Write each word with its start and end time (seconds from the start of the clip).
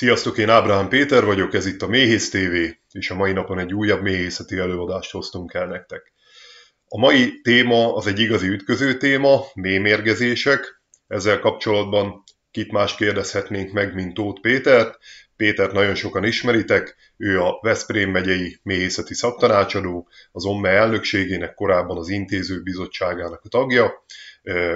Sziasztok, 0.00 0.38
én 0.38 0.48
Ábrahám 0.48 0.88
Péter 0.88 1.24
vagyok, 1.24 1.54
ez 1.54 1.66
itt 1.66 1.82
a 1.82 1.86
Méhész 1.86 2.30
TV, 2.30 2.54
és 2.92 3.10
a 3.10 3.14
mai 3.14 3.32
napon 3.32 3.58
egy 3.58 3.74
újabb 3.74 4.02
méhészeti 4.02 4.58
előadást 4.58 5.10
hoztunk 5.10 5.54
el 5.54 5.66
nektek. 5.66 6.12
A 6.88 6.98
mai 6.98 7.40
téma 7.40 7.94
az 7.94 8.06
egy 8.06 8.18
igazi 8.18 8.48
ütköző 8.48 8.96
téma, 8.96 9.44
mémérgezések. 9.54 10.82
Ezzel 11.06 11.38
kapcsolatban 11.38 12.22
kit 12.50 12.72
más 12.72 12.94
kérdezhetnénk 12.94 13.72
meg, 13.72 13.94
mint 13.94 14.14
Tóth 14.14 14.40
Pétert. 14.40 14.98
Pétert 15.36 15.72
nagyon 15.72 15.94
sokan 15.94 16.24
ismeritek, 16.24 16.96
ő 17.16 17.40
a 17.40 17.58
Veszprém 17.62 18.10
megyei 18.10 18.60
méhészeti 18.62 19.14
szaktanácsadó, 19.14 20.08
az 20.32 20.44
OMME 20.44 20.68
elnökségének 20.68 21.54
korábban 21.54 21.96
az 21.96 22.08
intéző 22.08 22.62
bizottságának 22.62 23.40
a 23.44 23.48
tagja. 23.48 24.04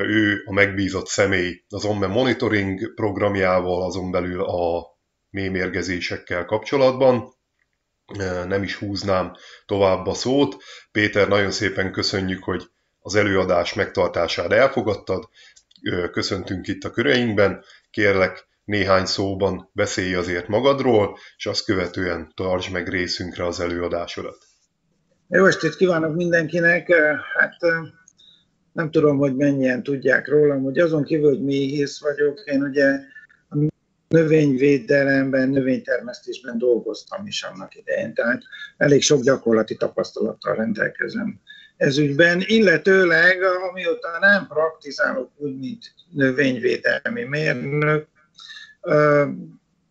Ő 0.06 0.42
a 0.46 0.52
megbízott 0.52 1.06
személy 1.06 1.64
az 1.68 1.84
OMME 1.84 2.06
monitoring 2.06 2.94
programjával, 2.94 3.82
azon 3.82 4.10
belül 4.10 4.42
a 4.42 4.92
mémérgezésekkel 5.34 6.44
kapcsolatban. 6.44 7.34
Nem 8.46 8.62
is 8.62 8.76
húznám 8.76 9.32
tovább 9.66 10.06
a 10.06 10.14
szót. 10.14 10.56
Péter, 10.92 11.28
nagyon 11.28 11.50
szépen 11.50 11.92
köszönjük, 11.92 12.44
hogy 12.44 12.62
az 13.00 13.14
előadás 13.14 13.74
megtartására 13.74 14.54
elfogadtad. 14.54 15.28
Köszöntünk 16.12 16.66
itt 16.66 16.84
a 16.84 16.90
köreinkben. 16.90 17.64
Kérlek, 17.90 18.46
néhány 18.64 19.04
szóban 19.04 19.70
beszélj 19.72 20.14
azért 20.14 20.48
magadról, 20.48 21.18
és 21.36 21.46
azt 21.46 21.64
követően 21.64 22.32
tartsd 22.34 22.72
meg 22.72 22.88
részünkre 22.88 23.46
az 23.46 23.60
előadásodat. 23.60 24.38
Jó 25.28 25.46
estét 25.46 25.76
kívánok 25.76 26.14
mindenkinek! 26.14 26.92
Hát 27.38 27.56
nem 28.72 28.90
tudom, 28.90 29.16
hogy 29.16 29.36
mennyien 29.36 29.82
tudják 29.82 30.28
rólam, 30.28 30.62
hogy 30.62 30.78
azon 30.78 31.04
kívül, 31.04 31.28
hogy 31.28 31.42
méhész 31.42 32.00
vagyok, 32.00 32.42
én 32.44 32.62
ugye 32.62 33.12
növényvédelemben, 34.14 35.48
növénytermesztésben 35.48 36.58
dolgoztam 36.58 37.26
is 37.26 37.42
annak 37.42 37.76
idején, 37.76 38.14
tehát 38.14 38.42
elég 38.76 39.02
sok 39.02 39.22
gyakorlati 39.22 39.76
tapasztalattal 39.76 40.54
rendelkezem 40.54 41.40
ez 41.76 41.98
ügyben, 41.98 42.42
illetőleg 42.46 43.42
amióta 43.42 44.18
nem 44.20 44.46
praktizálok 44.46 45.30
úgy, 45.36 45.58
mint 45.58 45.94
növényvédelmi 46.10 47.22
mérnök, 47.22 48.06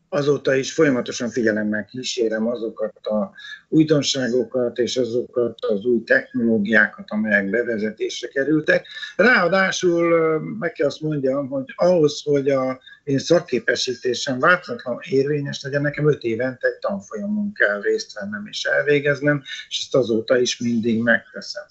azóta 0.09 0.55
is 0.55 0.73
folyamatosan 0.73 1.29
figyelemmel 1.29 1.85
kísérem 1.85 2.47
azokat 2.47 3.05
a 3.05 3.31
újdonságokat 3.73 4.77
és 4.77 4.97
azokat 4.97 5.65
az 5.65 5.85
új 5.85 6.03
technológiákat, 6.03 7.05
amelyek 7.07 7.49
bevezetésre 7.49 8.27
kerültek. 8.27 8.87
Ráadásul 9.15 10.39
meg 10.59 10.71
kell 10.71 10.87
azt 10.87 11.01
mondjam, 11.01 11.47
hogy 11.47 11.73
ahhoz, 11.75 12.21
hogy 12.23 12.49
a 12.49 12.79
én 13.03 13.19
szakképesítésem 13.19 14.39
változatlan 14.39 14.99
érvényes 15.09 15.61
legyen, 15.63 15.81
nekem 15.81 16.07
öt 16.07 16.23
évente 16.23 16.67
egy 16.67 16.77
tanfolyamon 16.79 17.53
kell 17.53 17.81
részt 17.81 18.19
vennem 18.19 18.47
és 18.49 18.63
elvégeznem, 18.63 19.43
és 19.69 19.79
ezt 19.79 19.95
azóta 19.95 20.37
is 20.37 20.59
mindig 20.59 21.01
megteszem. 21.01 21.63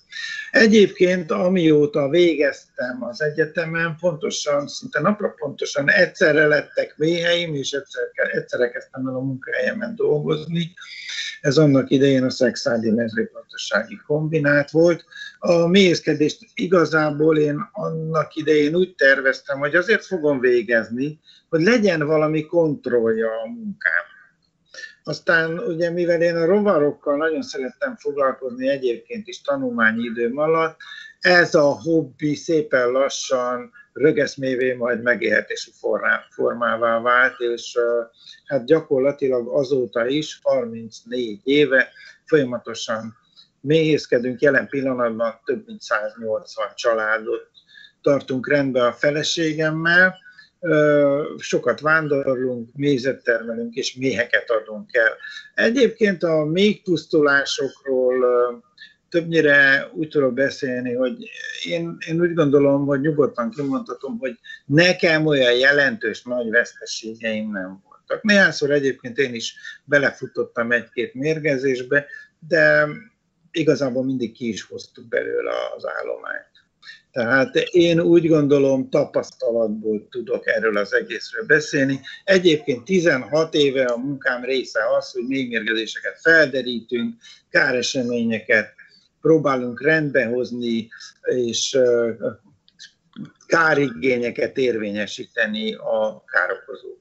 Egyébként, 0.50 1.30
amióta 1.30 2.08
végeztem 2.08 3.04
az 3.04 3.22
egyetemen, 3.22 3.96
pontosan, 4.00 4.68
szinte 4.68 5.00
napra 5.00 5.28
pontosan 5.28 5.90
egyszerre 5.90 6.46
lettek 6.46 6.94
méheim, 6.96 7.54
és 7.54 7.72
egyszer, 7.72 8.02
egyszerre 8.32 8.70
kezdtem 8.70 9.06
el 9.06 9.14
a 9.14 9.20
munkahelyemen 9.20 9.94
dolgozni. 9.94 10.74
Ez 11.40 11.56
annak 11.56 11.90
idején 11.92 12.24
a 12.24 12.30
szexádi 12.30 12.90
mezőgazdasági 12.90 14.00
kombinát 14.06 14.70
volt. 14.70 15.04
A 15.38 15.66
méhészkedést 15.66 16.38
igazából 16.54 17.38
én 17.38 17.68
annak 17.72 18.34
idején 18.34 18.74
úgy 18.74 18.94
terveztem, 18.94 19.58
hogy 19.58 19.74
azért 19.74 20.04
fogom 20.04 20.40
végezni, 20.40 21.20
hogy 21.48 21.62
legyen 21.62 22.06
valami 22.06 22.46
kontrollja 22.46 23.28
a 23.28 23.46
munkám. 23.46 24.04
Aztán 25.04 25.58
ugye 25.58 25.90
mivel 25.90 26.22
én 26.22 26.36
a 26.36 26.44
rovarokkal 26.44 27.16
nagyon 27.16 27.42
szerettem 27.42 27.96
foglalkozni 27.96 28.68
egyébként 28.68 29.28
is 29.28 29.40
tanulmányi 29.40 30.02
időm 30.02 30.38
alatt, 30.38 30.76
ez 31.20 31.54
a 31.54 31.80
hobbi 31.80 32.34
szépen 32.34 32.90
lassan 32.90 33.70
rögeszmévé 33.92 34.72
majd 34.72 35.02
megélhetési 35.02 35.70
formává 36.30 37.00
vált, 37.00 37.40
és 37.40 37.78
hát 38.46 38.66
gyakorlatilag 38.66 39.48
azóta 39.48 40.06
is, 40.06 40.38
34 40.42 41.40
éve 41.44 41.88
folyamatosan 42.24 43.16
méhészkedünk, 43.60 44.40
jelen 44.40 44.68
pillanatban 44.68 45.40
több 45.44 45.66
mint 45.66 45.80
180 45.80 46.66
családot 46.74 47.50
tartunk 48.02 48.48
rendbe 48.48 48.86
a 48.86 48.92
feleségemmel, 48.92 50.18
sokat 51.38 51.80
vándorlunk, 51.80 52.68
mézet 52.74 53.22
termelünk 53.22 53.74
és 53.74 53.94
méheket 53.94 54.50
adunk 54.50 54.94
el. 54.94 55.16
Egyébként 55.54 56.22
a 56.22 56.44
méhpusztulásokról 56.44 58.14
többnyire 59.12 59.88
úgy 59.94 60.08
tudok 60.08 60.34
beszélni, 60.34 60.94
hogy 60.94 61.30
én, 61.64 61.96
én 62.08 62.20
úgy 62.20 62.34
gondolom, 62.34 62.86
hogy 62.86 63.00
nyugodtan 63.00 63.50
kimondhatom, 63.50 64.18
hogy 64.18 64.38
nekem 64.66 65.26
olyan 65.26 65.52
jelentős 65.52 66.22
nagy 66.22 66.50
veszteségeim 66.50 67.50
nem 67.50 67.82
voltak. 67.84 68.22
Néhányszor 68.22 68.70
egyébként 68.70 69.18
én 69.18 69.34
is 69.34 69.54
belefutottam 69.84 70.72
egy-két 70.72 71.14
mérgezésbe, 71.14 72.06
de 72.48 72.88
igazából 73.50 74.04
mindig 74.04 74.32
ki 74.32 74.48
is 74.48 74.62
hoztuk 74.62 75.08
belőle 75.08 75.52
az 75.76 75.86
állományt. 75.86 76.50
Tehát 77.10 77.56
én 77.56 78.00
úgy 78.00 78.28
gondolom, 78.28 78.90
tapasztalatból 78.90 80.08
tudok 80.10 80.46
erről 80.46 80.76
az 80.76 80.94
egészről 80.94 81.46
beszélni. 81.46 82.00
Egyébként 82.24 82.84
16 82.84 83.54
éve 83.54 83.84
a 83.84 83.96
munkám 83.96 84.44
része 84.44 84.80
az, 84.98 85.10
hogy 85.10 85.26
még 85.26 85.48
mérgezéseket 85.48 86.20
felderítünk, 86.20 87.14
káreseményeket 87.50 88.80
próbálunk 89.22 89.82
rendbehozni, 89.82 90.88
és 91.22 91.78
kárigényeket 93.46 94.56
érvényesíteni 94.56 95.74
a 95.74 96.24
károkozók 96.26 97.00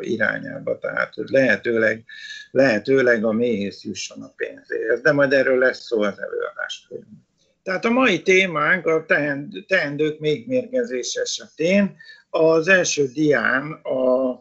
irányába, 0.00 0.78
tehát 0.78 1.14
hogy 1.14 1.28
lehetőleg, 1.28 2.04
lehetőleg 2.50 3.24
a 3.24 3.32
méhész 3.32 3.82
jusson 3.82 4.22
a 4.22 4.32
pénzéhez. 4.36 5.00
De 5.00 5.12
majd 5.12 5.32
erről 5.32 5.58
lesz 5.58 5.84
szó 5.84 6.02
az 6.02 6.18
előadás 6.20 6.84
folyamán. 6.88 7.26
Tehát 7.62 7.84
a 7.84 7.90
mai 7.90 8.22
témánk 8.22 8.86
a 8.86 9.04
teendők 9.66 10.18
mérgezés 10.46 11.14
esetén. 11.14 11.96
Az 12.30 12.68
első 12.68 13.06
dián 13.06 13.72
a 13.72 14.32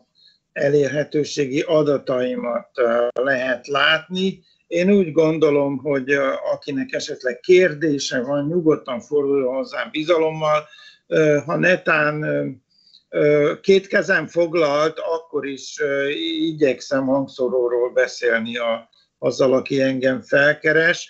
elérhetőségi 0.54 1.62
adataimat 1.62 2.70
lehet 3.14 3.68
látni. 3.68 4.44
Én 4.72 4.92
úgy 4.92 5.12
gondolom, 5.12 5.78
hogy 5.78 6.12
akinek 6.54 6.92
esetleg 6.94 7.40
kérdése 7.40 8.22
van, 8.22 8.48
nyugodtan 8.48 9.00
forduljon 9.00 9.54
hozzám 9.54 9.90
bizalommal. 9.92 10.68
Ha 11.46 11.56
netán 11.56 12.26
két 13.62 13.88
kezem 13.88 14.28
foglalt, 14.28 15.00
akkor 15.00 15.46
is 15.46 15.82
igyekszem 16.40 17.06
hangszoróról 17.06 17.92
beszélni 17.92 18.58
a, 18.58 18.90
azzal, 19.18 19.54
aki 19.54 19.82
engem 19.82 20.22
felkeres 20.22 21.10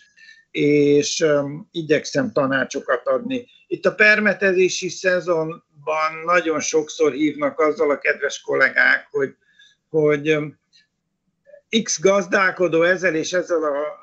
és 0.52 1.26
igyekszem 1.72 2.32
tanácsokat 2.32 3.08
adni. 3.08 3.48
Itt 3.68 3.86
a 3.86 3.96
permetezési 3.96 4.90
szezonban 4.90 6.12
nagyon 6.26 6.60
sokszor 6.60 7.12
hívnak 7.12 7.60
azzal 7.60 7.92
a 7.92 7.98
kedves 7.98 8.42
kollégák, 8.42 9.08
hogy, 9.12 9.36
hogy 9.90 10.38
X 11.84 12.02
gazdálkodó 12.02 12.84
ezzel 12.84 13.16
és 13.16 13.34
ezzel 13.34 13.64
a 13.64 14.00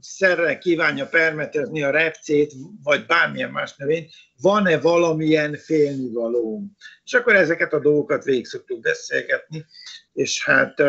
szerrel 0.00 0.58
kívánja 0.58 1.06
permetezni 1.06 1.82
a 1.82 1.90
repcét, 1.90 2.52
vagy 2.82 3.06
bármilyen 3.06 3.50
más 3.50 3.76
növényt, 3.76 4.12
van-e 4.40 4.78
valamilyen 4.78 5.56
félnivaló? 5.56 6.62
És 7.04 7.14
akkor 7.14 7.34
ezeket 7.34 7.72
a 7.72 7.80
dolgokat 7.80 8.24
végig 8.24 8.46
szoktuk 8.46 8.80
beszélgetni, 8.80 9.64
és 10.12 10.44
hát 10.44 10.82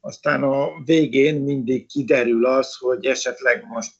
aztán 0.00 0.42
a 0.42 0.68
végén 0.84 1.40
mindig 1.40 1.86
kiderül 1.86 2.46
az, 2.46 2.76
hogy 2.76 3.06
esetleg 3.06 3.64
most 3.66 3.94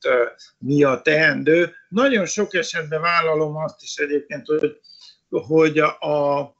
mi 0.58 0.84
a 0.84 1.00
teendő. 1.00 1.72
Nagyon 1.88 2.26
sok 2.26 2.54
esetben 2.54 3.00
vállalom 3.00 3.56
azt 3.56 3.82
is 3.82 3.96
egyébként, 3.96 4.46
hogy, 4.46 4.80
hogy 5.28 5.78
a, 5.78 5.98
a 5.98 6.54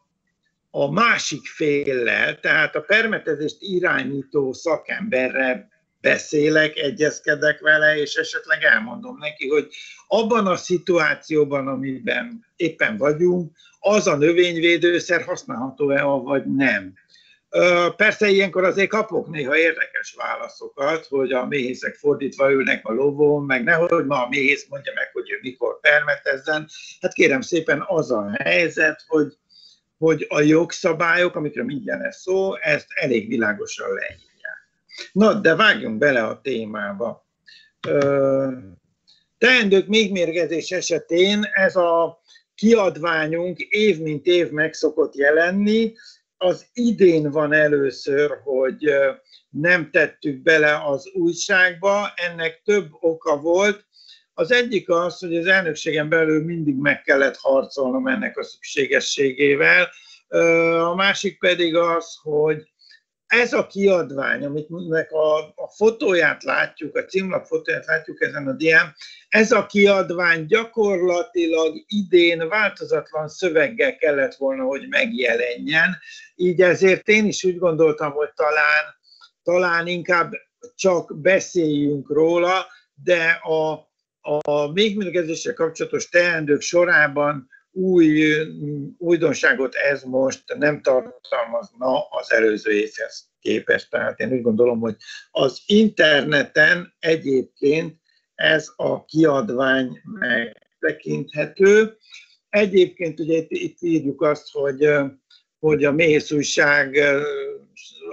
másik 0.90 1.46
féllel, 1.46 2.40
tehát 2.40 2.76
a 2.76 2.80
permetezést 2.80 3.56
irányító 3.60 4.52
szakemberrel 4.52 5.68
beszélek, 6.00 6.76
egyezkedek 6.76 7.60
vele, 7.60 7.96
és 7.96 8.14
esetleg 8.14 8.62
elmondom 8.62 9.16
neki, 9.18 9.48
hogy 9.48 9.68
abban 10.06 10.46
a 10.46 10.56
szituációban, 10.56 11.68
amiben 11.68 12.46
éppen 12.56 12.96
vagyunk, 12.96 13.56
az 13.78 14.06
a 14.06 14.16
növényvédőszer 14.16 15.22
használható-e, 15.22 16.02
vagy 16.02 16.54
nem. 16.54 16.92
Persze 17.96 18.28
ilyenkor 18.28 18.64
azért 18.64 18.88
kapok 18.88 19.28
néha 19.28 19.56
érdekes 19.56 20.14
válaszokat, 20.16 21.06
hogy 21.06 21.32
a 21.32 21.46
méhészek 21.46 21.94
fordítva 21.94 22.52
ülnek 22.52 22.86
a 22.86 22.92
lovon, 22.92 23.44
meg 23.44 23.64
nehogy 23.64 24.06
ma 24.06 24.24
a 24.24 24.28
méhész 24.28 24.66
mondja 24.68 24.92
meg, 24.94 25.10
hogy 25.12 25.30
ő 25.30 25.38
mikor 25.42 25.80
permetezzen. 25.80 26.68
Hát 27.00 27.12
kérem 27.12 27.40
szépen 27.40 27.84
az 27.86 28.10
a 28.10 28.30
helyzet, 28.38 29.04
hogy, 29.06 29.36
hogy 30.00 30.26
a 30.28 30.40
jogszabályok, 30.40 31.34
amikről 31.34 31.64
mindjárt 31.64 32.02
lesz 32.02 32.20
szó, 32.20 32.56
ezt 32.56 32.86
elég 32.94 33.28
világosan 33.28 33.88
leírják. 33.88 34.58
Na, 35.12 35.34
de 35.34 35.54
vágjunk 35.54 35.98
bele 35.98 36.22
a 36.22 36.40
témába. 36.40 37.26
Teendők 39.38 39.86
mérgezés 39.86 40.70
esetén 40.70 41.44
ez 41.52 41.76
a 41.76 42.20
kiadványunk 42.54 43.58
év 43.58 43.98
mint 43.98 44.26
év 44.26 44.50
meg 44.50 44.72
szokott 44.72 45.14
jelenni. 45.14 45.92
Az 46.36 46.66
idén 46.72 47.30
van 47.30 47.52
először, 47.52 48.40
hogy 48.44 48.92
nem 49.50 49.90
tettük 49.90 50.42
bele 50.42 50.84
az 50.84 51.10
újságba, 51.12 52.12
ennek 52.14 52.62
több 52.64 52.88
oka 53.00 53.36
volt. 53.36 53.84
Az 54.40 54.52
egyik 54.52 54.88
az, 54.88 55.18
hogy 55.18 55.36
az 55.36 55.46
elnökségen 55.46 56.08
belül 56.08 56.44
mindig 56.44 56.74
meg 56.74 57.02
kellett 57.02 57.36
harcolnom 57.36 58.06
ennek 58.06 58.38
a 58.38 58.44
szükségességével. 58.44 59.88
A 60.84 60.94
másik 60.94 61.38
pedig 61.38 61.76
az, 61.76 62.18
hogy 62.22 62.70
ez 63.26 63.52
a 63.52 63.66
kiadvány, 63.66 64.44
amit 64.44 64.68
a, 65.10 65.38
a 65.38 65.68
fotóját 65.76 66.42
látjuk, 66.42 66.96
a 66.96 67.04
címlap 67.04 67.46
fotóját 67.46 67.86
látjuk 67.86 68.20
ezen 68.22 68.48
a 68.48 68.52
dián, 68.52 68.94
ez 69.28 69.52
a 69.52 69.66
kiadvány 69.66 70.46
gyakorlatilag 70.46 71.84
idén 71.86 72.48
változatlan 72.48 73.28
szöveggel 73.28 73.96
kellett 73.96 74.34
volna, 74.34 74.64
hogy 74.64 74.88
megjelenjen. 74.88 75.98
Így 76.34 76.60
ezért 76.60 77.08
én 77.08 77.26
is 77.26 77.44
úgy 77.44 77.58
gondoltam, 77.58 78.12
hogy 78.12 78.32
talán, 78.34 78.84
talán 79.42 79.86
inkább 79.86 80.32
csak 80.74 81.20
beszéljünk 81.20 82.10
róla, 82.10 82.66
de 82.94 83.40
a, 83.42 83.89
a 84.20 84.72
még 84.72 85.54
kapcsolatos 85.54 86.08
teendők 86.08 86.60
sorában 86.60 87.48
új 87.72 88.32
újdonságot 88.98 89.74
ez 89.74 90.02
most 90.02 90.42
nem 90.58 90.82
tartalmazna 90.82 92.08
az 92.08 92.32
előző 92.32 92.70
évhez 92.70 93.28
képest. 93.40 93.90
Tehát 93.90 94.20
én 94.20 94.32
úgy 94.32 94.42
gondolom, 94.42 94.80
hogy 94.80 94.96
az 95.30 95.62
interneten 95.66 96.94
egyébként 96.98 97.96
ez 98.34 98.72
a 98.76 99.04
kiadvány 99.04 100.00
megtekinthető. 100.18 101.96
Egyébként 102.48 103.20
ugye 103.20 103.36
itt, 103.36 103.50
itt 103.50 103.76
írjuk 103.80 104.22
azt, 104.22 104.50
hogy, 104.52 104.88
hogy 105.58 105.84
a 105.84 105.92
méhész 105.92 106.32
újság 106.32 106.98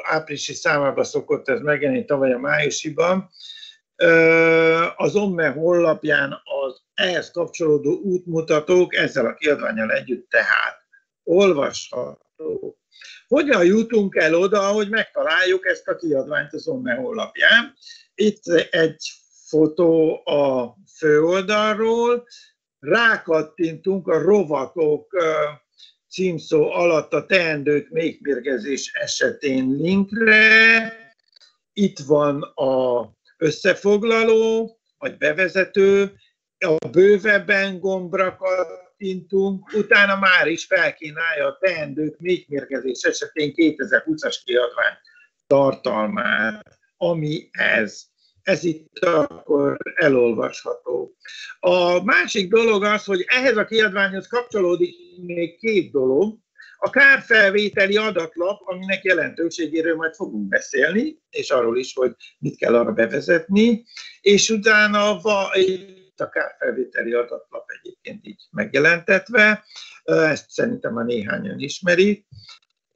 áprilisi 0.03 0.53
számában 0.53 1.03
szokott 1.03 1.49
ez 1.49 1.59
megjelenni 1.59 2.05
tavaly 2.05 2.33
a 2.33 2.39
májusiban. 2.39 3.29
Az 4.95 5.15
OMME 5.15 5.49
honlapján 5.49 6.41
az 6.63 6.81
ehhez 6.93 7.31
kapcsolódó 7.31 7.91
útmutatók 7.91 8.95
ezzel 8.95 9.25
a 9.25 9.33
kiadványal 9.33 9.91
együtt 9.91 10.29
tehát 10.29 10.77
olvasható. 11.23 12.77
Hogyan 13.27 13.65
jutunk 13.65 14.15
el 14.15 14.35
oda, 14.35 14.67
hogy 14.67 14.89
megtaláljuk 14.89 15.65
ezt 15.65 15.87
a 15.87 15.95
kiadványt 15.95 16.53
az 16.53 16.67
OMME 16.67 16.93
honlapján? 16.93 17.73
Itt 18.15 18.45
egy 18.69 19.11
fotó 19.47 20.21
a 20.25 20.75
főoldalról, 20.97 22.27
rákattintunk 22.79 24.07
a 24.07 24.21
rovatok 24.21 25.15
címszó 26.09 26.71
alatt 26.71 27.13
a 27.13 27.25
teendők 27.25 27.89
mégmérgezés 27.89 28.91
esetén 28.93 29.71
linkre. 29.71 30.93
Itt 31.73 31.99
van 31.99 32.41
a 32.41 33.01
összefoglaló, 33.37 34.79
vagy 34.97 35.17
bevezető, 35.17 36.13
a 36.65 36.87
bővebben 36.91 37.79
gombra 37.79 38.35
kattintunk, 38.35 39.73
utána 39.73 40.15
már 40.15 40.47
is 40.47 40.65
felkínálja 40.65 41.47
a 41.47 41.57
teendők 41.59 42.19
mégmérgezés 42.19 43.01
esetén 43.01 43.53
2020-as 43.55 44.35
kiadvány 44.45 44.97
tartalmát, 45.47 46.79
ami 46.97 47.49
ez. 47.51 48.05
Ez 48.41 48.63
itt 48.63 48.97
akkor 48.99 49.77
elolvasható. 49.95 51.15
A 51.59 52.03
másik 52.03 52.49
dolog 52.49 52.83
az, 52.83 53.05
hogy 53.05 53.25
ehhez 53.27 53.57
a 53.57 53.65
kiadványhoz 53.65 54.27
kapcsolódik 54.27 54.95
még 55.21 55.57
két 55.57 55.91
dolog. 55.91 56.37
A 56.79 56.89
kárfelvételi 56.89 57.97
adatlap, 57.97 58.61
aminek 58.65 59.03
jelentőségéről 59.03 59.95
majd 59.95 60.13
fogunk 60.13 60.47
beszélni, 60.47 61.19
és 61.29 61.49
arról 61.49 61.77
is, 61.77 61.93
hogy 61.93 62.15
mit 62.39 62.57
kell 62.57 62.75
arra 62.75 62.91
bevezetni, 62.91 63.85
és 64.21 64.49
utána 64.49 65.19
itt 65.53 66.19
a 66.19 66.29
kárfelvételi 66.29 67.13
adatlap 67.13 67.65
egyébként 67.81 68.27
így 68.27 68.41
megjelentetve, 68.51 69.63
ezt 70.03 70.49
szerintem 70.49 70.97
a 70.97 71.03
néhányan 71.03 71.59
ismeri. 71.59 72.25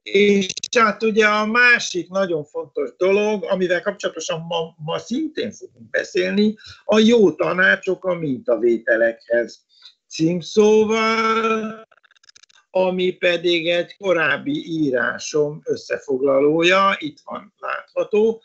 És 0.02 0.46
hát 0.78 1.02
ugye 1.02 1.26
a 1.26 1.46
másik 1.46 2.08
nagyon 2.08 2.44
fontos 2.44 2.96
dolog, 2.96 3.44
amivel 3.44 3.82
kapcsolatosan 3.82 4.40
ma, 4.40 4.74
ma 4.76 4.98
szintén 4.98 5.52
fogunk 5.52 5.90
beszélni, 5.90 6.54
a 6.84 6.98
jó 6.98 7.32
tanácsok 7.32 8.04
a 8.04 8.14
mintavételekhez 8.14 9.64
címszóval, 10.08 11.86
ami 12.74 13.10
pedig 13.10 13.68
egy 13.68 13.96
korábbi 13.96 14.64
írásom 14.66 15.60
összefoglalója, 15.64 16.96
itt 16.98 17.18
van 17.24 17.54
látható. 17.58 18.42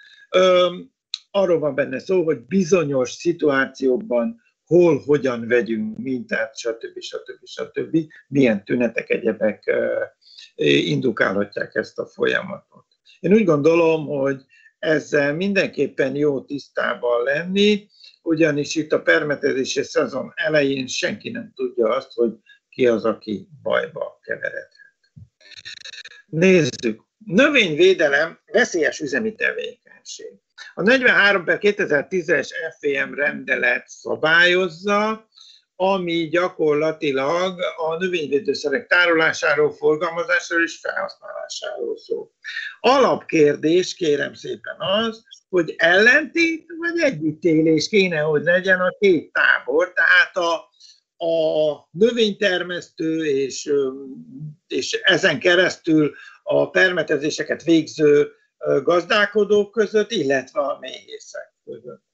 Arról 1.32 1.60
van 1.60 1.76
benne 1.76 2.00
szó, 2.00 2.24
hogy 2.24 2.40
bizonyos 2.40 3.12
szituációkban 3.12 4.42
hol, 4.66 5.00
hogyan 5.06 5.48
vegyünk 5.48 5.98
mintát, 5.98 6.58
stb. 6.58 7.00
stb. 7.00 7.46
stb. 7.46 7.98
milyen 8.28 8.64
tünetek, 8.64 9.10
egyebek 9.10 9.76
indukálhatják 10.86 11.76
ezt 11.76 12.00
a 12.00 12.06
folyamatot. 12.06 12.86
Én 13.20 13.34
úgy 13.34 13.46
gondolom, 13.46 14.06
hogy 14.06 14.42
ezzel 14.80 15.36
mindenképpen 15.36 16.16
jó 16.16 16.42
tisztában 16.42 17.24
lenni, 17.24 17.88
ugyanis 18.22 18.76
itt 18.76 18.92
a 18.92 19.02
permetezési 19.02 19.84
szezon 19.84 20.32
elején 20.36 20.88
senki 20.88 21.30
nem 21.30 21.52
tudja 21.56 21.96
azt, 21.96 22.14
hogy 22.14 22.32
ki 22.78 22.88
az, 22.88 23.06
aki 23.06 23.48
bajba 23.64 24.20
keveredhet. 24.24 24.72
Nézzük. 26.26 27.02
Növényvédelem 27.26 28.40
veszélyes 28.46 29.00
üzemi 29.00 29.36
tevékenység. 29.36 30.32
A 30.74 30.82
43 30.82 31.44
per 31.44 31.58
2010-es 31.62 32.50
FEM 32.80 33.14
rendelet 33.14 33.88
szabályozza, 33.88 35.28
ami 35.76 36.28
gyakorlatilag 36.28 37.60
a 37.78 37.98
növényvédőszerek 37.98 38.88
tárolásáról, 38.88 39.72
forgalmazásáról 39.72 40.64
és 40.64 40.80
felhasználásáról 40.80 41.98
szól. 41.98 42.32
Alapkérdés 42.80 43.94
kérem 43.94 44.34
szépen 44.34 44.76
az, 44.78 45.24
hogy 45.50 45.74
ellentét 45.78 46.66
vagy 46.78 47.00
együttélés 47.00 47.88
kéne, 47.88 48.20
hogy 48.20 48.44
legyen 48.44 48.80
a 48.80 48.96
két 49.00 49.32
tábor, 49.32 49.94
tehát 49.94 50.38
a, 50.38 50.70
a 51.18 51.88
növénytermesztő 51.92 53.26
és, 53.26 53.72
és 54.68 54.92
ezen 55.04 55.40
keresztül 55.40 56.16
a 56.44 56.70
permetezéseket 56.70 57.64
végző 57.64 58.32
gazdálkodók 58.84 59.72
között, 59.72 60.12
illetve 60.12 60.60
a 60.60 60.78
méhészek 60.80 61.54
között. 61.64 62.06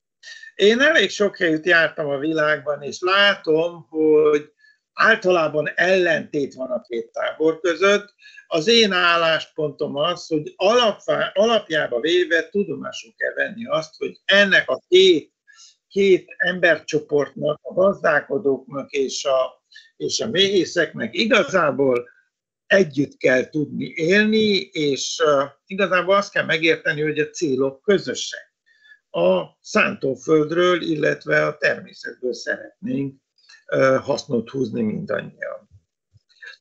Én 0.55 0.79
elég 0.79 1.09
sok 1.09 1.37
helyütt 1.37 1.65
jártam 1.65 2.07
a 2.07 2.17
világban, 2.17 2.81
és 2.81 2.97
látom, 2.99 3.87
hogy 3.89 4.51
általában 4.93 5.71
ellentét 5.75 6.53
van 6.53 6.71
a 6.71 6.81
két 6.81 7.11
tábor 7.11 7.59
között. 7.59 8.13
Az 8.47 8.67
én 8.67 8.91
álláspontom 8.91 9.95
az, 9.95 10.27
hogy 10.27 10.53
alapvá, 10.55 11.31
alapjába 11.33 11.99
véve 11.99 12.49
tudomásul 12.49 13.13
kell 13.17 13.33
venni 13.33 13.65
azt, 13.65 13.97
hogy 13.97 14.19
ennek 14.25 14.69
a 14.69 14.81
két, 14.87 15.32
két 15.93 16.35
embercsoportnak, 16.37 17.59
a 17.61 17.73
gazdálkodóknak 17.73 18.91
és 18.91 19.25
a, 19.25 19.63
és 19.97 20.19
a 20.19 20.29
méhészeknek 20.29 21.13
igazából 21.13 22.09
együtt 22.65 23.17
kell 23.17 23.49
tudni 23.49 23.85
élni, 23.95 24.59
és 24.71 25.21
igazából 25.65 26.15
azt 26.15 26.31
kell 26.31 26.45
megérteni, 26.45 27.01
hogy 27.01 27.19
a 27.19 27.29
célok 27.29 27.81
közösek 27.81 28.53
a 29.09 29.57
szántóföldről, 29.61 30.81
illetve 30.81 31.45
a 31.45 31.57
természetből 31.57 32.33
szeretnénk 32.33 33.21
hasznot 34.01 34.49
húzni 34.49 34.81
mindannyian. 34.81 35.69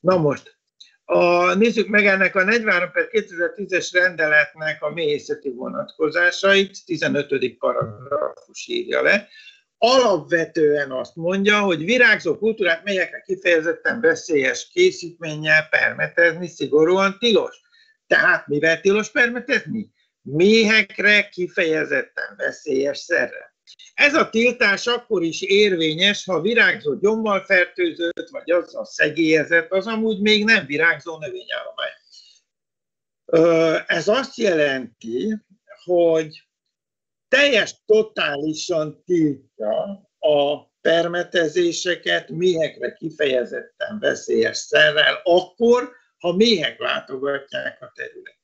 Na 0.00 0.16
most, 0.16 0.58
a, 1.04 1.54
nézzük 1.54 1.88
meg 1.88 2.06
ennek 2.06 2.37
a 2.37 2.44
43 2.44 2.90
per 2.90 3.09
2010-es 3.11 3.88
rendeletnek 3.92 4.82
a 4.82 4.90
méhészeti 4.90 5.50
vonatkozásait, 5.50 6.85
15. 6.85 7.56
paragrafus 7.59 8.66
írja 8.66 9.02
le. 9.02 9.28
Alapvetően 9.78 10.90
azt 10.90 11.16
mondja, 11.16 11.61
hogy 11.61 11.85
virágzó 11.85 12.38
kultúrát 12.38 12.85
melyekre 12.85 13.21
kifejezetten 13.21 14.00
veszélyes 14.00 14.68
készítménnyel 14.73 15.68
permetezni 15.68 16.49
szigorúan 16.49 17.16
tilos. 17.18 17.61
Tehát 18.06 18.47
mivel 18.47 18.80
tilos 18.80 19.11
permetezni? 19.11 19.92
méhekre 20.23 21.28
kifejezetten 21.28 22.35
veszélyes 22.37 22.99
szerre. 22.99 23.51
Ez 23.95 24.14
a 24.14 24.31
tiltás 24.31 24.87
akkor 24.87 25.23
is 25.23 25.42
érvényes, 25.42 26.25
ha 26.25 26.40
virágzó 26.40 26.95
gyommal 26.95 27.40
fertőzött, 27.45 28.28
vagy 28.31 28.50
az 28.50 28.75
a 28.75 28.85
szegélyezett, 28.85 29.71
az 29.71 29.87
amúgy 29.87 30.21
még 30.21 30.45
nem 30.45 30.66
virágzó 30.66 31.19
növényállomány. 31.19 31.90
Ez 33.87 34.09
azt 34.09 34.37
jelenti, 34.37 35.37
hogy 35.85 36.47
teljes, 37.28 37.83
totálisan 37.87 39.02
tiltja 39.04 40.11
a 40.19 40.71
permetezéseket 40.81 42.28
méhekre 42.28 42.92
kifejezetten 42.92 43.99
veszélyes 43.99 44.57
szerrel, 44.57 45.21
akkor, 45.25 45.92
ha 46.19 46.33
méhek 46.33 46.78
látogatják 46.78 47.83
a 47.83 47.92
területet. 47.95 48.40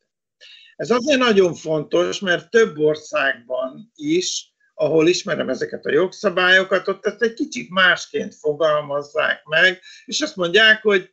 Ez 0.77 0.91
azért 0.91 1.19
nagyon 1.19 1.55
fontos, 1.55 2.21
mert 2.21 2.51
több 2.51 2.79
országban 2.79 3.93
is, 3.95 4.53
ahol 4.79 5.09
ismerem 5.09 5.49
ezeket 5.49 5.87
a 5.87 5.93
jogszabályokat, 5.93 6.89
ott 6.89 7.07
ezt 7.07 7.23
egy 7.23 7.35
kicsit 7.35 7.71
másként 7.71 8.35
fogalmazzák 8.35 9.45
meg, 9.45 9.81
és 10.05 10.21
azt 10.21 10.37
mondják, 10.37 10.83
hogy 10.83 11.13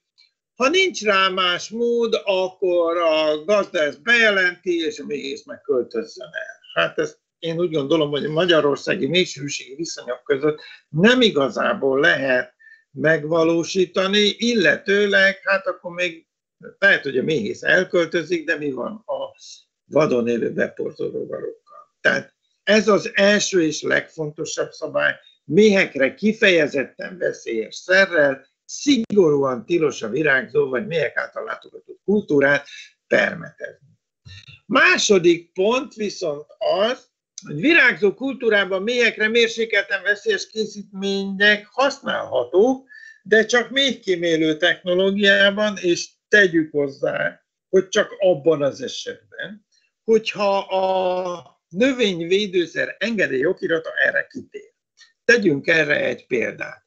ha 0.56 0.70
nincs 0.70 1.04
rá 1.04 1.30
más 1.30 1.70
mód, 1.70 2.22
akkor 2.24 2.98
a 2.98 3.44
gazda 3.44 3.80
ezt 3.80 4.02
bejelenti, 4.02 4.76
és 4.76 5.00
a 5.00 5.06
méhész 5.06 5.46
meg 5.46 5.62
költözzen 5.62 6.28
el. 6.32 6.84
Hát 6.84 7.00
ezt 7.00 7.20
én 7.40 7.60
úgy 7.60 7.72
gondolom, 7.72 8.10
hogy 8.10 8.26
a 8.26 8.32
magyarországi 8.32 9.08
népsűrűségi 9.08 9.76
viszonyok 9.76 10.24
között 10.24 10.62
nem 10.90 11.22
igazából 11.22 12.00
lehet 12.00 12.54
megvalósítani, 12.92 14.36
illetőleg, 14.38 15.40
hát 15.44 15.68
akkor 15.68 15.92
még 15.92 16.28
lehet, 16.80 17.04
hogy 17.04 17.18
a 17.18 17.24
méhész 17.24 17.64
elköltözik, 17.64 18.46
de 18.46 18.58
mi 18.58 18.72
van 18.72 19.04
a 19.06 19.36
vadon 19.86 20.28
élő 20.28 20.52
beportolóvarokkal. 20.52 21.96
Tehát 22.02 22.35
ez 22.66 22.88
az 22.88 23.12
első 23.14 23.64
és 23.64 23.82
legfontosabb 23.82 24.72
szabály, 24.72 25.14
méhekre 25.44 26.14
kifejezetten 26.14 27.18
veszélyes 27.18 27.76
szerrel, 27.76 28.46
szigorúan 28.66 29.66
tilos 29.66 30.02
a 30.02 30.10
virágzó 30.10 30.70
vagy 30.70 30.88
méhek 30.88 31.18
által 31.18 31.44
látogatott 31.44 32.02
kultúrát 32.06 32.68
permetezni. 33.08 33.88
Második 34.66 35.52
pont 35.54 35.94
viszont 35.94 36.46
az, 36.58 37.08
hogy 37.46 37.56
virágzó 37.56 38.14
kultúrában 38.14 38.84
méhekre 38.84 39.28
mérsékelten 39.28 40.04
veszélyes 40.04 40.48
készítmények 40.48 41.68
használhatók, 41.72 42.88
de 43.24 43.46
csak 43.46 43.70
még 43.70 44.00
kimélő 44.00 44.58
technológiában, 44.58 45.78
és 45.78 46.10
tegyük 46.28 46.72
hozzá, 46.72 47.46
hogy 47.70 47.88
csak 47.88 48.16
abban 48.20 48.64
az 48.64 48.82
esetben, 48.82 49.66
hogyha 50.04 50.58
a 50.58 51.55
növényvédőszer 51.76 52.96
engedély 53.00 53.46
okirata 53.46 53.90
erre 54.06 54.28
kitér. 54.28 54.74
Tegyünk 55.26 55.68
erre 55.68 56.06
egy 56.06 56.26
példát. 56.28 56.86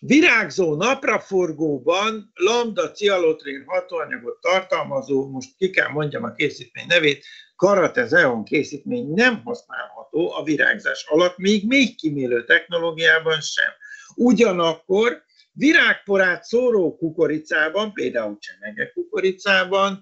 Virágzó 0.00 0.74
napraforgóban 0.74 2.30
lambda 2.34 2.90
cialotrin 2.90 3.64
hatóanyagot 3.66 4.40
tartalmazó, 4.40 5.28
most 5.28 5.56
ki 5.56 5.70
kell 5.70 5.88
mondjam 5.88 6.24
a 6.24 6.32
készítmény 6.32 6.86
nevét, 6.86 7.24
karatezeon 7.56 8.44
készítmény 8.44 9.12
nem 9.14 9.42
használható 9.44 10.32
a 10.32 10.42
virágzás 10.42 11.04
alatt, 11.08 11.36
még 11.36 11.66
még 11.66 11.96
kimélő 11.96 12.44
technológiában 12.44 13.40
sem. 13.40 13.72
Ugyanakkor 14.14 15.24
virágporát 15.52 16.44
szóró 16.44 16.96
kukoricában, 16.96 17.92
például 17.92 18.38
csemege 18.38 18.90
kukoricában, 18.90 20.00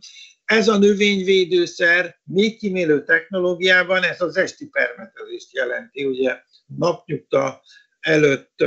ez 0.49 0.69
a 0.69 0.78
növényvédőszer 0.78 2.19
kimélő 2.59 3.05
technológiában 3.05 4.02
ez 4.02 4.21
az 4.21 4.37
esti 4.37 4.67
permetezést 4.69 5.52
jelenti, 5.52 6.05
ugye 6.05 6.43
napnyugta 6.67 7.62
előtt 8.00 8.64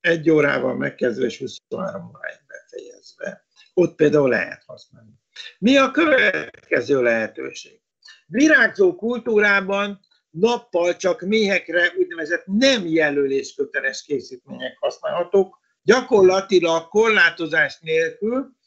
egy 0.00 0.30
órával 0.30 0.76
megkezdve 0.76 1.26
és 1.26 1.38
23 1.38 2.12
óráig 2.16 2.38
befejezve. 2.46 3.44
Ott 3.74 3.94
például 3.94 4.28
lehet 4.28 4.62
használni. 4.66 5.10
Mi 5.58 5.76
a 5.76 5.90
következő 5.90 7.02
lehetőség? 7.02 7.80
Virágzó 8.26 8.94
kultúrában 8.94 10.00
nappal 10.30 10.96
csak 10.96 11.20
méhekre 11.20 11.92
úgynevezett 11.98 12.46
nem 12.46 12.86
jelölésköteles 12.86 14.02
készítmények 14.02 14.76
használhatók, 14.78 15.60
gyakorlatilag 15.82 16.88
korlátozás 16.88 17.78
nélkül, 17.80 18.58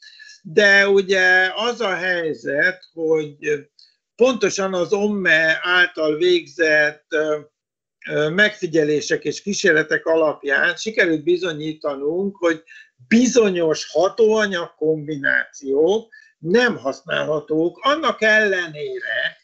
de 0.46 0.88
ugye 0.88 1.52
az 1.54 1.80
a 1.80 1.94
helyzet, 1.94 2.84
hogy 2.92 3.68
pontosan 4.16 4.74
az 4.74 4.92
OMME 4.92 5.58
által 5.62 6.16
végzett 6.16 7.06
megfigyelések 8.34 9.24
és 9.24 9.42
kísérletek 9.42 10.06
alapján 10.06 10.76
sikerült 10.76 11.22
bizonyítanunk, 11.22 12.36
hogy 12.36 12.62
bizonyos 13.08 13.90
hatóanyag 13.92 14.74
kombinációk 14.74 16.12
nem 16.38 16.76
használhatók, 16.76 17.78
annak 17.82 18.22
ellenére 18.22 19.36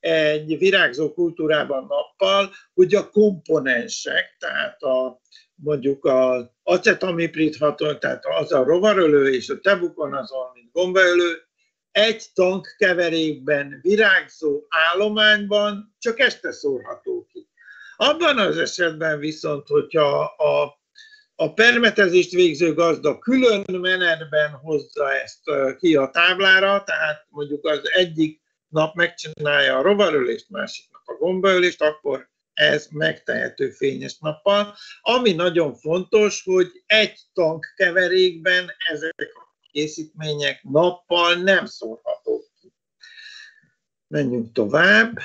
egy 0.00 0.58
virágzó 0.58 1.12
kultúrában 1.12 1.86
nappal, 1.88 2.50
hogy 2.74 2.94
a 2.94 3.10
komponensek, 3.10 4.36
tehát 4.38 4.82
a, 4.82 5.20
mondjuk 5.62 6.04
az 6.04 6.44
acetamiprid 6.62 7.56
ható, 7.56 7.94
tehát 7.94 8.24
az 8.40 8.52
a 8.52 8.64
rovarölő 8.64 9.32
és 9.32 9.48
a 9.48 9.60
tebukonazol, 9.60 10.50
mint 10.54 10.72
gombaölő, 10.72 11.42
egy 11.90 12.24
tank 12.34 12.74
keverékben, 12.78 13.78
virágzó 13.82 14.66
állományban 14.68 15.94
csak 15.98 16.18
este 16.18 16.52
szórható 16.52 17.26
ki. 17.32 17.48
Abban 17.96 18.38
az 18.38 18.58
esetben 18.58 19.18
viszont, 19.18 19.66
hogyha 19.68 20.24
a, 20.24 20.80
a 21.34 21.52
permetezést 21.52 22.32
végző 22.32 22.74
gazda 22.74 23.18
külön 23.18 23.64
menetben 23.80 24.50
hozza 24.50 25.12
ezt 25.12 25.40
ki 25.78 25.96
a 25.96 26.10
táblára, 26.10 26.82
tehát 26.84 27.26
mondjuk 27.28 27.66
az 27.66 27.80
egyik 27.92 28.40
nap 28.68 28.94
megcsinálja 28.94 29.78
a 29.78 29.82
rovarölést, 29.82 30.50
másik 30.50 30.86
nap 30.90 31.02
a 31.04 31.18
gombaölést, 31.18 31.82
akkor 31.82 32.30
ez 32.54 32.86
megtehető 32.90 33.70
fényes 33.70 34.18
nappal. 34.18 34.74
Ami 35.00 35.32
nagyon 35.32 35.74
fontos, 35.74 36.42
hogy 36.42 36.82
egy 36.86 37.20
tank 37.32 37.72
keverékben 37.76 38.70
ezek 38.92 39.32
a 39.34 39.56
készítmények 39.70 40.62
nappal 40.62 41.34
nem 41.34 41.66
szórhatók 41.66 42.50
ki. 42.60 42.72
Menjünk 44.06 44.52
tovább. 44.52 45.18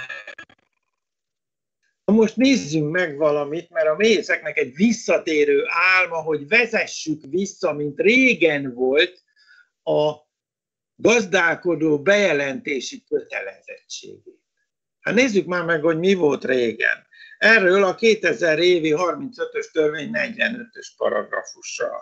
Most 2.05 2.35
nézzünk 2.35 2.91
meg 2.91 3.17
valamit, 3.17 3.69
mert 3.69 3.87
a 3.87 3.95
méhészeknek 3.95 4.57
egy 4.57 4.75
visszatérő 4.75 5.63
álma, 5.67 6.21
hogy 6.21 6.47
vezessük 6.47 7.21
vissza, 7.29 7.73
mint 7.73 7.99
régen 7.99 8.73
volt, 8.73 9.23
a 9.83 10.13
gazdálkodó 10.95 12.01
bejelentési 12.01 13.03
kötelezettségét. 13.03 14.41
Hát 14.99 15.15
nézzük 15.15 15.45
már 15.45 15.65
meg, 15.65 15.81
hogy 15.81 15.97
mi 15.97 16.13
volt 16.13 16.45
régen. 16.45 17.06
Erről 17.37 17.83
a 17.83 17.95
2000 17.95 18.59
évi 18.59 18.93
35-ös 18.95 19.71
törvény 19.71 20.11
45-ös 20.13 20.87
paragrafussal 20.97 22.01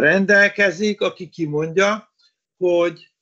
rendelkezik, 0.00 1.00
aki 1.00 1.28
kimondja, 1.28 2.14
hogy 2.56 3.16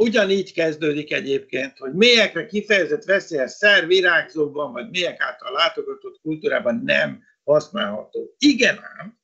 Ugyanígy 0.00 0.52
kezdődik 0.52 1.12
egyébként, 1.12 1.78
hogy 1.78 1.92
mélyekre 1.92 2.46
kifejezett 2.46 3.04
veszélyes 3.04 3.50
szer 3.50 3.86
virágzóban, 3.86 4.72
vagy 4.72 4.90
mélyek 4.90 5.22
által 5.22 5.52
látogatott 5.52 6.20
kultúrában 6.22 6.82
nem 6.84 7.22
használható. 7.44 8.34
Igen 8.38 8.78
ám, 8.98 9.18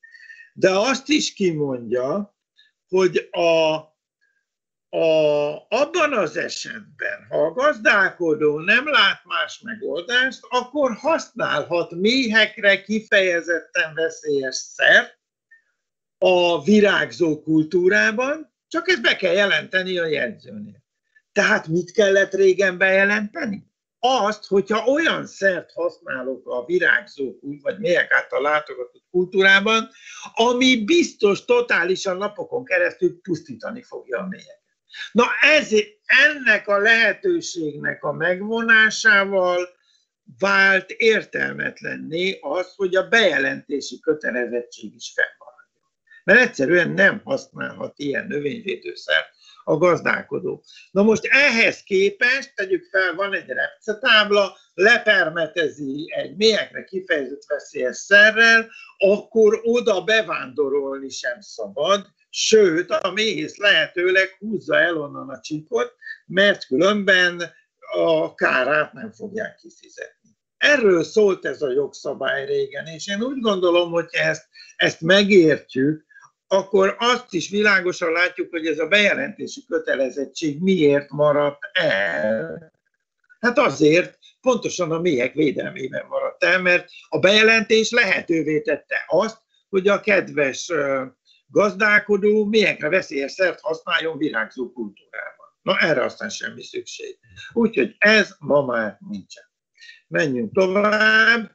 de 0.53 0.71
azt 0.71 1.09
is 1.09 1.33
kimondja, 1.33 2.37
hogy 2.89 3.29
a, 3.31 3.77
a, 4.97 5.67
abban 5.69 6.13
az 6.13 6.37
esetben, 6.37 7.27
ha 7.29 7.39
a 7.39 7.53
gazdálkodó 7.53 8.59
nem 8.59 8.89
lát 8.89 9.21
más 9.25 9.61
megoldást, 9.61 10.41
akkor 10.49 10.95
használhat 10.95 11.91
méhekre 11.91 12.83
kifejezetten 12.83 13.95
veszélyes 13.95 14.55
szert 14.55 15.19
a 16.19 16.63
virágzó 16.63 17.43
kultúrában, 17.43 18.55
csak 18.69 18.89
ezt 18.89 19.03
be 19.03 19.17
kell 19.17 19.33
jelenteni 19.33 19.99
a 19.99 20.07
jegyzőnél. 20.07 20.85
Tehát 21.33 21.67
mit 21.67 21.93
kellett 21.93 22.35
régen 22.35 22.79
bejelenteni? 22.79 23.71
Azt, 23.99 24.47
hogyha 24.47 24.87
olyan 24.87 25.27
szert 25.27 25.73
használok 25.73 26.49
a 26.49 26.65
virágzó 26.65 27.39
vagy 27.63 27.79
mélyek 27.79 28.13
által 28.13 28.43
látogatott 28.43 29.05
kultúrában, 29.11 29.89
ami 30.35 30.85
biztos 30.85 31.45
totálisan 31.45 32.17
napokon 32.17 32.65
keresztül 32.65 33.21
pusztítani 33.21 33.83
fogja 33.83 34.19
a 34.19 34.27
mélyeket. 34.27 34.65
Na 35.13 35.25
ez, 35.41 35.71
ennek 36.05 36.69
a 36.69 36.79
lehetőségnek 36.79 38.03
a 38.05 38.13
megvonásával 38.13 39.69
vált 40.39 40.91
értelmetlenné 40.91 42.39
az, 42.41 42.75
hogy 42.77 42.97
a 42.97 43.09
bejelentési 43.09 44.01
kötelezettség 44.01 44.95
is 44.95 45.13
fennmaradjon 45.15 45.47
mert 46.27 46.41
egyszerűen 46.41 46.91
nem 46.91 47.21
használhat 47.25 47.99
ilyen 47.99 48.27
növényvédőszert 48.27 49.29
a 49.65 49.77
gazdálkodó. 49.77 50.65
Na 50.91 51.03
most 51.03 51.25
ehhez 51.25 51.83
képest, 51.83 52.55
tegyük 52.55 52.85
fel, 52.91 53.15
van 53.15 53.35
egy 53.35 53.49
repcetábla, 53.49 54.57
lepermetezi 54.75 56.13
egy 56.17 56.37
mélyekre 56.37 56.85
kifejezett 56.85 57.45
veszélyes 57.47 57.97
szerrel, 57.97 58.69
akkor 58.99 59.61
oda 59.63 60.05
bevándorolni 60.05 61.09
sem 61.09 61.41
szabad, 61.41 62.07
sőt, 62.39 62.91
a 62.91 63.13
méhész 63.13 63.57
lehetőleg 63.57 64.37
húzza 64.39 64.79
el 64.79 64.97
onnan 64.97 65.29
a 65.29 65.41
csíkot, 65.41 65.95
mert 66.27 66.67
különben 66.67 67.43
a 67.93 68.35
kárát 68.35 68.93
nem 68.93 69.13
fogják 69.13 69.57
kifizetni. 69.57 70.31
Erről 70.57 71.05
szólt 71.05 71.45
ez 71.45 71.63
a 71.63 71.73
jogszabály 71.73 72.47
régen, 72.47 72.87
és 72.87 73.07
én 73.09 73.23
úgy 73.23 73.41
gondolom, 73.41 73.91
hogy 73.91 74.09
ezt, 74.11 74.49
ezt 74.77 75.01
megértjük, 75.01 76.05
akkor 76.47 76.97
azt 76.99 77.33
is 77.33 77.49
világosan 77.49 78.13
látjuk, 78.13 78.51
hogy 78.51 78.67
ez 78.67 78.79
a 78.79 78.89
bejelentési 78.89 79.65
kötelezettség 79.69 80.63
miért 80.63 81.11
maradt 81.11 81.63
el. 81.73 82.73
Hát 83.41 83.59
azért, 83.59 84.19
pontosan 84.41 84.93
a 84.93 85.01
méhek 85.01 85.35
védelmében 85.35 86.07
maradt 86.09 86.45
el, 86.45 86.61
mert 86.61 86.89
a 87.09 87.19
bejelentés 87.19 87.91
lehetővé 87.91 88.61
tette 88.61 89.05
azt, 89.07 89.39
hogy 89.69 89.89
a 89.89 90.01
kedves 90.01 90.73
gazdálkodó 91.47 92.45
méhekre 92.45 92.89
veszélyes 92.89 93.33
szert 93.33 93.61
használjon 93.61 94.19
virágzó 94.19 94.73
kultúrában. 94.73 95.47
Na 95.63 95.79
erre 95.79 96.05
aztán 96.05 96.29
semmi 96.29 96.63
szükség. 96.63 97.19
Úgyhogy 97.53 97.95
ez 97.99 98.37
ma 98.39 98.65
már 98.65 98.99
nincsen. 99.11 99.45
Menjünk 100.09 100.53
tovább. 100.53 101.51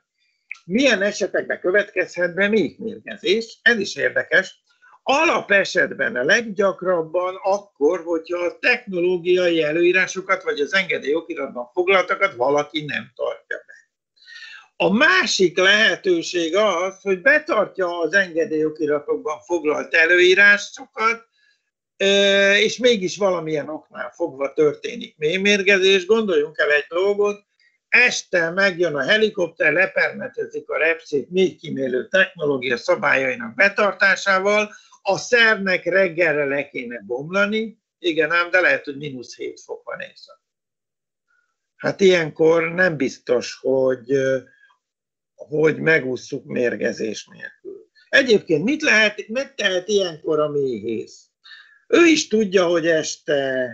Milyen 0.66 1.02
esetekben 1.02 1.60
következhet 1.60 2.36
be 2.36 2.48
méhmérgezés? 2.48 3.60
Ez 3.62 3.78
is 3.78 3.96
érdekes. 3.96 4.64
Alapesetben 5.04 6.16
a 6.16 6.24
leggyakrabban 6.24 7.36
akkor, 7.44 8.04
hogyha 8.04 8.40
a 8.40 8.58
technológiai 8.60 9.64
előírásokat 9.64 10.44
vagy 10.44 10.60
az 10.60 10.74
engedélyokiratban 10.74 11.70
foglaltakat 11.74 12.34
valaki 12.34 12.86
nem 12.86 13.12
tartja 13.16 13.58
be. 13.68 13.71
A 14.84 14.90
másik 14.90 15.58
lehetőség 15.58 16.56
az, 16.56 17.02
hogy 17.02 17.22
betartja 17.22 18.00
az 18.00 18.14
engedélyokiratokban 18.14 19.40
foglalt 19.40 19.94
előírásokat, 19.94 21.28
és 22.58 22.78
mégis 22.78 23.18
valamilyen 23.18 23.70
oknál 23.70 24.12
fogva 24.12 24.54
történik 24.54 25.18
mémérgezés. 25.18 26.06
Gondoljunk 26.06 26.58
el 26.58 26.72
egy 26.72 26.86
dolgot, 26.90 27.44
este 27.90 28.50
megjön 28.50 28.96
a 28.96 29.04
helikopter, 29.04 29.74
lepermetezik 29.74 30.70
a 30.70 30.78
repszét 30.78 31.30
még 31.30 31.60
kimélő 31.60 32.08
technológia 32.08 32.78
szabályainak 32.78 33.56
betartásával, 33.56 34.74
a 35.02 35.18
szernek 35.18 35.86
reggelre 35.86 36.46
le 36.46 36.68
kéne 36.68 37.02
bomlani, 37.06 37.78
igen 38.00 38.32
ám, 38.32 38.50
de 38.50 38.60
lehet, 38.60 38.86
hogy 38.86 38.98
mínusz 38.98 39.36
7 39.36 39.62
fok 39.62 39.84
van 39.84 40.00
éjszak. 40.00 40.42
Hát 41.76 42.02
ilyenkor 42.02 42.72
nem 42.74 42.98
biztos, 42.98 43.58
hogy, 43.62 44.12
hogy 45.48 45.80
megúszuk 45.80 46.46
mérgezés 46.46 47.28
nélkül. 47.28 47.90
Egyébként 48.10 48.64
mit, 48.64 48.82
lehet, 48.82 49.28
mit 49.28 49.54
tehet 49.56 49.88
ilyenkor 49.88 50.40
a 50.40 50.50
méhész? 50.50 51.30
Ő 51.88 52.06
is 52.06 52.28
tudja, 52.28 52.66
hogy 52.66 52.88
este 52.88 53.70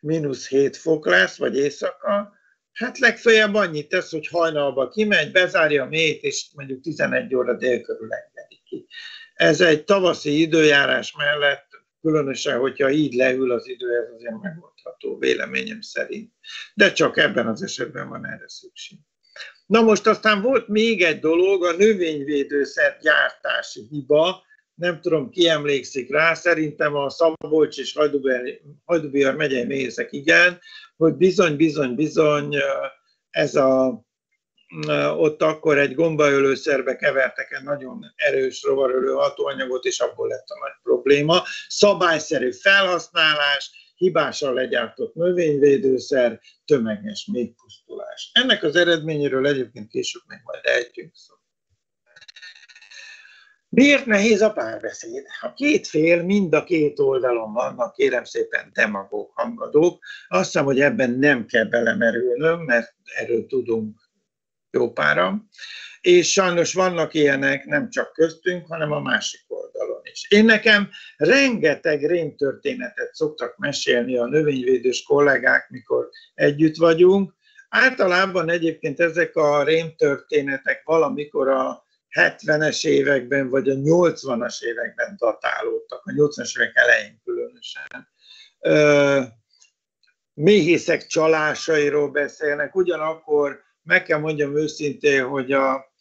mínusz 0.00 0.48
7 0.48 0.76
fok 0.76 1.06
lesz, 1.06 1.36
vagy 1.36 1.56
éjszaka, 1.56 2.32
hát 2.72 2.98
legfeljebb 2.98 3.54
annyit 3.54 3.88
tesz, 3.88 4.10
hogy 4.10 4.26
hajnalba 4.26 4.88
kimegy, 4.88 5.32
bezárja 5.32 5.82
a 5.82 5.88
mélyt, 5.88 6.22
és 6.22 6.46
mondjuk 6.54 6.80
11 6.80 7.34
óra 7.34 7.56
dél 7.56 7.80
körül 7.80 8.08
engedi 8.12 8.62
ki. 8.64 8.86
Ez 9.34 9.60
egy 9.60 9.84
tavaszi 9.84 10.40
időjárás 10.40 11.14
mellett, 11.16 11.66
különösen, 12.00 12.58
hogyha 12.58 12.90
így 12.90 13.14
leül 13.14 13.50
az 13.50 13.68
idő, 13.68 13.96
ez 13.96 14.14
azért 14.14 14.42
megoldható 14.42 15.18
véleményem 15.18 15.80
szerint. 15.80 16.32
De 16.74 16.92
csak 16.92 17.16
ebben 17.16 17.46
az 17.46 17.62
esetben 17.62 18.08
van 18.08 18.26
erre 18.26 18.48
szükség. 18.48 18.98
Na 19.66 19.82
most 19.82 20.06
aztán 20.06 20.42
volt 20.42 20.68
még 20.68 21.02
egy 21.02 21.18
dolog, 21.18 21.64
a 21.64 21.72
növényvédőszer 21.72 22.98
gyártási 23.00 23.86
hiba, 23.90 24.42
nem 24.74 25.00
tudom, 25.00 25.30
ki 25.30 25.48
emlékszik 25.48 26.10
rá, 26.10 26.34
szerintem 26.34 26.94
a 26.94 27.10
Szabolcs 27.10 27.78
és 27.78 27.98
Hajdubihar 28.84 29.34
megyei 29.34 29.64
méhészek 29.64 30.12
igen, 30.12 30.60
hogy 30.96 31.14
bizony, 31.14 31.56
bizony, 31.56 31.94
bizony 31.94 32.56
ez 33.30 33.54
a 33.54 34.02
ott 35.16 35.42
akkor 35.42 35.78
egy 35.78 35.94
gombaölőszerbe 35.94 36.96
kevertek 36.96 37.52
egy 37.52 37.62
nagyon 37.62 38.12
erős 38.16 38.62
rovarölő 38.62 39.12
hatóanyagot, 39.12 39.84
és 39.84 40.00
abból 40.00 40.28
lett 40.28 40.48
a 40.48 40.58
nagy 40.58 40.72
probléma. 40.82 41.42
Szabályszerű 41.68 42.52
felhasználás, 42.52 43.83
hibásan 43.94 44.54
legyártott 44.54 45.14
növényvédőszer, 45.14 46.40
tömeges 46.64 47.28
méhpusztulás. 47.32 48.30
Ennek 48.32 48.62
az 48.62 48.76
eredményéről 48.76 49.46
egyébként 49.46 49.88
később 49.88 50.22
még 50.26 50.38
majd 50.44 50.60
ejtünk 50.64 51.14
szó. 51.14 51.34
Miért 53.68 54.06
nehéz 54.06 54.40
a 54.40 54.52
párbeszéd? 54.52 55.26
A 55.40 55.52
két 55.52 55.86
fél 55.86 56.22
mind 56.22 56.54
a 56.54 56.64
két 56.64 56.98
oldalon 56.98 57.52
vannak, 57.52 57.94
kérem 57.94 58.24
szépen 58.24 58.70
demagóg 58.72 59.30
hangadók. 59.34 60.04
Azt 60.28 60.44
hiszem, 60.44 60.64
hogy 60.64 60.80
ebben 60.80 61.10
nem 61.10 61.46
kell 61.46 61.64
belemerülnöm, 61.64 62.60
mert 62.60 62.94
erről 63.16 63.46
tudunk 63.46 64.10
jó 64.70 64.92
pára. 64.92 65.44
És 66.04 66.32
sajnos 66.32 66.74
vannak 66.74 67.14
ilyenek 67.14 67.64
nem 67.64 67.90
csak 67.90 68.12
köztünk, 68.12 68.66
hanem 68.66 68.92
a 68.92 69.00
másik 69.00 69.44
oldalon 69.48 70.00
is. 70.02 70.26
Én 70.30 70.44
nekem 70.44 70.90
rengeteg 71.16 72.06
rémtörténetet 72.06 73.14
szoktak 73.14 73.56
mesélni 73.56 74.16
a 74.16 74.26
növényvédős 74.26 75.02
kollégák, 75.02 75.68
mikor 75.70 76.08
együtt 76.34 76.76
vagyunk. 76.76 77.34
Általában 77.68 78.50
egyébként 78.50 79.00
ezek 79.00 79.36
a 79.36 79.62
rémtörténetek 79.62 80.82
valamikor 80.84 81.48
a 81.48 81.84
70-es 82.20 82.86
években 82.86 83.48
vagy 83.48 83.68
a 83.68 83.74
80-as 83.74 84.62
években 84.62 85.14
datálódtak, 85.18 86.02
a 86.04 86.10
80-as 86.10 86.58
évek 86.58 86.72
elején 86.74 87.20
különösen. 87.24 88.08
Méhészek 90.34 91.06
csalásairól 91.06 92.10
beszélnek, 92.10 92.74
ugyanakkor 92.74 93.62
meg 93.82 94.02
kell 94.02 94.18
mondjam 94.18 94.56
őszintén, 94.56 95.24
hogy 95.24 95.52
a, 95.52 95.92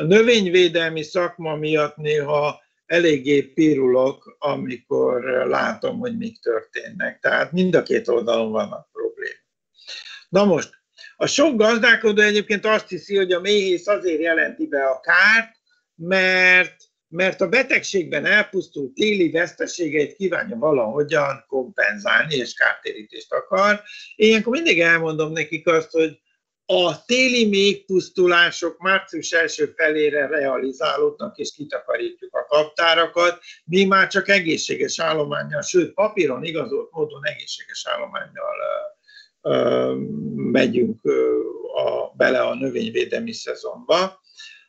a 0.00 0.04
növényvédelmi 0.04 1.02
szakma 1.02 1.56
miatt 1.56 1.96
néha 1.96 2.62
eléggé 2.86 3.42
pirulok, 3.42 4.36
amikor 4.38 5.22
látom, 5.48 5.98
hogy 5.98 6.16
mik 6.16 6.40
történnek. 6.40 7.18
Tehát 7.20 7.52
mind 7.52 7.74
a 7.74 7.82
két 7.82 8.08
oldalon 8.08 8.50
vannak 8.50 8.90
problémák. 8.92 9.46
Na 10.28 10.44
most, 10.44 10.70
a 11.16 11.26
sok 11.26 11.56
gazdálkodó 11.56 12.22
egyébként 12.22 12.66
azt 12.66 12.88
hiszi, 12.88 13.16
hogy 13.16 13.32
a 13.32 13.40
méhész 13.40 13.86
azért 13.86 14.20
jelenti 14.20 14.66
be 14.66 14.84
a 14.84 15.00
kárt, 15.00 15.56
mert, 15.94 16.76
mert 17.08 17.40
a 17.40 17.48
betegségben 17.48 18.24
elpusztult 18.24 18.94
téli 18.94 19.30
veszteségeit 19.30 20.16
kívánja 20.16 20.56
valahogyan 20.56 21.44
kompenzálni, 21.48 22.34
és 22.34 22.54
kártérítést 22.54 23.32
akar. 23.32 23.82
Én 24.16 24.28
ilyenkor 24.28 24.52
mindig 24.52 24.80
elmondom 24.80 25.32
nekik 25.32 25.66
azt, 25.66 25.90
hogy 25.90 26.18
a 26.72 27.04
téli 27.06 27.48
méhpusztulások 27.48 28.78
március 28.78 29.30
első 29.30 29.72
felére 29.76 30.26
realizálódnak, 30.26 31.38
és 31.38 31.52
kitakarítjuk 31.52 32.34
a 32.34 32.46
kaptárakat. 32.46 33.38
Mi 33.64 33.84
már 33.84 34.08
csak 34.08 34.28
egészséges 34.28 35.00
állományjal, 35.00 35.62
sőt 35.62 35.94
papíron 35.94 36.44
igazolt 36.44 36.90
módon 36.90 37.26
egészséges 37.26 37.86
állományjal 37.86 38.56
megyünk 40.34 41.04
a, 41.74 42.14
bele 42.16 42.40
a 42.40 42.54
növényvédelmi 42.54 43.32
szezonba. 43.32 44.20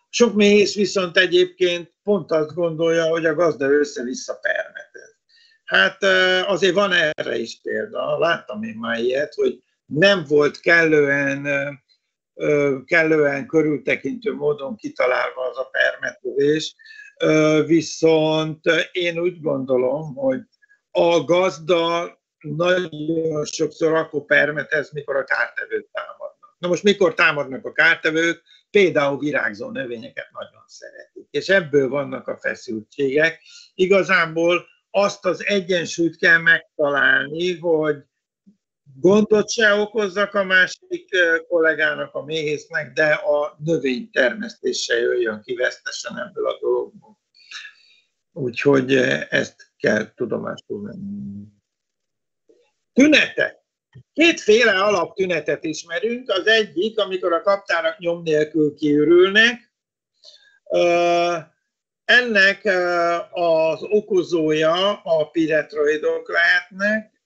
Sok 0.09 0.33
méhész 0.33 0.75
viszont 0.75 1.17
egyébként 1.17 1.93
pont 2.03 2.31
azt 2.31 2.53
gondolja, 2.53 3.05
hogy 3.05 3.25
a 3.25 3.35
gazda 3.35 3.65
össze-vissza 3.65 4.39
permetez. 4.41 5.15
Hát 5.63 6.03
azért 6.47 6.73
van 6.73 6.91
erre 6.91 7.37
is 7.37 7.59
példa, 7.61 8.19
láttam 8.19 8.63
én 8.63 8.75
már 8.75 8.99
ilyet, 8.99 9.33
hogy 9.33 9.59
nem 9.85 10.25
volt 10.27 10.59
kellően, 10.59 11.47
kellően 12.85 13.47
körültekintő 13.47 14.33
módon 14.33 14.75
kitalálva 14.75 15.49
az 15.49 15.57
a 15.57 15.69
permetezés, 15.71 16.75
viszont 17.65 18.59
én 18.91 19.19
úgy 19.19 19.41
gondolom, 19.41 20.15
hogy 20.15 20.39
a 20.91 21.23
gazda 21.23 22.19
nagyon 22.39 23.45
sokszor 23.45 23.93
akkor 23.93 24.25
permetez, 24.25 24.91
mikor 24.91 25.15
a 25.15 25.23
kártevők 25.23 25.89
támadnak. 25.91 26.55
Na 26.57 26.67
most 26.67 26.83
mikor 26.83 27.13
támadnak 27.13 27.65
a 27.65 27.71
kártevők? 27.71 28.41
Például 28.69 29.17
virágzó 29.17 29.69
növényeket 29.69 30.27
nagyon 30.31 30.63
szeretik, 30.65 31.27
és 31.31 31.49
ebből 31.49 31.89
vannak 31.89 32.27
a 32.27 32.37
feszültségek. 32.37 33.41
Igazából 33.73 34.65
azt 34.89 35.25
az 35.25 35.45
egyensúlyt 35.45 36.17
kell 36.17 36.37
megtalálni, 36.37 37.57
hogy 37.57 38.03
gondot 38.99 39.49
se 39.49 39.73
okozzak 39.73 40.33
a 40.33 40.43
másik 40.43 41.09
kollégának, 41.47 42.13
a 42.13 42.23
méhésznek, 42.23 42.93
de 42.93 43.13
a 43.13 43.57
növénytermesztés 43.63 44.83
se 44.83 44.97
jöjjön 44.99 45.41
ki 45.41 45.55
vesztesen 45.55 46.17
ebből 46.17 46.47
a 46.47 46.57
dologból. 46.59 47.19
Úgyhogy 48.33 48.95
ezt 49.29 49.71
kell 49.77 50.13
tudomásul 50.13 50.81
venni. 50.81 51.43
Tünetek. 52.93 53.59
Kétféle 54.13 54.83
alaptünetet 54.83 55.63
ismerünk. 55.63 56.29
Az 56.29 56.47
egyik, 56.47 56.99
amikor 56.99 57.33
a 57.33 57.41
kaptárak 57.41 57.97
nyom 57.97 58.21
nélkül 58.21 58.75
kiürülnek. 58.75 59.73
Ennek 62.05 62.65
az 63.31 63.83
okozója 63.83 65.01
a 65.01 65.29
piretroidok 65.29 66.29
lehetnek, 66.29 67.20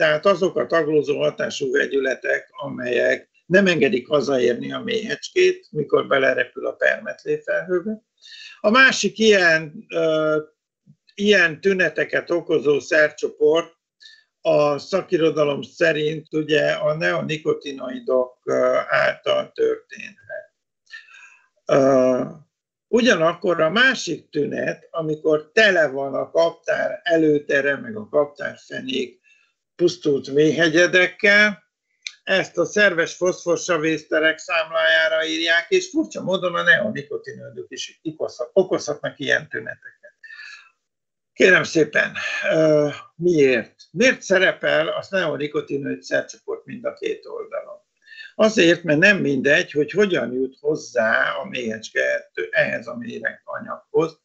tehát 0.00 0.26
azok 0.26 0.56
a 0.56 0.66
taglózó 0.66 1.18
hatású 1.18 1.72
vegyületek, 1.72 2.48
amelyek 2.50 3.28
nem 3.46 3.66
engedik 3.66 4.08
hazaérni 4.08 4.72
a 4.72 4.80
méhecskét, 4.80 5.66
mikor 5.70 6.06
belerepül 6.06 6.66
a 6.66 6.72
permetlé 6.72 7.40
felhőbe. 7.44 8.02
A 8.60 8.70
másik 8.70 9.18
ilyen, 9.18 9.86
ilyen 11.14 11.60
tüneteket 11.60 12.30
okozó 12.30 12.78
szercsoport 12.78 13.72
a 14.40 14.78
szakirodalom 14.78 15.62
szerint 15.62 16.34
ugye 16.34 16.72
a 16.72 16.96
neonikotinoidok 16.96 18.38
által 18.88 19.52
történhet. 19.52 20.54
Ugyanakkor 22.88 23.60
a 23.60 23.70
másik 23.70 24.30
tünet, 24.30 24.88
amikor 24.90 25.50
tele 25.52 25.88
van 25.88 26.14
a 26.14 26.30
kaptár 26.30 27.00
előtere, 27.02 27.76
meg 27.76 27.96
a 27.96 28.08
kaptár 28.08 28.56
fenék 28.66 29.19
pusztult 29.80 30.32
méhegyedekkel, 30.32 31.62
ezt 32.22 32.58
a 32.58 32.64
szerves 32.64 33.14
foszforsavészterek 33.14 34.38
számlájára 34.38 35.24
írják, 35.26 35.66
és 35.68 35.88
furcsa 35.88 36.22
módon 36.22 36.54
a 36.54 36.62
neonikotinődök 36.62 37.66
is 37.68 38.00
okozhatnak 38.52 39.18
ilyen 39.18 39.48
tüneteket. 39.48 40.14
Kérem 41.32 41.62
szépen, 41.62 42.16
miért? 43.14 43.74
Miért 43.90 44.22
szerepel 44.22 44.88
a 44.88 45.06
neonikotinőd 45.10 46.02
szercsoport 46.02 46.64
mind 46.64 46.84
a 46.84 46.94
két 46.94 47.26
oldalon? 47.26 47.78
Azért, 48.34 48.82
mert 48.82 48.98
nem 48.98 49.18
mindegy, 49.18 49.70
hogy 49.70 49.90
hogyan 49.90 50.32
jut 50.32 50.56
hozzá 50.60 51.32
a 51.32 51.44
méhecske 51.44 52.30
ehhez 52.50 52.86
a 52.86 52.98
anyaghoz. 53.44 54.20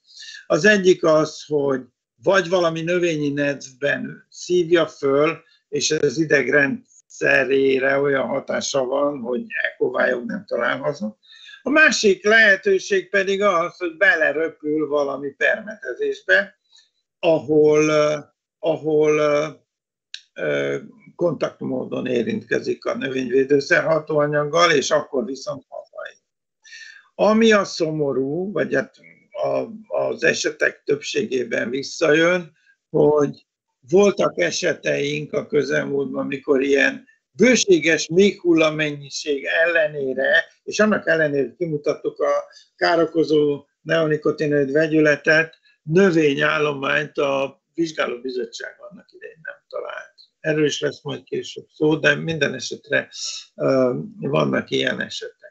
Az 0.47 0.65
egyik 0.65 1.03
az, 1.03 1.43
hogy 1.47 1.81
vagy 2.23 2.49
valami 2.49 2.81
növényi 2.81 3.29
nedvben 3.29 4.27
szívja 4.29 4.87
föl, 4.87 5.43
és 5.75 5.91
az 5.91 6.17
idegrendszerére 6.17 7.99
olyan 7.99 8.27
hatása 8.27 8.85
van, 8.85 9.19
hogy 9.19 9.45
ekovályok 9.73 10.25
nem 10.25 10.45
talál. 10.47 10.95
A 11.61 11.69
másik 11.69 12.25
lehetőség 12.25 13.09
pedig 13.09 13.41
az, 13.41 13.77
hogy 13.77 13.97
beleröpül 13.97 14.87
valami 14.87 15.29
permetezésbe, 15.29 16.57
ahol, 17.19 17.89
ahol 18.59 19.19
kontaktmódon 21.15 22.05
érintkezik 22.05 22.85
a 22.85 22.95
növényvédőszer 22.95 23.83
hatóanyaggal, 23.83 24.71
és 24.71 24.91
akkor 24.91 25.25
viszont 25.25 25.65
hazai. 25.67 26.17
Ami 27.15 27.51
a 27.51 27.63
szomorú, 27.63 28.51
vagy 28.51 28.75
hát 28.75 28.99
az 29.87 30.23
esetek 30.23 30.83
többségében 30.83 31.69
visszajön, 31.69 32.51
hogy 32.89 33.45
voltak 33.89 34.39
eseteink 34.39 35.33
a 35.33 35.47
közelmúltban, 35.47 36.23
amikor 36.23 36.61
ilyen 36.61 37.07
bőséges 37.31 38.07
mennyiség 38.75 39.45
ellenére, 39.45 40.45
és 40.63 40.79
annak 40.79 41.07
ellenére, 41.07 41.53
kimutattuk 41.57 42.19
a 42.19 42.43
károkozó 42.75 43.65
neonikotinoid 43.81 44.71
vegyületet, 44.71 45.55
növényállományt 45.83 47.17
a 47.17 47.63
vizsgálóbizottság 47.73 48.75
annak 48.89 49.07
idején 49.11 49.39
nem 49.41 49.55
talált. 49.67 50.13
Erről 50.39 50.65
is 50.65 50.81
lesz 50.81 51.03
majd 51.03 51.23
később 51.23 51.65
szó, 51.69 51.95
de 51.95 52.15
minden 52.15 52.53
esetre 52.53 53.09
vannak 54.19 54.69
ilyen 54.69 55.01
esetek. 55.01 55.44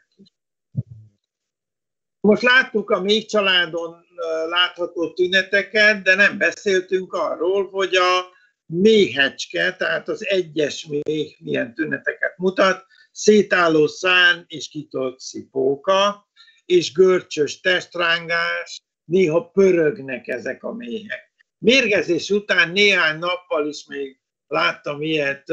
Most 2.25 2.41
láttuk 2.41 2.89
a 2.89 3.01
még 3.01 3.27
családon 3.27 4.05
látható 4.49 5.13
tüneteket, 5.13 6.01
de 6.01 6.15
nem 6.15 6.37
beszéltünk 6.37 7.13
arról, 7.13 7.69
hogy 7.69 7.95
a 7.95 8.25
méhecske, 8.65 9.75
tehát 9.75 10.09
az 10.09 10.25
egyes 10.27 10.85
méh 10.85 11.35
milyen 11.39 11.73
tüneteket 11.73 12.37
mutat, 12.37 12.85
szétálló 13.11 13.87
szán 13.87 14.45
és 14.47 14.67
kitolt 14.67 15.19
szipóka, 15.19 16.27
és 16.65 16.91
görcsös 16.91 17.59
testrángás, 17.59 18.81
néha 19.03 19.49
pörögnek 19.49 20.27
ezek 20.27 20.63
a 20.63 20.73
méhek. 20.73 21.33
Mérgezés 21.57 22.29
után 22.29 22.71
néhány 22.71 23.19
nappal 23.19 23.67
is 23.67 23.85
még 23.87 24.19
láttam 24.47 25.01
ilyet, 25.01 25.43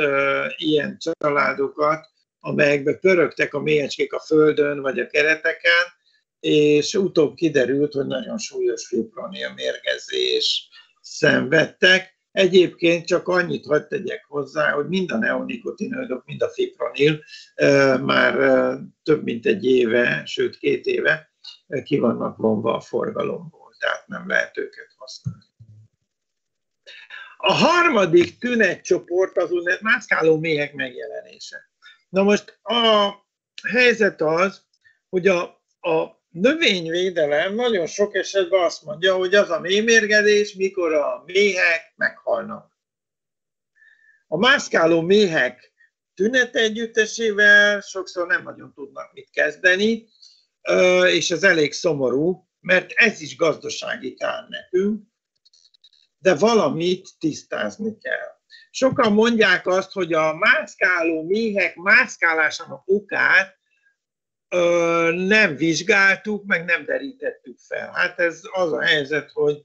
ilyen 0.56 0.98
családokat, 0.98 2.06
amelyekbe 2.40 2.94
pörögtek 2.94 3.54
a 3.54 3.60
mélyecskék 3.60 4.12
a 4.12 4.20
földön 4.20 4.80
vagy 4.80 4.98
a 4.98 5.06
kereteken, 5.06 6.00
és 6.42 6.94
utóbb 6.94 7.34
kiderült, 7.34 7.92
hogy 7.92 8.06
nagyon 8.06 8.38
súlyos 8.38 8.86
fipronil 8.86 9.52
mérgezés 9.54 10.68
szenvedtek. 11.00 12.18
Egyébként 12.32 13.06
csak 13.06 13.28
annyit 13.28 13.66
hagyd 13.66 13.86
tegyek 13.86 14.24
hozzá, 14.28 14.70
hogy 14.70 14.88
mind 14.88 15.12
a 15.12 15.18
neonikotinoidok, 15.18 16.24
mind 16.24 16.42
a 16.42 16.48
fipronil 16.48 17.22
már 18.00 18.34
több 19.02 19.22
mint 19.22 19.46
egy 19.46 19.64
éve, 19.64 20.22
sőt 20.24 20.58
két 20.58 20.86
éve 20.86 21.32
ki 21.84 21.98
vannak 21.98 22.36
vonva 22.36 22.74
a 22.74 22.80
forgalomból, 22.80 23.74
tehát 23.78 24.06
nem 24.06 24.28
lehet 24.28 24.58
őket 24.58 24.94
használni. 24.96 25.44
A 27.36 27.52
harmadik 27.52 28.38
tünetcsoport 28.38 29.36
az 29.36 29.50
úgynevezett 29.50 29.82
mászkáló 29.82 30.38
méhek 30.38 30.74
megjelenése. 30.74 31.70
Na 32.08 32.22
most 32.22 32.58
a 32.62 33.12
helyzet 33.68 34.20
az, 34.20 34.62
hogy 35.08 35.26
a, 35.26 35.42
a 35.80 36.21
növényvédelem 36.32 37.54
nagyon 37.54 37.86
sok 37.86 38.14
esetben 38.14 38.64
azt 38.64 38.82
mondja, 38.82 39.14
hogy 39.14 39.34
az 39.34 39.50
a 39.50 39.60
méhmérgedés, 39.60 40.54
mikor 40.54 40.92
a 40.92 41.22
méhek 41.26 41.92
meghalnak. 41.96 42.72
A 44.26 44.36
mászkáló 44.36 45.00
méhek 45.00 45.72
tünet 46.14 46.56
együttesével 46.56 47.80
sokszor 47.80 48.26
nem 48.26 48.42
nagyon 48.42 48.72
tudnak 48.74 49.12
mit 49.12 49.30
kezdeni, 49.30 50.08
és 51.06 51.30
ez 51.30 51.42
elég 51.42 51.72
szomorú, 51.72 52.48
mert 52.60 52.92
ez 52.92 53.20
is 53.20 53.36
gazdasági 53.36 54.14
kár 54.14 54.46
nekünk, 54.48 55.02
de 56.18 56.34
valamit 56.34 57.08
tisztázni 57.18 57.98
kell. 57.98 58.30
Sokan 58.70 59.12
mondják 59.12 59.66
azt, 59.66 59.92
hogy 59.92 60.12
a 60.12 60.34
mászkáló 60.34 61.22
méhek 61.22 61.76
mászkálásának 61.76 62.82
okát 62.86 63.60
ö, 64.52 65.12
nem 65.14 65.56
vizsgáltuk, 65.56 66.44
meg 66.44 66.64
nem 66.64 66.84
derítettük 66.84 67.58
fel. 67.58 67.92
Hát 67.92 68.18
ez 68.18 68.40
az 68.52 68.72
a 68.72 68.82
helyzet, 68.82 69.30
hogy 69.30 69.64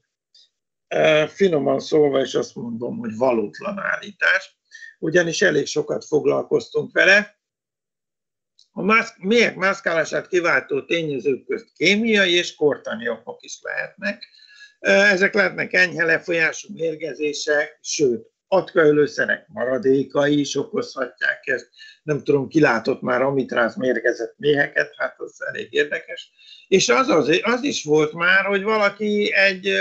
ö, 0.88 1.24
finoman 1.28 1.80
szólva 1.80 2.20
is 2.20 2.34
azt 2.34 2.54
mondom, 2.54 2.98
hogy 2.98 3.16
valótlan 3.16 3.78
állítás, 3.78 4.58
ugyanis 4.98 5.42
elég 5.42 5.66
sokat 5.66 6.04
foglalkoztunk 6.04 6.92
vele. 6.92 7.36
A 8.72 8.82
mász, 8.82 9.14
méhek 9.18 9.56
mászkálását 9.56 10.28
kiváltó 10.28 10.84
tényezők 10.84 11.46
közt 11.46 11.72
kémiai 11.76 12.32
és 12.32 12.54
kortani 12.54 13.08
okok 13.08 13.42
is 13.42 13.58
lehetnek 13.62 14.24
ezek 14.80 15.34
lehetnek 15.34 15.72
enyhe 15.72 16.04
lefolyású 16.04 16.72
mérgezések, 16.72 17.78
sőt, 17.82 18.30
atkaölőszerek 18.48 19.46
maradékai 19.48 20.38
is 20.38 20.56
okozhatják 20.56 21.46
ezt. 21.46 21.68
Nem 22.02 22.24
tudom, 22.24 22.48
kilátott 22.48 23.00
már 23.00 23.22
amitráz 23.22 23.76
mérgezett 23.76 24.34
méheket, 24.36 24.94
hát 24.96 25.14
az 25.20 25.44
elég 25.46 25.72
érdekes. 25.72 26.30
És 26.68 26.88
az, 26.88 27.08
az, 27.08 27.40
az 27.42 27.62
is 27.62 27.84
volt 27.84 28.12
már, 28.12 28.44
hogy 28.44 28.62
valaki 28.62 29.32
egy 29.32 29.72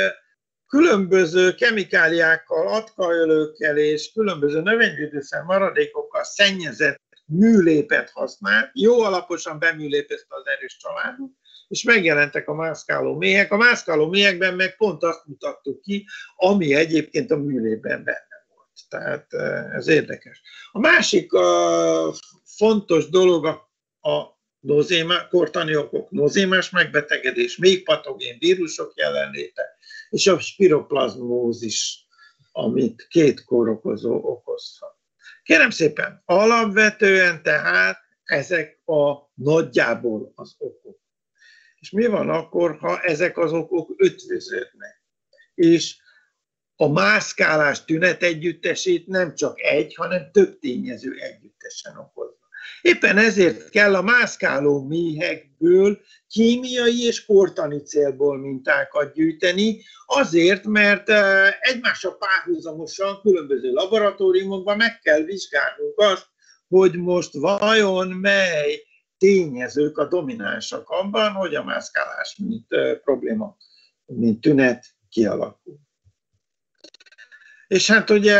különböző 0.67 1.53
kemikáliákkal, 1.53 2.67
atkaölőkkel 2.67 3.77
és 3.77 4.11
különböző 4.11 4.61
növényvédőszer 4.61 5.41
maradékokkal 5.41 6.23
szennyezett 6.23 7.01
műlépet 7.25 8.09
használt, 8.09 8.69
jó 8.73 9.01
alaposan 9.01 9.59
beműlépezte 9.59 10.35
az 10.35 10.47
erős 10.57 10.77
családot, 10.77 11.31
és 11.67 11.83
megjelentek 11.83 12.47
a 12.47 12.53
mászkáló 12.53 13.15
méhek. 13.17 13.51
A 13.51 13.57
mászkáló 13.57 14.07
méhekben 14.07 14.55
meg 14.55 14.75
pont 14.75 15.03
azt 15.03 15.25
mutattuk 15.25 15.81
ki, 15.81 16.05
ami 16.35 16.73
egyébként 16.73 17.31
a 17.31 17.37
műlében 17.37 18.03
benne 18.03 18.36
Tehát 18.89 19.33
eh, 19.33 19.75
ez 19.75 19.87
érdekes. 19.87 20.41
A 20.71 20.79
másik 20.79 21.33
a 21.33 22.13
fontos 22.43 23.09
dolog 23.09 23.45
a, 23.45 23.71
a 24.09 24.37
nozéma, 24.59 25.27
kortani 25.27 25.75
okok, 25.75 26.11
nozémás 26.11 26.69
megbetegedés, 26.69 27.57
még 27.57 27.83
patogén 27.83 28.37
vírusok 28.39 28.93
jelenléte, 28.95 29.77
és 30.09 30.27
a 30.27 30.39
spiroplazmózis, 30.39 32.05
amit 32.51 33.07
két 33.07 33.43
kórokozó 33.43 34.15
okozhat. 34.15 34.95
Kérem 35.43 35.69
szépen, 35.69 36.21
alapvetően 36.25 37.43
tehát 37.43 37.97
ezek 38.23 38.81
a 38.85 39.31
nagyjából 39.33 40.31
az 40.35 40.55
okok. 40.57 40.99
És 41.79 41.91
mi 41.91 42.05
van 42.05 42.29
akkor, 42.29 42.77
ha 42.77 42.99
ezek 43.01 43.37
az 43.37 43.53
okok 43.53 43.93
ötvöződnek? 43.97 45.03
És 45.53 45.97
a 46.79 46.87
mászkálás 46.87 47.85
tünet 47.85 48.23
együttesét 48.23 49.07
nem 49.07 49.35
csak 49.35 49.61
egy, 49.61 49.95
hanem 49.95 50.31
több 50.31 50.59
tényező 50.59 51.11
együttesen 51.19 51.97
okozza. 51.97 52.35
Éppen 52.81 53.17
ezért 53.17 53.69
kell 53.69 53.95
a 53.95 54.01
mászkáló 54.01 54.87
méhekből 54.87 55.99
kémiai 56.27 57.05
és 57.05 57.25
kortani 57.25 57.81
célból 57.81 58.37
mintákat 58.37 59.13
gyűjteni, 59.13 59.81
azért, 60.05 60.65
mert 60.65 61.09
egymással 61.59 62.17
párhuzamosan 62.17 63.21
különböző 63.21 63.71
laboratóriumokban 63.71 64.77
meg 64.77 64.99
kell 64.99 65.21
vizsgálnunk 65.21 65.99
azt, 65.99 66.27
hogy 66.67 66.95
most 66.95 67.33
vajon 67.33 68.07
mely 68.07 68.83
tényezők 69.17 69.97
a 69.97 70.07
dominánsak 70.07 70.89
abban, 70.89 71.31
hogy 71.31 71.55
a 71.55 71.63
mászkálás 71.63 72.35
mint 72.35 72.67
probléma, 73.03 73.57
mint 74.05 74.41
tünet 74.41 74.85
kialakul. 75.09 75.86
És 77.67 77.87
hát 77.91 78.09
ugye 78.09 78.39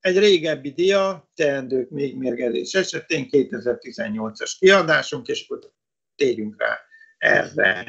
egy 0.00 0.18
régebbi 0.18 0.70
dia, 0.70 1.30
teendők 1.34 1.90
még 1.90 2.16
mérgezés 2.16 2.74
esetén, 2.74 3.28
2018-as 3.30 4.52
kiadásunk, 4.58 5.26
és 5.26 5.46
akkor 5.48 5.70
térjünk 6.16 6.60
rá 6.60 6.78
erre 7.18 7.84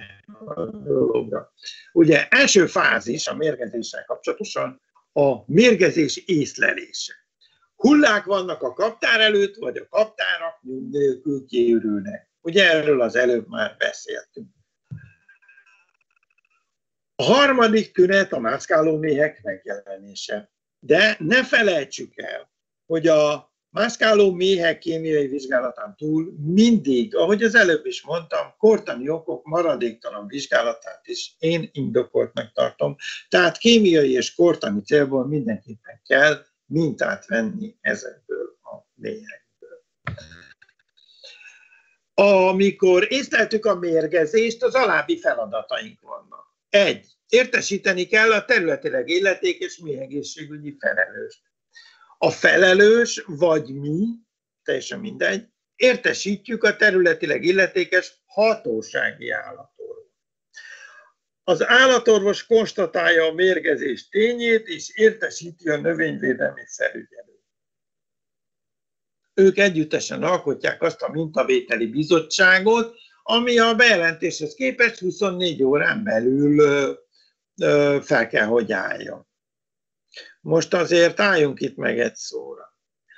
a 0.55 0.65
dologra. 0.65 1.53
Ugye 1.93 2.27
első 2.27 2.65
fázis 2.65 3.27
a 3.27 3.35
mérgezéssel 3.35 4.05
kapcsolatosan 4.05 4.81
a 5.13 5.51
mérgezés 5.51 6.17
észlelése. 6.17 7.13
Hullák 7.75 8.23
vannak 8.23 8.61
a 8.61 8.73
kaptár 8.73 9.19
előtt, 9.19 9.55
vagy 9.55 9.77
a 9.77 9.87
kaptárak 9.87 10.61
nélkül 10.91 11.45
kiürülnek. 11.45 12.29
Ugye 12.41 12.71
erről 12.71 13.01
az 13.01 13.15
előbb 13.15 13.47
már 13.47 13.75
beszéltünk. 13.77 14.47
A 17.15 17.23
harmadik 17.23 17.91
tünet 17.91 18.33
a 18.33 18.39
mászkáló 18.39 18.97
méhek 18.97 19.41
megjelenése. 19.43 20.51
De 20.79 21.15
ne 21.19 21.43
felejtsük 21.43 22.13
el, 22.15 22.51
hogy 22.85 23.07
a 23.07 23.53
mászkáló 23.69 24.31
méhek 24.31 24.77
kémiai 24.77 25.27
vizsgálatán 25.27 25.95
túl 25.97 26.33
mindig, 26.37 27.15
ahogy 27.15 27.43
az 27.43 27.55
előbb 27.55 27.85
is 27.85 28.01
mondtam, 28.03 28.53
kortani 28.57 29.09
okok 29.09 29.45
maradéktalan 29.45 30.27
vizsgálatát 30.27 31.07
is 31.07 31.35
én 31.39 31.69
indokoltnak 31.71 32.51
tartom. 32.53 32.95
Tehát 33.29 33.57
kémiai 33.57 34.11
és 34.11 34.33
kortani 34.33 34.81
célból 34.81 35.27
mindenképpen 35.27 36.01
kell 36.05 36.45
mintát 36.65 37.25
venni 37.25 37.77
ezekből 37.81 38.57
a 38.61 38.75
méhekből. 38.93 39.83
Amikor 42.13 43.07
észleltük 43.09 43.65
a 43.65 43.75
mérgezést, 43.75 44.63
az 44.63 44.75
alábbi 44.75 45.19
feladataink 45.19 46.01
vannak. 46.01 46.52
Egy, 46.73 47.07
értesíteni 47.27 48.05
kell 48.05 48.31
a 48.31 48.45
területileg 48.45 49.09
illetékes 49.09 49.77
méhegészségügyi 49.77 50.75
felelőst. 50.79 51.41
A 52.17 52.31
felelős, 52.31 53.23
vagy 53.25 53.73
mi, 53.73 54.05
teljesen 54.63 54.99
mindegy, 54.99 55.47
értesítjük 55.75 56.63
a 56.63 56.75
területileg 56.75 57.43
illetékes 57.43 58.21
hatósági 58.25 59.29
állatorvos. 59.29 60.11
Az 61.43 61.65
állatorvos 61.65 62.45
konstatálja 62.45 63.25
a 63.25 63.33
mérgezés 63.33 64.09
tényét, 64.09 64.67
és 64.67 64.89
értesíti 64.95 65.69
a 65.69 65.77
növényvédelmi 65.77 66.65
felügyelőt. 66.75 67.43
Ők 69.33 69.57
együttesen 69.57 70.23
alkotják 70.23 70.81
azt 70.81 71.01
a 71.01 71.11
mintavételi 71.11 71.87
bizottságot, 71.87 72.97
ami 73.23 73.59
a 73.59 73.75
bejelentéshez 73.75 74.53
képest 74.53 74.99
24 74.99 75.63
órán 75.63 76.03
belül 76.03 76.63
fel 78.01 78.27
kell, 78.27 78.45
hogy 78.45 78.71
álljon. 78.71 79.27
Most 80.41 80.73
azért 80.73 81.19
álljunk 81.19 81.61
itt 81.61 81.75
meg 81.75 81.99
egy 81.99 82.15
szóra. 82.15 82.77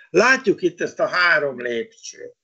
Látjuk 0.09 0.61
itt 0.61 0.81
ezt 0.81 0.99
a 0.99 1.07
három 1.07 1.61
lépcsőt. 1.61 2.35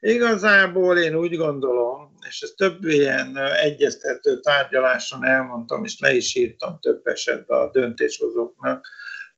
Igazából 0.00 0.98
én 0.98 1.14
úgy 1.14 1.36
gondolom, 1.36 2.14
és 2.28 2.40
ezt 2.40 2.56
több 2.56 2.84
ilyen 2.84 3.36
egyeztető 3.36 4.40
tárgyaláson 4.40 5.24
elmondtam, 5.24 5.84
és 5.84 5.98
le 5.98 6.12
is 6.14 6.34
írtam 6.34 6.78
több 6.80 7.06
esetben 7.06 7.58
a 7.58 7.70
döntéshozóknak, 7.70 8.86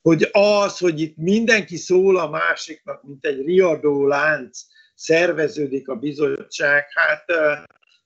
hogy 0.01 0.29
az, 0.33 0.79
hogy 0.79 1.01
itt 1.01 1.17
mindenki 1.17 1.77
szól 1.77 2.19
a 2.19 2.29
másiknak, 2.29 3.03
mint 3.03 3.27
egy 3.27 3.45
riadó 3.45 4.07
lánc, 4.07 4.61
szerveződik 5.03 5.89
a 5.89 5.97
bizottság, 5.97 6.85
hát 6.95 7.25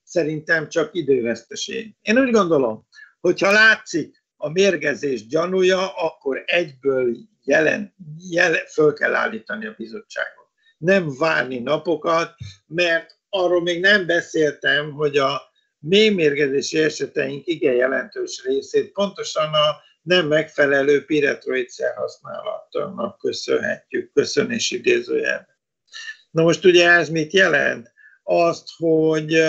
szerintem 0.03 0.69
csak 0.69 0.95
időveszteség. 0.95 1.95
Én 2.03 2.19
úgy 2.19 2.31
gondolom, 2.31 2.87
hogyha 3.21 3.51
látszik 3.51 4.25
a 4.37 4.51
mérgezés 4.51 5.27
gyanúja, 5.27 5.95
akkor 5.95 6.43
egyből 6.47 7.17
jelen, 7.43 7.95
jelen, 8.31 8.67
föl 8.73 8.93
kell 8.93 9.15
állítani 9.15 9.67
a 9.67 9.75
bizottságot. 9.77 10.47
Nem 10.79 11.17
várni 11.19 11.59
napokat, 11.59 12.35
mert 12.67 13.19
arról 13.29 13.63
még 13.63 13.81
nem 13.81 14.07
beszéltem, 14.07 14.93
hogy 14.93 15.17
a 15.17 15.43
mérgezési 15.79 16.79
eseteink 16.79 17.47
igen 17.47 17.75
jelentős 17.75 18.43
részét 18.45 18.93
pontosan 18.93 19.53
a 19.53 19.77
nem 20.03 20.27
megfelelő 20.27 21.05
piretroidszer 21.05 21.95
használatnak 21.95 23.19
köszönhetjük, 23.19 24.13
köszönés 24.13 24.71
idézőjelben. 24.71 25.56
Na 26.37 26.43
most 26.43 26.65
ugye 26.65 26.89
ez 26.91 27.09
mit 27.09 27.33
jelent? 27.33 27.93
Azt, 28.23 28.69
hogy 28.77 29.41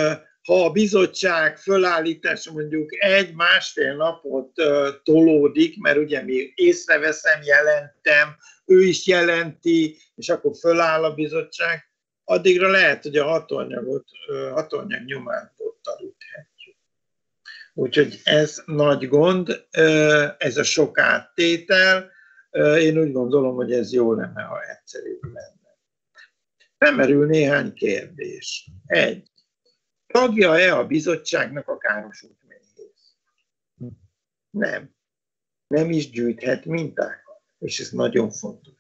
ha 0.44 0.66
a 0.66 0.72
bizottság 0.72 1.58
fölállítása 1.58 2.52
mondjuk 2.52 3.04
egy-másfél 3.04 3.96
napot 3.96 4.52
tolódik, 5.04 5.82
mert 5.82 5.98
ugye 5.98 6.24
mi 6.24 6.52
észreveszem, 6.56 7.42
jelentem, 7.44 8.36
ő 8.66 8.84
is 8.84 9.08
jelenti, 9.08 9.98
és 10.16 10.30
akkor 10.30 10.56
föláll 10.60 11.04
a 11.04 11.14
bizottság, 11.14 11.90
addigra 12.24 12.70
lehet, 12.70 13.04
hogy 13.04 13.18
a 13.18 13.26
hatóanyagot, 13.26 14.06
hatóanyag 14.52 15.06
nyomát 15.06 15.54
ott 15.58 15.88
aludhatjuk. 15.88 16.76
Úgyhogy 17.74 18.20
ez 18.24 18.62
nagy 18.66 19.08
gond, 19.08 19.66
ez 20.38 20.58
a 20.58 20.64
sok 20.64 21.00
áttétel. 21.00 22.12
Én 22.80 22.98
úgy 22.98 23.12
gondolom, 23.12 23.56
hogy 23.56 23.72
ez 23.72 23.94
jó 23.94 24.14
lenne, 24.14 24.42
ha 24.42 24.62
egyszerűbb 24.62 25.24
lenne. 25.24 25.57
Felmerül 26.78 27.26
néhány 27.26 27.74
kérdés. 27.74 28.70
Egy 28.86 29.32
tagja-e 30.08 30.78
a 30.78 30.88
bizottságnak 30.88 31.68
a 31.68 31.78
károsult 31.78 32.38
méhész? 32.48 33.16
Nem. 34.50 34.96
Nem 35.68 35.92
is 35.92 36.10
gyűjthet 36.10 36.66
mintákat, 36.66 37.42
és 37.60 37.80
ez 37.80 37.90
nagyon 37.90 38.32
fontos. 38.32 38.74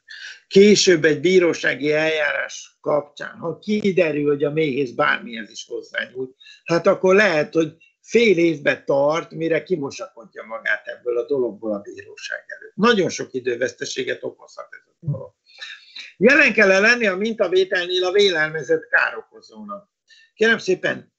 Később 0.47 1.05
egy 1.05 1.19
bírósági 1.19 1.91
eljárás 1.91 2.77
kapcsán, 2.81 3.37
ha 3.37 3.59
kiderül, 3.59 4.27
hogy 4.27 4.43
a 4.43 4.51
méhész 4.51 4.91
bármihez 4.91 5.49
is 5.49 5.65
hozzányúlt, 5.67 6.35
hát 6.63 6.87
akkor 6.87 7.15
lehet, 7.15 7.53
hogy 7.53 7.75
fél 8.01 8.37
évbe 8.37 8.83
tart, 8.83 9.31
mire 9.31 9.63
kimosakodja 9.63 10.43
magát 10.43 10.87
ebből 10.87 11.17
a 11.17 11.25
dologból 11.25 11.73
a 11.73 11.79
bíróság 11.79 12.45
előtt. 12.47 12.75
Nagyon 12.75 13.09
sok 13.09 13.33
időveszteséget 13.33 14.23
okozhat 14.23 14.67
ez 14.71 14.87
a 14.87 15.05
dolog. 15.05 15.33
Jelen 16.17 16.53
kell 16.53 16.81
lenni 16.81 17.07
a 17.07 17.15
mintavételnél 17.15 18.05
a 18.05 18.11
vélelmezett 18.11 18.87
károkozónak. 18.87 19.89
Kérem 20.33 20.57
szépen, 20.57 21.13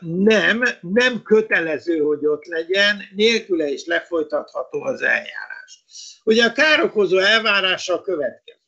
nem, 0.00 0.62
nem 0.80 1.22
kötelező, 1.22 1.98
hogy 1.98 2.26
ott 2.26 2.44
legyen, 2.44 3.02
nélküle 3.14 3.68
is 3.68 3.84
lefolytatható 3.84 4.82
az 4.82 5.02
eljárás. 5.02 5.84
Ugye 6.24 6.44
a 6.44 6.52
károkozó 6.52 7.18
elvárása 7.18 7.94
a 7.94 8.00
következő. 8.00 8.58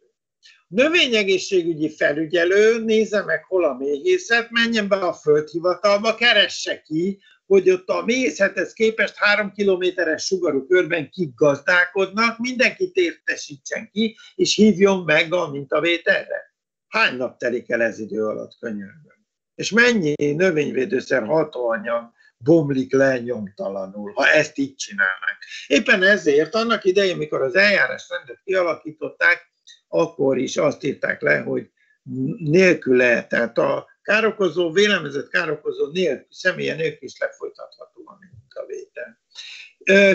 Növényegészségügyi 0.68 1.90
felügyelő 1.90 2.84
nézze 2.84 3.24
meg, 3.24 3.44
hol 3.44 3.64
a 3.64 3.74
méhészet, 3.74 4.50
menjen 4.50 4.88
be 4.88 4.96
a 4.96 5.12
földhivatalba, 5.12 6.14
keresse 6.14 6.80
ki, 6.80 7.20
hogy 7.46 7.70
ott 7.70 7.88
a 7.88 8.04
méhészethez 8.04 8.72
képest 8.72 9.14
három 9.16 9.52
kilométeres 9.52 10.24
sugarú 10.24 10.66
körben 10.66 11.10
kik 11.10 11.34
gazdálkodnak, 11.34 12.38
mindenkit 12.38 12.96
értesítsen 12.96 13.90
ki, 13.92 14.16
és 14.34 14.54
hívjon 14.54 15.04
meg 15.04 15.32
a 15.32 15.50
mintavételre. 15.50 16.54
Hány 16.88 17.16
nap 17.16 17.38
telik 17.38 17.70
el 17.70 17.82
ez 17.82 17.98
idő 17.98 18.26
alatt 18.26 18.56
könyörgöm? 18.58 19.16
és 19.56 19.70
mennyi 19.70 20.14
növényvédőszer 20.32 21.24
hatóanyag 21.24 22.12
bomlik 22.38 22.92
le 22.92 23.18
nyomtalanul, 23.18 24.12
ha 24.14 24.28
ezt 24.28 24.58
így 24.58 24.74
csinálnánk. 24.74 25.38
Éppen 25.66 26.02
ezért 26.02 26.54
annak 26.54 26.84
idején, 26.84 27.16
mikor 27.16 27.42
az 27.42 27.54
eljárás 27.54 28.06
rendet 28.08 28.40
kialakították, 28.44 29.50
akkor 29.88 30.38
is 30.38 30.56
azt 30.56 30.84
írták 30.84 31.20
le, 31.20 31.38
hogy 31.38 31.70
nélküle, 32.38 33.26
tehát 33.26 33.58
a 33.58 33.86
károkozó, 34.06 34.72
vélemezett 34.72 35.28
károkozó 35.28 35.86
nélkül, 35.86 36.26
személye 36.30 36.74
nélkül 36.74 37.08
is 37.08 37.18
lefolytatható 37.18 38.02
a 38.04 38.18
mintavétel. 38.20 39.18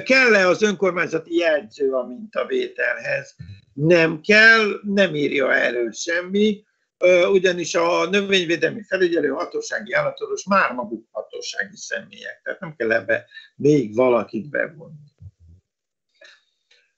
Kell-e 0.03 0.47
az 0.47 0.61
önkormányzati 0.61 1.35
jegyző 1.35 1.91
a 1.91 2.05
mintavételhez? 2.05 3.35
Nem 3.73 4.21
kell, 4.21 4.79
nem 4.83 5.15
írja 5.15 5.53
elő 5.53 5.89
semmi, 5.91 6.63
ugyanis 7.31 7.75
a 7.75 8.09
növényvédelmi 8.09 8.83
felügyelő 8.83 9.27
hatósági 9.27 9.93
állatorvos 9.93 10.45
már 10.45 10.73
maguk 10.73 11.07
hatósági 11.11 11.75
személyek, 11.75 12.41
tehát 12.43 12.59
nem 12.59 12.75
kell 12.75 12.91
ebbe 12.91 13.25
még 13.55 13.95
valakit 13.95 14.49
bevonni. 14.49 15.09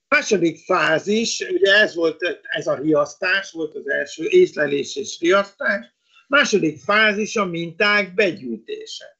második 0.08 0.58
fázis, 0.65 1.39
ugye 1.49 1.73
ez 1.73 1.95
volt 1.95 2.39
ez 2.41 2.67
a 2.67 2.75
riasztás, 2.75 3.51
volt 3.51 3.75
az 3.75 3.89
első 3.89 4.27
észlelés 4.27 4.95
és 4.95 5.19
riasztás. 5.19 5.92
Második 6.33 6.79
fázis 6.79 7.35
a 7.35 7.45
minták 7.45 8.13
begyűjtése. 8.13 9.17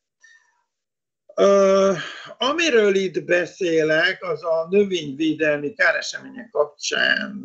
Uh, 1.36 1.98
amiről 2.38 2.96
itt 2.96 3.24
beszélek, 3.24 4.24
az 4.24 4.44
a 4.44 4.68
növényvédelmi 4.70 5.74
káresemények 5.74 6.50
kapcsán 6.50 7.44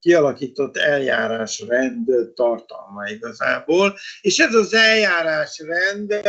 kialakított 0.00 0.76
eljárásrend 0.76 2.08
tartalma 2.34 3.08
igazából, 3.08 3.98
és 4.20 4.38
ez 4.38 4.54
az 4.54 4.74
eljárásrend 4.74 6.20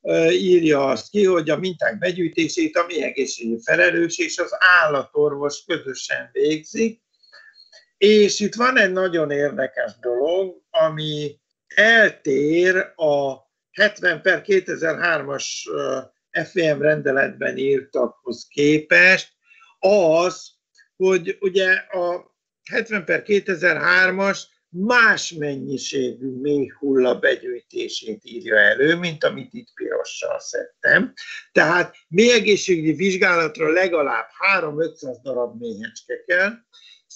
uh, 0.00 0.32
írja 0.32 0.86
azt 0.86 1.10
ki, 1.10 1.24
hogy 1.24 1.50
a 1.50 1.56
minták 1.56 1.98
begyűjtését 1.98 2.76
a 2.76 2.86
egészségügyi 2.88 3.60
felelős 3.64 4.18
és 4.18 4.38
az 4.38 4.50
állatorvos 4.82 5.64
közösen 5.66 6.28
végzik, 6.32 7.02
és 7.96 8.40
itt 8.40 8.54
van 8.54 8.78
egy 8.78 8.92
nagyon 8.92 9.30
érdekes 9.30 9.92
dolog, 10.00 10.62
ami 10.70 11.42
eltér 11.74 12.76
a 12.96 13.36
70 13.72 14.22
per 14.22 14.42
2003-as 14.46 15.44
FVM 16.30 16.80
rendeletben 16.80 17.56
írtakhoz 17.56 18.46
képest, 18.48 19.32
az, 19.78 20.52
hogy 20.96 21.36
ugye 21.40 21.72
a 21.72 22.34
70 22.70 23.04
per 23.04 23.22
2003-as 23.26 24.38
más 24.76 25.30
mennyiségű 25.30 26.40
méhhulla 26.40 27.18
begyűjtését 27.18 28.20
írja 28.22 28.56
elő, 28.56 28.96
mint 28.96 29.24
amit 29.24 29.52
itt 29.52 29.68
pirossal 29.74 30.40
szedtem. 30.40 31.12
Tehát 31.52 31.94
méhegészségügyi 32.08 32.92
vizsgálatra 32.92 33.72
legalább 33.72 34.26
3-500 34.60 35.16
darab 35.22 35.60
méhecske 35.60 36.24
kell, 36.26 36.52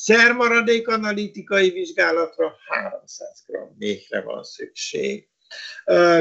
szermaradék 0.00 0.88
analitikai 0.88 1.70
vizsgálatra 1.70 2.56
300 2.68 3.44
g 3.46 3.78
méhre 3.78 4.20
van 4.20 4.44
szükség 4.44 5.28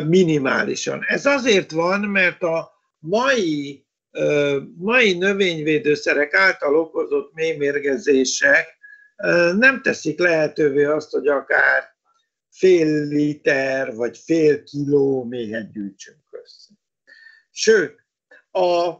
minimálisan. 0.05 1.03
Ez 1.07 1.25
azért 1.25 1.71
van, 1.71 1.99
mert 1.99 2.43
a 2.43 2.71
mai, 2.99 3.85
mai 4.77 5.13
növényvédőszerek 5.17 6.33
által 6.33 6.75
okozott 6.75 7.33
mélymérgezések 7.33 8.77
nem 9.57 9.81
teszik 9.81 10.19
lehetővé 10.19 10.83
azt, 10.83 11.11
hogy 11.11 11.27
akár 11.27 11.83
fél 12.49 13.07
liter 13.07 13.95
vagy 13.95 14.17
fél 14.17 14.63
kiló 14.63 15.23
méhet 15.23 15.71
gyűjtsünk 15.71 16.23
össze. 16.31 16.69
Sőt, 17.51 18.05
a 18.51 18.93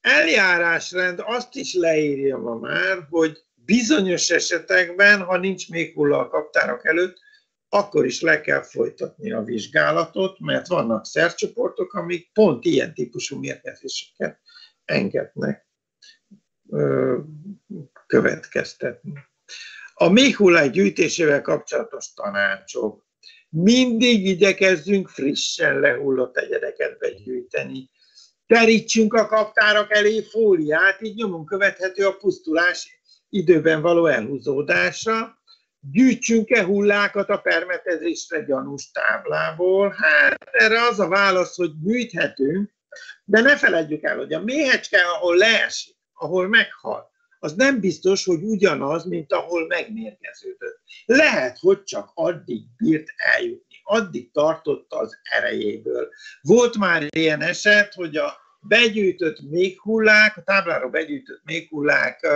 eljárásrend 0.00 1.22
azt 1.24 1.54
is 1.54 1.74
leírja 1.74 2.38
ma 2.38 2.54
már, 2.54 3.06
hogy 3.10 3.42
bizonyos 3.64 4.30
esetekben, 4.30 5.22
ha 5.22 5.38
nincs 5.38 5.70
még 5.70 5.94
hulla 5.94 6.18
a 6.18 6.28
kaptárak 6.28 6.86
előtt, 6.86 7.18
akkor 7.68 8.06
is 8.06 8.20
le 8.20 8.40
kell 8.40 8.62
folytatni 8.62 9.32
a 9.32 9.42
vizsgálatot, 9.42 10.38
mert 10.38 10.66
vannak 10.66 11.06
szercsoportok, 11.06 11.94
amik 11.94 12.32
pont 12.32 12.64
ilyen 12.64 12.94
típusú 12.94 13.38
mérgezéseket 13.38 14.40
engednek 14.84 15.66
következtetni. 18.06 19.12
A 19.94 20.08
méhullák 20.08 20.70
gyűjtésével 20.70 21.42
kapcsolatos 21.42 22.12
tanácsok. 22.14 23.06
Mindig 23.48 24.26
igyekezzünk 24.26 25.08
frissen 25.08 25.80
lehullott 25.80 26.36
egyedeket 26.36 26.98
begyűjteni. 26.98 27.90
Terítsünk 28.46 29.14
a 29.14 29.26
kaptárak 29.26 29.96
elé 29.96 30.22
fóliát, 30.22 31.02
így 31.02 31.14
nyomon 31.14 31.44
követhető 31.44 32.06
a 32.06 32.16
pusztulás 32.16 33.02
időben 33.34 33.80
való 33.80 34.06
elhúzódása, 34.06 35.42
gyűjtsünk-e 35.80 36.64
hullákat 36.64 37.28
a 37.28 37.38
permetezésre 37.38 38.40
gyanús 38.40 38.90
táblából? 38.90 39.94
Hát 39.98 40.48
erre 40.52 40.82
az 40.82 41.00
a 41.00 41.08
válasz, 41.08 41.56
hogy 41.56 41.70
gyűjthetünk, 41.82 42.70
de 43.24 43.40
ne 43.40 43.56
feledjük 43.56 44.02
el, 44.02 44.16
hogy 44.16 44.32
a 44.32 44.42
méhecske, 44.42 44.98
ahol 45.00 45.36
leesik, 45.36 45.96
ahol 46.12 46.48
meghal, 46.48 47.12
az 47.38 47.54
nem 47.54 47.80
biztos, 47.80 48.24
hogy 48.24 48.42
ugyanaz, 48.42 49.04
mint 49.04 49.32
ahol 49.32 49.66
megmérgeződött. 49.66 50.80
Lehet, 51.04 51.58
hogy 51.58 51.82
csak 51.82 52.10
addig 52.14 52.62
bírt 52.76 53.08
eljutni, 53.16 53.80
addig 53.82 54.30
tartotta 54.32 54.98
az 54.98 55.18
erejéből. 55.22 56.08
Volt 56.40 56.78
már 56.78 57.06
ilyen 57.10 57.42
eset, 57.42 57.94
hogy 57.94 58.16
a 58.16 58.36
begyűjtött 58.60 59.40
méghullák, 59.50 60.36
a 60.36 60.42
táblára 60.42 60.88
begyűjtött 60.88 61.40
méghullák 61.44 62.26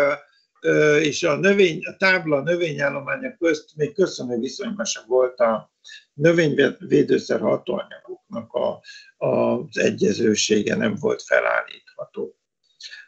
és 1.00 1.22
a, 1.22 1.36
növény, 1.36 1.84
a 1.84 1.96
tábla 1.96 2.42
növényállománya 2.42 3.36
közt 3.38 3.76
még 3.76 3.94
köszönő 3.94 4.38
viszonyban 4.38 4.84
sem 4.84 5.02
volt 5.06 5.38
a 5.40 5.72
növényvédőszer 6.14 7.40
hatóanyagoknak 7.40 8.52
a, 8.52 8.80
az 9.26 9.78
egyezősége 9.78 10.76
nem 10.76 10.94
volt 11.00 11.22
felállítható. 11.22 12.38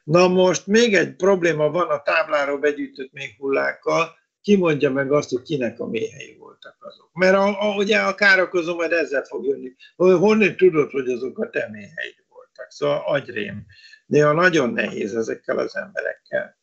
Na 0.04 0.28
most 0.28 0.66
még 0.66 0.94
egy 0.94 1.16
probléma 1.16 1.70
van 1.70 1.88
a 1.88 2.02
tábláról 2.02 2.58
begyűjtött 2.58 3.12
méhullákkal, 3.12 4.18
ki 4.42 4.56
mondja 4.56 4.90
meg 4.90 5.12
azt, 5.12 5.30
hogy 5.30 5.42
kinek 5.42 5.80
a 5.80 5.86
méhei 5.86 6.36
voltak 6.38 6.76
azok. 6.78 7.10
Mert 7.12 7.34
a, 7.34 7.70
a, 7.70 7.74
ugye 7.74 7.98
a 7.98 8.14
károkozó 8.14 8.74
majd 8.74 8.92
ezzel 8.92 9.24
fog 9.24 9.46
jönni. 9.46 9.74
Honnan 9.96 10.56
tudod, 10.56 10.90
hogy 10.90 11.08
azok 11.08 11.38
a 11.38 11.50
te 11.50 11.68
méheid 11.70 12.24
voltak? 12.28 12.70
Szóval 12.70 13.02
agyrém. 13.06 13.66
Néha 14.06 14.32
nagyon 14.32 14.72
nehéz 14.72 15.14
ezekkel 15.14 15.58
az 15.58 15.76
emberekkel. 15.76 16.59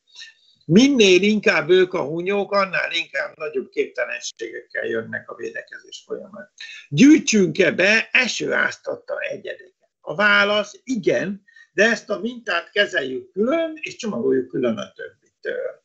Minél 0.69 1.21
inkább 1.21 1.69
ők 1.69 1.93
a 1.93 2.03
hunyók, 2.03 2.51
annál 2.51 2.91
inkább 2.91 3.37
nagyobb 3.37 3.69
képtelenségekkel 3.69 4.85
jönnek 4.85 5.29
a 5.29 5.35
védekezés 5.35 6.03
folyamat. 6.05 6.51
Gyűjtsünk-e 6.89 7.71
be 7.71 8.09
esőáztatta 8.11 9.19
egyedeket? 9.19 9.89
A 10.01 10.15
válasz 10.15 10.79
igen, 10.83 11.43
de 11.73 11.83
ezt 11.83 12.09
a 12.09 12.19
mintát 12.19 12.71
kezeljük 12.71 13.31
külön, 13.31 13.73
és 13.81 13.95
csomagoljuk 13.95 14.47
külön 14.47 14.77
a 14.77 14.91
többitől. 14.91 15.83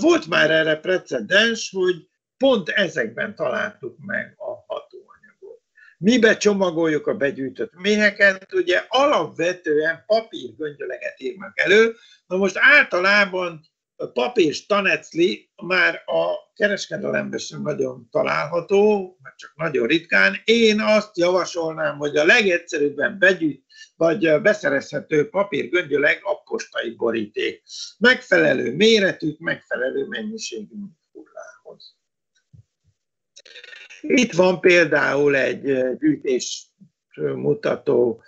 Volt 0.00 0.26
már 0.26 0.50
erre 0.50 0.76
precedens, 0.76 1.70
hogy 1.70 2.08
pont 2.36 2.68
ezekben 2.68 3.34
találtuk 3.34 3.96
meg 3.98 4.34
a 4.36 4.64
hatóanyagot. 4.66 5.62
Mibe 5.98 6.36
csomagoljuk 6.36 7.06
a 7.06 7.14
begyűjtött 7.14 7.72
méheket? 7.74 8.54
Ugye 8.54 8.84
alapvetően 8.88 10.04
papírgöngyöleget 10.06 11.20
írnak 11.20 11.60
elő, 11.60 11.94
na 12.26 12.36
most 12.36 12.56
általában 12.58 13.70
papír 14.12 14.66
tanecli 14.66 15.50
már 15.62 15.94
a 15.94 16.52
kereskedelemben 16.54 17.38
sem 17.38 17.62
nagyon 17.62 18.08
található, 18.10 19.16
mert 19.22 19.36
csak 19.36 19.52
nagyon 19.56 19.86
ritkán. 19.86 20.36
Én 20.44 20.80
azt 20.80 21.18
javasolnám, 21.18 21.96
hogy 21.96 22.16
a 22.16 22.24
legegyszerűbben 22.24 23.18
begyűjt, 23.18 23.64
vagy 23.96 24.40
beszerezhető 24.42 25.28
papírgöngyöleg 25.28 26.20
a 26.22 26.42
postai 26.42 26.90
boríték. 26.90 27.62
Megfelelő 27.98 28.76
méretű, 28.76 29.34
megfelelő 29.38 30.06
mennyiségű 30.06 30.74
hullához. 31.12 31.96
Itt 34.00 34.32
van 34.32 34.60
például 34.60 35.36
egy 35.36 35.62
gyűjtés 35.98 36.66
mutató 37.16 38.22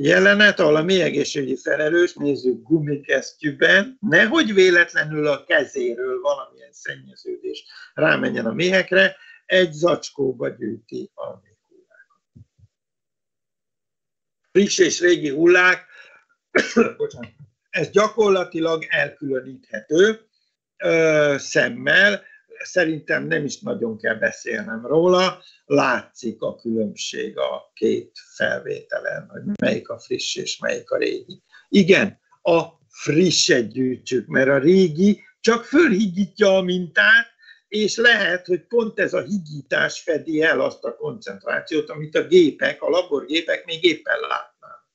jelenet, 0.00 0.60
ahol 0.60 0.76
a 0.76 0.82
mi 0.82 1.00
egészségügyi 1.00 1.56
felelős, 1.56 2.14
nézzük 2.14 2.62
gumikesztyűben, 2.62 3.98
nehogy 4.00 4.54
véletlenül 4.54 5.26
a 5.26 5.44
kezéről 5.44 6.20
valamilyen 6.20 6.72
szennyeződés 6.72 7.64
rámenjen 7.94 8.46
a 8.46 8.52
méhekre, 8.52 9.16
egy 9.46 9.72
zacskóba 9.72 10.48
gyűjti 10.48 11.10
a 11.14 11.24
méhullákat. 11.24 12.22
Friss 14.50 14.78
és 14.78 15.00
régi 15.00 15.28
hullák, 15.28 15.86
ez 17.70 17.90
gyakorlatilag 17.90 18.84
elkülöníthető 18.88 20.20
ö, 20.76 21.34
szemmel, 21.38 22.22
szerintem 22.62 23.26
nem 23.26 23.44
is 23.44 23.60
nagyon 23.60 23.98
kell 23.98 24.14
beszélnem 24.14 24.86
róla, 24.86 25.42
látszik 25.64 26.42
a 26.42 26.56
különbség 26.56 27.38
a 27.38 27.70
két 27.74 28.10
felvételen, 28.34 29.28
hogy 29.28 29.42
melyik 29.60 29.88
a 29.88 29.98
friss 29.98 30.36
és 30.36 30.58
melyik 30.58 30.90
a 30.90 30.96
régi. 30.96 31.42
Igen, 31.68 32.20
a 32.42 32.62
frisset 32.88 33.72
gyűjtsük, 33.72 34.26
mert 34.26 34.48
a 34.48 34.58
régi 34.58 35.22
csak 35.40 35.64
fölhigítja 35.64 36.56
a 36.56 36.62
mintát, 36.62 37.26
és 37.68 37.96
lehet, 37.96 38.46
hogy 38.46 38.66
pont 38.66 38.98
ez 38.98 39.14
a 39.14 39.22
higítás 39.22 40.00
fedi 40.00 40.42
el 40.42 40.60
azt 40.60 40.84
a 40.84 40.94
koncentrációt, 40.94 41.90
amit 41.90 42.14
a 42.14 42.26
gépek, 42.26 42.82
a 42.82 42.88
laborgépek 42.88 43.64
még 43.64 43.84
éppen 43.84 44.20
látnak. 44.20 44.88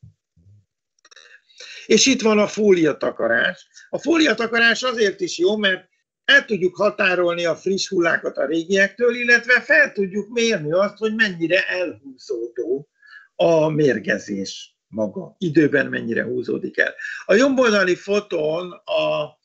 És 1.86 2.06
itt 2.06 2.22
van 2.22 2.40
a 2.40 2.48
fóliatakarás. 2.48 3.68
A 3.90 3.98
fóliatakarás 3.98 4.84
azért 4.84 5.20
is 5.20 5.38
jó, 5.38 5.58
mert 5.58 5.90
el 6.26 6.46
tudjuk 6.46 6.76
határolni 6.76 7.46
a 7.46 7.56
friss 7.56 7.88
hullákat 7.88 8.38
a 8.38 8.46
régiektől, 8.46 9.16
illetve 9.16 9.62
fel 9.62 9.92
tudjuk 9.92 10.30
mérni 10.30 10.72
azt, 10.72 10.98
hogy 10.98 11.16
mennyire 11.16 11.68
elhúzódó 11.68 12.90
a 13.36 13.70
mérgezés 13.70 14.78
maga 14.88 15.36
időben 15.38 15.88
mennyire 15.88 16.24
húzódik 16.24 16.78
el. 16.78 16.94
A 17.26 17.34
jobboldali 17.34 17.96
fotón 17.96 18.72
a, 18.72 19.38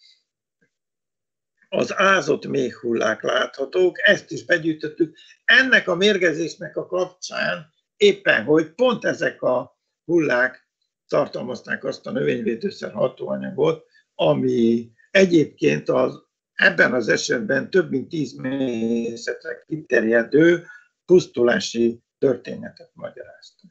az 1.69 1.95
ázott 1.97 2.47
méhhullák 2.47 3.23
láthatók, 3.23 4.09
ezt 4.09 4.31
is 4.31 4.45
begyűjtöttük. 4.45 5.17
Ennek 5.45 5.89
a 5.89 5.95
mérgezésnek 5.95 6.77
a 6.77 6.87
kapcsán 6.87 7.73
éppen, 7.97 8.45
hogy 8.45 8.71
pont 8.71 9.05
ezek 9.05 9.43
a 9.43 9.79
hullák 10.05 10.69
tartalmazták 11.09 11.85
azt 11.85 12.07
a 12.07 12.11
növényvédőszer 12.11 12.93
hatóanyagot, 12.93 13.87
ami 14.15 14.91
egyébként 15.11 15.89
az, 15.89 16.28
ebben 16.59 16.93
az 16.93 17.09
esetben 17.09 17.71
több 17.71 17.91
mint 17.91 18.09
tíz 18.09 18.33
mészetre 18.33 19.65
kiterjedő 19.67 20.67
pusztulási 21.07 22.01
történetet 22.19 22.91
magyarázta. 22.95 23.67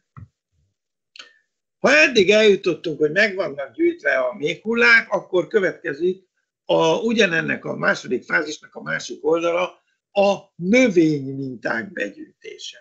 Ha 1.77 1.95
eddig 1.95 2.29
eljutottunk, 2.31 2.99
hogy 2.99 3.11
meg 3.11 3.35
vannak 3.35 3.73
gyűjtve 3.73 4.17
a 4.17 4.33
méhhullák, 4.33 5.09
akkor 5.09 5.47
következik 5.47 6.27
a, 6.65 6.99
ugyanennek 7.01 7.65
a 7.65 7.75
második 7.75 8.23
fázisnak 8.23 8.75
a 8.75 8.81
másik 8.81 9.25
oldala, 9.25 9.81
a 10.11 10.37
növényminták 10.55 11.91
begyűjtése. 11.91 12.77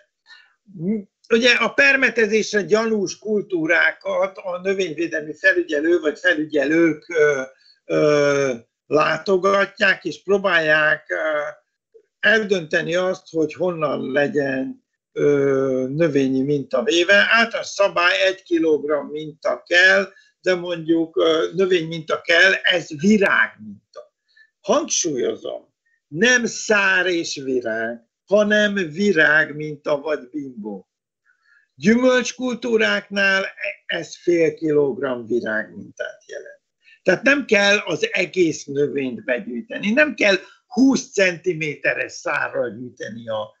Ugye 1.29 1.53
a 1.53 1.69
permetezésre 1.69 2.61
gyanús 2.61 3.17
kultúrákat 3.17 4.37
a 4.37 4.59
növényvédelmi 4.61 5.33
felügyelő 5.33 5.99
vagy 5.99 6.19
felügyelők 6.19 7.09
ö, 7.09 7.41
ö, 7.85 8.53
látogatják, 8.87 10.05
és 10.05 10.23
próbálják 10.23 11.13
eldönteni 12.19 12.95
azt, 12.95 13.29
hogy 13.29 13.53
honnan 13.53 14.11
legyen 14.11 14.85
növényi 15.89 16.41
minta 16.41 16.83
véve. 16.83 17.27
Általános 17.29 17.67
szabály 17.67 18.21
egy 18.21 18.43
kilogramm 18.43 19.09
minta 19.09 19.63
kell, 19.65 20.11
de 20.41 20.55
mondjuk 20.55 21.15
növényminta 21.53 22.21
kell, 22.21 22.53
ez 22.53 22.87
virágminta. 22.99 24.13
Hangsúlyozom, 24.61 25.73
nem 26.07 26.45
szár 26.45 27.05
és 27.05 27.41
virág, 27.43 28.05
hanem 28.25 28.73
virágminta 28.73 29.97
vagy 29.97 30.29
bimbó. 30.29 30.89
Gyümölcskultúráknál 31.75 33.45
ez 33.85 34.17
fél 34.17 34.53
kilogramm 34.53 35.25
virágmintát 35.25 36.23
jelent. 36.27 36.56
Tehát 37.07 37.23
nem 37.23 37.45
kell 37.45 37.77
az 37.77 38.07
egész 38.11 38.65
növényt 38.65 39.23
begyűjteni, 39.23 39.91
nem 39.91 40.15
kell 40.15 40.35
20 40.67 41.11
cm-es 41.11 42.11
szárral 42.11 42.69
gyűjteni 42.69 43.29
a, 43.29 43.55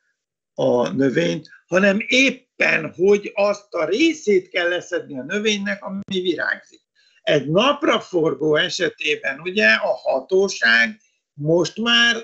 a 0.53 0.89
növényt, 0.89 1.49
hanem 1.67 1.97
éppen, 2.07 2.93
hogy 2.93 3.31
azt 3.33 3.73
a 3.73 3.85
részét 3.85 4.49
kell 4.49 4.67
leszedni 4.67 5.19
a 5.19 5.23
növénynek, 5.23 5.83
ami 5.83 6.01
virágzik. 6.21 6.81
Egy 7.21 7.49
napraforgó 7.49 8.55
esetében 8.55 9.39
ugye 9.39 9.67
a 9.67 9.93
hatóság 9.95 10.99
most 11.33 11.79
már 11.79 12.15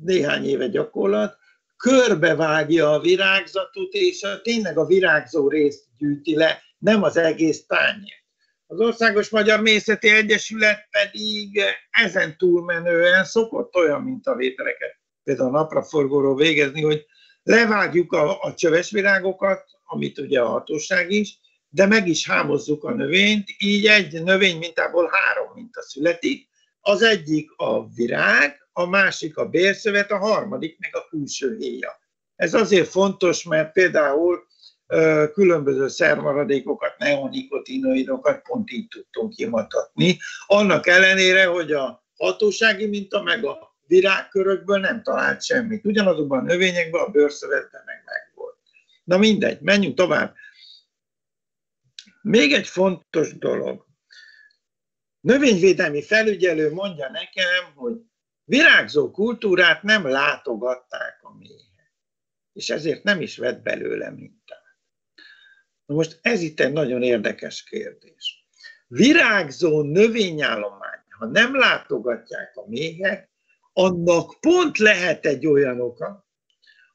néhány 0.00 0.44
éve 0.44 0.66
gyakorlat, 0.66 1.36
körbevágja 1.76 2.92
a 2.92 3.00
virágzatot, 3.00 3.92
és 3.92 4.22
a, 4.22 4.40
tényleg 4.40 4.78
a 4.78 4.86
virágzó 4.86 5.48
részt 5.48 5.84
gyűjti 5.98 6.36
le, 6.36 6.62
nem 6.78 7.02
az 7.02 7.16
egész 7.16 7.66
tányért. 7.66 8.26
Az 8.70 8.80
Országos 8.80 9.28
Magyar 9.28 9.60
Mészeti 9.60 10.08
Egyesület 10.08 10.88
pedig 10.90 11.60
ezen 11.90 12.36
túlmenően 12.36 13.24
szokott 13.24 13.74
olyan 13.74 14.02
mintavételeket 14.02 14.96
például 15.28 15.48
a 15.48 15.58
napraforgóról 15.58 16.36
végezni, 16.36 16.82
hogy 16.82 17.06
levágjuk 17.42 18.12
a, 18.12 18.40
a 18.40 18.54
csöves 18.54 18.90
virágokat, 18.90 19.64
amit 19.84 20.18
ugye 20.18 20.40
a 20.40 20.48
hatóság 20.48 21.10
is, 21.10 21.38
de 21.68 21.86
meg 21.86 22.08
is 22.08 22.28
hámozzuk 22.28 22.84
a 22.84 22.94
növényt, 22.94 23.48
így 23.58 23.86
egy 23.86 24.22
növény 24.22 24.58
mintából 24.58 25.10
három 25.12 25.52
minta 25.54 25.82
születik, 25.82 26.48
az 26.80 27.02
egyik 27.02 27.50
a 27.56 27.88
virág, 27.88 28.68
a 28.72 28.86
másik 28.86 29.36
a 29.36 29.48
bérszövet, 29.48 30.10
a 30.10 30.18
harmadik 30.18 30.78
meg 30.78 30.96
a 30.96 31.06
külső 31.08 31.56
héja. 31.58 31.98
Ez 32.36 32.54
azért 32.54 32.88
fontos, 32.88 33.42
mert 33.42 33.72
például 33.72 34.46
különböző 35.32 35.88
szermaradékokat, 35.88 36.98
neonikotinoidokat 36.98 38.42
pont 38.42 38.70
így 38.70 38.88
tudtunk 38.88 39.34
kimutatni, 39.34 40.18
annak 40.46 40.86
ellenére, 40.86 41.46
hogy 41.46 41.72
a 41.72 42.04
hatósági 42.16 42.86
minta 42.86 43.22
meg 43.22 43.44
a 43.44 43.76
virágkörökből 43.86 44.78
nem 44.78 45.02
talált 45.02 45.44
semmit. 45.44 45.84
Ugyanazokban 45.84 46.38
a 46.38 46.42
növényekben, 46.42 47.00
a 47.00 47.08
bőrszövetben 47.08 47.82
meg 47.84 48.02
megvolt. 48.04 48.56
Na 49.04 49.16
mindegy, 49.16 49.60
menjünk 49.60 49.96
tovább. 49.96 50.34
Még 52.22 52.52
egy 52.52 52.66
fontos 52.66 53.38
dolog. 53.38 53.86
Növényvédelmi 55.20 56.02
felügyelő 56.02 56.72
mondja 56.72 57.10
nekem, 57.10 57.74
hogy 57.74 57.94
virágzó 58.44 59.10
kultúrát 59.10 59.82
nem 59.82 60.06
látogatták 60.06 61.18
a 61.22 61.36
méhek, 61.36 61.92
és 62.52 62.70
ezért 62.70 63.02
nem 63.02 63.20
is 63.20 63.36
vett 63.36 63.62
belőle 63.62 64.10
mintát. 64.10 64.37
Na 65.88 65.94
most 65.94 66.18
ez 66.22 66.40
itt 66.40 66.60
egy 66.60 66.72
nagyon 66.72 67.02
érdekes 67.02 67.62
kérdés. 67.62 68.46
Virágzó 68.86 69.82
növényállomány, 69.82 71.02
ha 71.18 71.26
nem 71.26 71.56
látogatják 71.56 72.56
a 72.56 72.68
méhek, 72.68 73.30
annak 73.72 74.40
pont 74.40 74.78
lehet 74.78 75.26
egy 75.26 75.46
olyan 75.46 75.80
oka, 75.80 76.28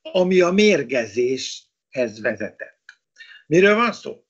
ami 0.02 0.42
a 0.42 0.52
mérgezéshez 0.52 2.22
vezetett. 2.22 2.84
Miről 3.48 3.76
van 3.76 3.92
szó? 3.92 4.24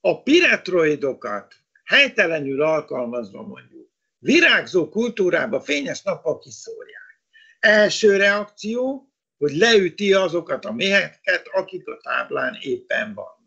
A 0.00 0.22
piretroidokat 0.22 1.54
helytelenül 1.84 2.62
alkalmazva 2.62 3.42
mondjuk, 3.42 3.90
virágzó 4.18 4.88
kultúrába 4.88 5.60
fényes 5.60 6.02
nappal 6.02 6.38
kiszórják. 6.38 7.20
Első 7.58 8.16
reakció, 8.16 9.12
hogy 9.38 9.52
leüti 9.52 10.12
azokat 10.12 10.64
a 10.64 10.72
méheket, 10.72 11.48
akik 11.52 11.88
a 11.88 12.00
táblán 12.02 12.56
éppen 12.60 13.14
vannak. 13.14 13.41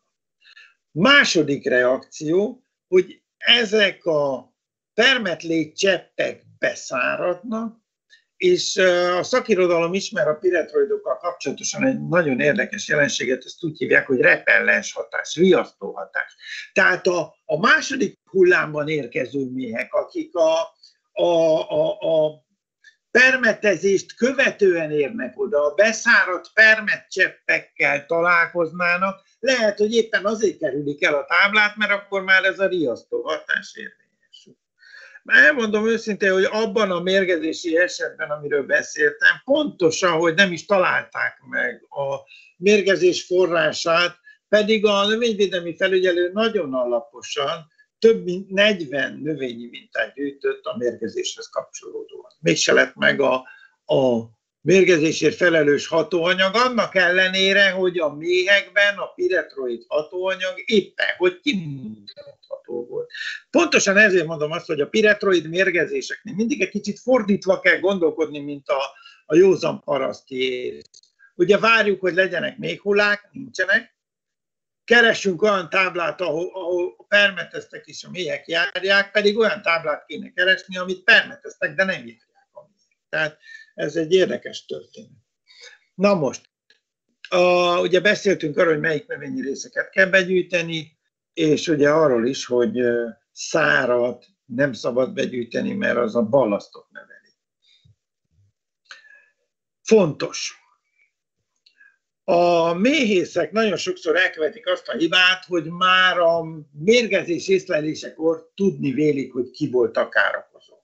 Második 0.98 1.68
reakció, 1.68 2.64
hogy 2.88 3.22
ezek 3.38 4.06
a 4.06 4.54
permetlét 4.94 5.78
cseppek 5.78 6.44
beszáradnak, 6.60 7.78
és 8.38 8.78
a 9.18 9.24
szakirodalom 9.24 9.94
ismer 9.94 10.28
a 10.28 10.36
piretroidokkal 10.36 11.18
kapcsolatosan 11.18 11.86
egy 11.86 12.08
nagyon 12.08 12.40
érdekes 12.40 12.88
jelenséget, 12.88 13.46
ezt 13.46 13.64
úgy 13.64 13.78
hívják, 13.78 14.08
hogy 14.08 14.20
repellens 14.20 14.94
hatás, 14.94 15.36
riasztó 15.36 15.92
hatás. 15.92 16.36
Tehát 16.74 17.08
a, 17.08 17.36
a 17.46 17.60
második 17.60 18.20
hullámban 18.30 18.88
érkező 18.88 19.50
méhek, 19.50 19.94
akik 19.94 20.36
a, 20.36 20.60
a, 21.12 21.24
a, 21.70 21.90
a 22.00 22.45
permetezést 23.20 24.16
követően 24.16 24.92
érnek 24.92 25.40
oda, 25.40 25.66
a 25.66 25.74
beszáradt 25.74 26.52
permetcseppekkel 26.54 28.06
találkoznának, 28.06 29.22
lehet, 29.40 29.78
hogy 29.78 29.94
éppen 29.94 30.26
azért 30.26 30.58
kerülik 30.58 31.04
el 31.04 31.16
a 31.16 31.26
táblát, 31.26 31.76
mert 31.76 31.92
akkor 31.92 32.24
már 32.24 32.44
ez 32.44 32.60
a 32.60 32.68
riasztó 32.68 33.22
hatás 33.22 33.76
érni. 33.76 34.04
Elmondom 35.26 35.88
őszintén, 35.88 36.32
hogy 36.32 36.48
abban 36.52 36.92
a 36.92 37.00
mérgezési 37.00 37.78
esetben, 37.78 38.30
amiről 38.30 38.64
beszéltem, 38.64 39.42
pontosan, 39.44 40.12
hogy 40.12 40.34
nem 40.34 40.52
is 40.52 40.66
találták 40.66 41.38
meg 41.50 41.86
a 41.90 42.20
mérgezés 42.58 43.24
forrását, 43.24 44.18
pedig 44.50 44.86
a 44.86 45.08
növényvédelmi 45.08 45.76
felügyelő 45.76 46.32
nagyon 46.34 46.74
alaposan 46.74 47.74
több 48.00 48.24
mint 48.24 48.50
40 48.50 49.20
növényi 49.24 49.68
mintát 49.68 50.14
gyűjtött 50.14 50.64
a 50.64 50.78
mérgezéshez 50.78 51.50
kapcsolódóan. 51.50 52.32
Mégse 52.40 52.74
lett 52.74 52.96
meg 52.96 53.22
a, 53.22 53.34
a 53.86 54.30
mérgezésért 54.62 55.36
felelős 55.36 55.88
hatóanyag, 55.88 56.56
annak 56.56 56.96
ellenére, 56.96 57.70
hogy 57.70 58.00
a 58.00 58.14
méhekben 58.14 58.98
a 58.98 59.06
piretroid 59.06 59.84
hatóanyag 59.88 60.54
éppen, 60.66 61.08
hogy 61.18 61.40
kimutatható 61.40 62.86
volt. 62.90 63.12
Pontosan 63.50 63.98
ezért 63.98 64.26
mondom 64.26 64.52
azt, 64.52 64.66
hogy 64.66 64.82
a 64.82 64.88
piretroid 64.88 65.50
mérgezéseknél 65.50 66.34
mindig 66.36 66.62
egy 66.62 66.70
kicsit 66.70 67.00
fordítva 67.00 67.60
kell 67.60 67.80
gondolkodni, 67.80 68.40
mint 68.40 68.68
a, 68.68 68.82
a 69.26 69.36
józan 69.36 69.82
paraszti 69.84 70.74
Ugye 71.36 71.58
várjuk, 71.58 72.00
hogy 72.00 72.14
legyenek 72.14 72.58
még 72.58 72.82
hullák, 72.82 73.30
nincsenek, 73.32 73.95
keressünk 74.86 75.42
olyan 75.42 75.70
táblát, 75.70 76.22
ahol, 76.22 76.50
ahol 76.54 77.06
permeteztek 77.08 77.86
és 77.86 78.04
a 78.04 78.10
méhek 78.10 78.48
járják, 78.48 79.12
pedig 79.12 79.38
olyan 79.38 79.62
táblát 79.62 80.06
kéne 80.06 80.32
keresni, 80.32 80.78
amit 80.78 81.04
permeteztek, 81.04 81.76
de 81.76 81.84
nem 81.84 81.96
járják 81.96 82.50
a 82.52 82.62
méhek. 82.62 83.00
Tehát 83.10 83.38
ez 83.74 83.96
egy 83.96 84.14
érdekes 84.14 84.66
történet. 84.66 85.24
Na 85.96 86.14
most, 86.14 86.50
a, 87.30 87.80
ugye 87.80 88.00
beszéltünk 88.00 88.58
arról, 88.58 88.72
hogy 88.72 88.82
melyik 88.82 89.08
növényi 89.08 89.42
részeket 89.42 89.90
kell 89.90 90.10
begyűjteni, 90.10 90.98
és 91.34 91.68
ugye 91.68 91.90
arról 91.90 92.28
is, 92.28 92.46
hogy 92.46 92.80
szárat 93.32 94.26
nem 94.46 94.74
szabad 94.74 95.14
begyűjteni, 95.14 95.74
mert 95.74 95.98
az 95.98 96.16
a 96.16 96.24
ballasztot 96.24 96.88
növeli. 96.92 97.34
Fontos. 99.82 100.65
A 102.28 102.74
méhészek 102.74 103.52
nagyon 103.52 103.78
sokszor 103.78 104.16
elkövetik 104.16 104.68
azt 104.68 104.88
a 104.88 104.98
hibát, 104.98 105.46
hogy 105.46 105.66
már 105.66 106.18
a 106.18 106.44
mérgezés 106.72 107.48
észlelésekor 107.48 108.52
tudni 108.56 108.92
vélik, 108.92 109.34
hogy 109.34 109.50
ki 109.50 109.70
volt 109.70 109.98
a 109.98 110.10
károkozó. 110.10 110.76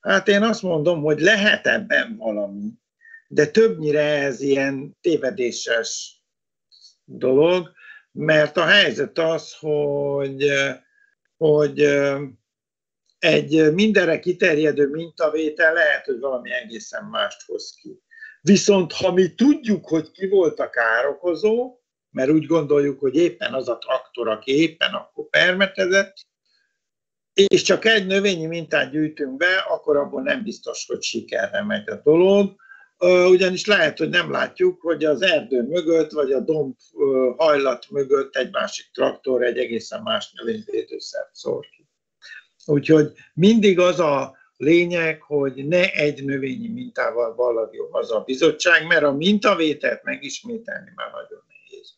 Hát 0.00 0.28
én 0.28 0.42
azt 0.42 0.62
mondom, 0.62 1.02
hogy 1.02 1.20
lehet 1.20 1.66
ebben 1.66 2.16
valami, 2.16 2.72
de 3.28 3.46
többnyire 3.46 4.02
ez 4.02 4.40
ilyen 4.40 4.96
tévedéses 5.00 6.22
dolog, 7.04 7.72
mert 8.12 8.56
a 8.56 8.64
helyzet 8.64 9.18
az, 9.18 9.56
hogy, 9.58 10.50
hogy 11.36 11.80
egy 13.18 13.72
mindenre 13.72 14.18
kiterjedő 14.18 14.88
mintavétel 14.88 15.72
lehet, 15.72 16.04
hogy 16.04 16.18
valami 16.18 16.52
egészen 16.52 17.04
mást 17.04 17.42
hoz 17.46 17.74
ki. 17.80 18.02
Viszont 18.46 18.92
ha 18.92 19.12
mi 19.12 19.34
tudjuk, 19.34 19.88
hogy 19.88 20.10
ki 20.10 20.28
volt 20.28 20.60
a 20.60 20.70
károkozó, 20.70 21.78
mert 22.10 22.30
úgy 22.30 22.46
gondoljuk, 22.46 23.00
hogy 23.00 23.14
éppen 23.14 23.54
az 23.54 23.68
a 23.68 23.78
traktor, 23.78 24.28
aki 24.28 24.52
éppen 24.52 24.92
akkor 24.92 25.28
permetezett, 25.28 26.16
és 27.32 27.62
csak 27.62 27.84
egy 27.84 28.06
növényi 28.06 28.46
mintát 28.46 28.90
gyűjtünk 28.90 29.36
be, 29.36 29.56
akkor 29.68 29.96
abból 29.96 30.22
nem 30.22 30.42
biztos, 30.42 30.86
hogy 30.86 31.02
sikerre 31.02 31.62
megy 31.62 31.88
a 31.88 32.00
dolog, 32.04 32.54
ugyanis 33.28 33.66
lehet, 33.66 33.98
hogy 33.98 34.08
nem 34.08 34.30
látjuk, 34.30 34.80
hogy 34.80 35.04
az 35.04 35.22
erdő 35.22 35.62
mögött, 35.62 36.10
vagy 36.10 36.32
a 36.32 36.40
domb 36.40 36.76
hajlat 37.36 37.90
mögött 37.90 38.36
egy 38.36 38.50
másik 38.50 38.90
traktor 38.92 39.42
egy 39.42 39.58
egészen 39.58 40.02
más 40.02 40.32
növényvédőszert 40.32 41.34
szór 41.34 41.66
ki. 41.76 41.88
Úgyhogy 42.66 43.12
mindig 43.34 43.78
az 43.78 44.00
a 44.00 44.36
lényeg, 44.64 45.22
hogy 45.22 45.66
ne 45.66 45.92
egy 45.92 46.24
növényi 46.24 46.68
mintával 46.68 47.34
valami 47.34 47.76
az 47.90 48.12
a 48.12 48.20
bizottság, 48.20 48.86
mert 48.86 49.02
a 49.02 49.12
mintavételt 49.12 50.02
megismételni 50.02 50.90
már 50.94 51.10
nagyon 51.12 51.44
nehéz. 51.48 51.94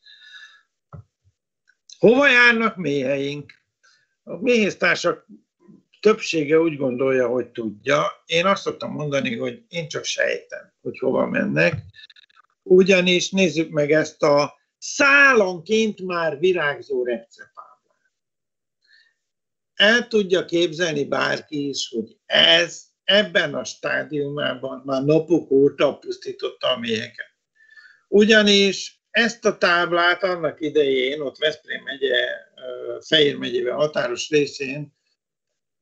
Hova 1.99 2.29
járnak 2.29 2.77
méheink? 2.77 3.53
A 4.25 4.37
méhésztársak 4.37 5.27
többsége 6.01 6.61
úgy 6.61 6.77
gondolja, 6.77 7.29
hogy 7.29 7.47
tudja. 7.47 8.23
Én 8.27 8.47
azt 8.47 8.63
szoktam 8.63 8.93
mondani, 8.93 9.37
hogy 9.37 9.65
én 9.69 9.89
csak 9.89 10.05
sejtem, 10.05 10.73
hogy 10.83 10.99
hova 10.99 11.27
mennek. 11.27 11.75
Ugyanis 12.63 13.31
nézzük 13.31 13.71
meg 13.71 13.93
ezt 13.93 14.23
a 14.23 14.55
szálanként 14.79 16.01
már 16.01 16.39
virágzó 16.39 17.05
receptáblát. 17.05 17.66
El 19.77 20.09
tudja 20.09 20.45
képzelni 20.45 21.05
bárki 21.05 21.69
is, 21.69 21.89
hogy 21.89 22.17
ez 22.27 22.85
ebben 23.05 23.55
a 23.55 23.65
stádiumában 23.65 24.83
már 24.85 25.03
napok 25.03 25.51
óta 25.51 25.99
pusztította 25.99 26.69
a 26.69 26.79
méheket. 26.79 27.35
Ugyanis 28.09 29.01
ezt 29.11 29.45
a 29.45 29.59
táblát 29.59 30.23
annak 30.23 30.61
idején, 30.61 31.21
ott 31.21 31.39
Veszprém 31.39 31.83
megye, 31.83 32.29
Fehér 33.01 33.37
megyével 33.37 33.77
határos 33.77 34.29
részén 34.29 34.95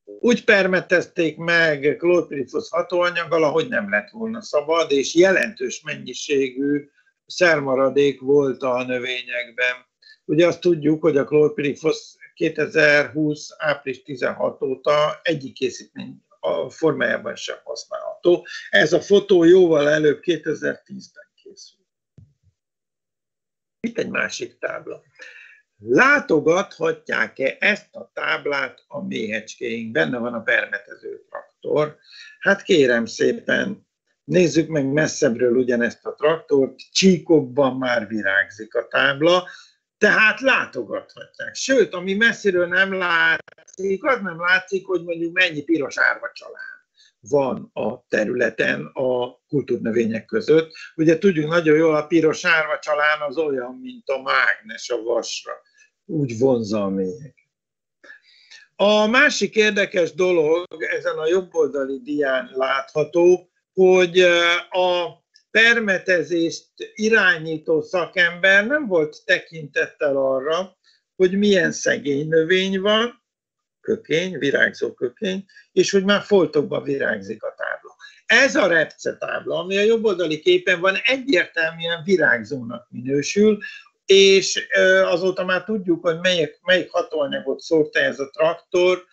úgy 0.05 0.45
permetezték 0.45 1.37
meg 1.37 1.97
klorpirifos 1.99 2.69
hatóanyaggal, 2.71 3.45
ahogy 3.45 3.69
nem 3.69 3.91
lett 3.91 4.11
volna 4.11 4.43
szabad, 4.43 4.91
és 4.91 5.15
jelentős 5.15 5.83
mennyiségű 5.83 6.89
szermaradék 7.27 8.21
volt 8.21 8.63
a 8.63 8.85
növényekben. 8.85 9.87
Ugye 10.25 10.47
azt 10.47 10.61
tudjuk, 10.61 11.03
hogy 11.03 11.17
a 11.17 11.25
klorpirifos 11.25 11.97
2020. 12.35 13.49
április 13.59 14.03
16 14.03 14.63
óta 14.63 15.21
egyik 15.23 15.53
készítmény 15.53 16.25
a 16.41 16.71
formájában 16.71 17.37
sem 17.37 17.57
használható. 17.65 18.47
Ez 18.71 18.93
a 18.93 19.01
fotó 19.01 19.45
jóval 19.45 19.89
előbb 19.89 20.21
2010-ben 20.23 21.29
készült. 21.43 21.87
Itt 23.81 23.99
egy 23.99 24.09
másik 24.09 24.59
tábla. 24.59 25.03
Látogathatják-e 25.79 27.57
ezt 27.61 27.95
a 27.95 28.11
táblát 28.13 28.85
a 28.89 29.03
méhecskéink? 29.03 29.93
Benne 29.93 30.19
van 30.19 30.35
a 30.35 30.43
permetező 30.43 31.25
traktor. 31.29 31.99
Hát 32.39 32.63
kérem 32.63 33.07
szépen, 33.07 33.87
nézzük 34.25 34.69
meg 34.69 34.87
messzebbről 34.87 35.57
ugyanezt 35.57 36.07
a 36.07 36.15
traktort, 36.15 36.79
csíkokban 36.93 37.77
már 37.77 38.09
virágzik 38.09 38.75
a 38.75 38.87
tábla, 38.87 39.49
tehát 40.05 40.41
látogathatják. 40.41 41.55
Sőt, 41.55 41.95
ami 41.95 42.15
messziről 42.15 42.67
nem 42.67 42.93
látszik, 42.93 44.05
az 44.05 44.21
nem 44.21 44.41
látszik, 44.41 44.87
hogy 44.87 45.05
mondjuk 45.05 45.33
mennyi 45.33 45.63
piros 45.63 45.99
árva 45.99 46.31
család 46.35 46.73
van 47.21 47.71
a 47.73 48.07
területen 48.09 48.91
a 48.93 49.41
kultúrnövények 49.49 50.25
között. 50.25 50.73
Ugye 50.97 51.19
tudjuk 51.19 51.51
nagyon 51.51 51.77
jól, 51.77 51.97
a 51.97 52.07
piros 52.07 52.45
árva 52.45 52.79
csalán 52.79 53.21
az 53.21 53.37
olyan, 53.37 53.79
mint 53.83 54.09
a 54.09 54.23
mágnes 54.23 54.91
a 54.91 55.03
vasra, 55.03 55.53
úgy 56.05 56.39
vonza 56.39 56.83
a 56.83 56.89
méheket. 56.89 57.49
A 58.77 59.07
másik 59.07 59.55
érdekes 59.55 60.15
dolog, 60.15 60.67
ezen 60.79 61.19
a 61.19 61.27
jobboldali 61.27 62.01
dián 62.03 62.51
látható, 62.55 63.51
hogy 63.73 64.21
a 64.71 65.24
permetezést 65.55 66.67
irányító 66.95 67.83
szakember 67.83 68.67
nem 68.67 68.87
volt 68.87 69.23
tekintettel 69.25 70.17
arra, 70.17 70.77
hogy 71.17 71.39
milyen 71.39 71.73
szegény 71.73 72.29
növény 72.29 72.81
van, 72.81 73.23
kökény, 73.81 74.39
virágzó 74.39 74.93
kökény, 74.93 75.45
és 75.73 75.91
hogy 75.91 76.05
már 76.05 76.23
foltokban 76.23 76.83
virágzik 76.83 77.43
a 77.43 77.55
tábla. 77.57 77.95
Ez 78.27 78.57
a 78.57 78.67
repce 78.67 79.17
tábla, 79.17 79.59
ami 79.59 79.77
a 79.77 79.83
jobboldali 79.83 80.41
képen 80.41 80.81
van, 80.81 80.97
egyértelműen 81.05 82.03
virágzónak 82.05 82.87
minősül, 82.91 83.59
és 84.07 84.67
azóta 85.05 85.45
már 85.45 85.65
tudjuk, 85.65 86.03
hogy 86.03 86.19
melyik, 86.21 86.59
melyik 86.63 86.91
hatóanyagot 86.91 87.61
szórta 87.61 87.99
ez 87.99 88.19
a 88.19 88.31
traktor. 88.31 89.05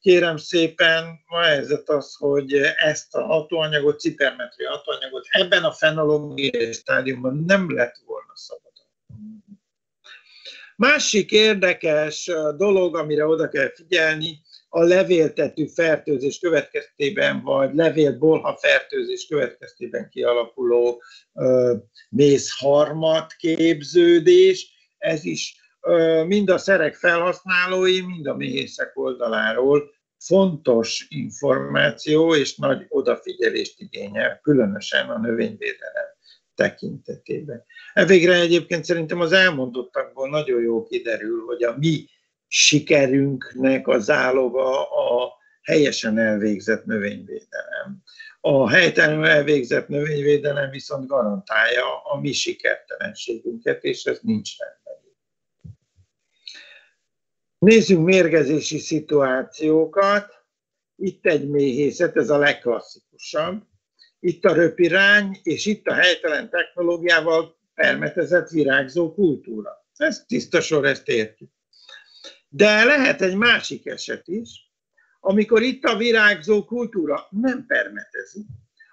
Kérem 0.00 0.36
szépen, 0.36 1.20
ma 1.26 1.40
helyzet 1.40 1.88
az, 1.88 2.14
hogy 2.14 2.52
ezt 2.76 3.14
a 3.14 3.24
hatóanyagot, 3.24 4.00
cipermetri 4.00 4.64
hatóanyagot 4.64 5.26
ebben 5.30 5.64
a 5.64 5.72
fenológiai 5.72 6.72
stádiumban 6.72 7.44
nem 7.46 7.74
lett 7.74 7.96
volna 8.06 8.32
szabad. 8.34 8.72
Másik 10.76 11.30
érdekes 11.30 12.30
dolog, 12.56 12.96
amire 12.96 13.26
oda 13.26 13.48
kell 13.48 13.72
figyelni, 13.74 14.42
a 14.72 14.82
levéltető 14.82 15.66
fertőzés 15.66 16.38
következtében, 16.38 17.42
vagy 17.42 17.74
levélbolha 17.74 18.56
fertőzés 18.56 19.26
következtében 19.26 20.08
kialakuló 20.08 21.02
mézharmat 22.10 23.32
képződés. 23.32 24.70
Ez 24.98 25.24
is 25.24 25.54
mind 26.26 26.50
a 26.50 26.58
szerek 26.58 26.94
felhasználói, 26.94 28.00
mind 28.00 28.26
a 28.26 28.36
méhészek 28.36 28.98
oldaláról 28.98 29.90
fontos 30.18 31.06
információ 31.08 32.34
és 32.34 32.56
nagy 32.56 32.86
odafigyelést 32.88 33.80
igényel, 33.80 34.40
különösen 34.42 35.08
a 35.08 35.18
növényvédelem 35.18 36.06
tekintetében. 36.54 37.64
E 37.92 38.04
végre 38.04 38.34
egyébként 38.34 38.84
szerintem 38.84 39.20
az 39.20 39.32
elmondottakból 39.32 40.28
nagyon 40.28 40.62
jó 40.62 40.84
kiderül, 40.84 41.44
hogy 41.44 41.62
a 41.62 41.76
mi 41.78 42.04
sikerünknek 42.46 43.88
a 43.88 43.98
záloga 43.98 44.90
a 44.90 45.32
helyesen 45.62 46.18
elvégzett 46.18 46.84
növényvédelem. 46.84 48.02
A 48.40 48.70
helytelenül 48.70 49.26
elvégzett 49.26 49.88
növényvédelem 49.88 50.70
viszont 50.70 51.06
garantálja 51.06 52.02
a 52.02 52.20
mi 52.20 52.32
sikertelenségünket, 52.32 53.84
és 53.84 54.04
ez 54.04 54.18
nincs 54.22 54.58
rendben. 54.58 54.79
Nézzünk 57.60 58.04
mérgezési 58.04 58.78
szituációkat. 58.78 60.44
Itt 60.96 61.26
egy 61.26 61.48
méhészet, 61.48 62.16
ez 62.16 62.30
a 62.30 62.38
legklasszikusabb. 62.38 63.62
Itt 64.20 64.44
a 64.44 64.52
röpirány, 64.52 65.40
és 65.42 65.66
itt 65.66 65.86
a 65.86 65.94
helytelen 65.94 66.50
technológiával 66.50 67.58
permetezett 67.74 68.48
virágzó 68.48 69.14
kultúra. 69.14 69.86
Ez 69.96 70.24
tiszta 70.26 70.60
sor, 70.60 70.86
ezt 70.86 71.08
értjük. 71.08 71.50
De 72.48 72.84
lehet 72.84 73.22
egy 73.22 73.36
másik 73.36 73.86
eset 73.86 74.28
is, 74.28 74.72
amikor 75.20 75.62
itt 75.62 75.84
a 75.84 75.96
virágzó 75.96 76.64
kultúra 76.64 77.26
nem 77.30 77.66
permetezik, 77.66 78.46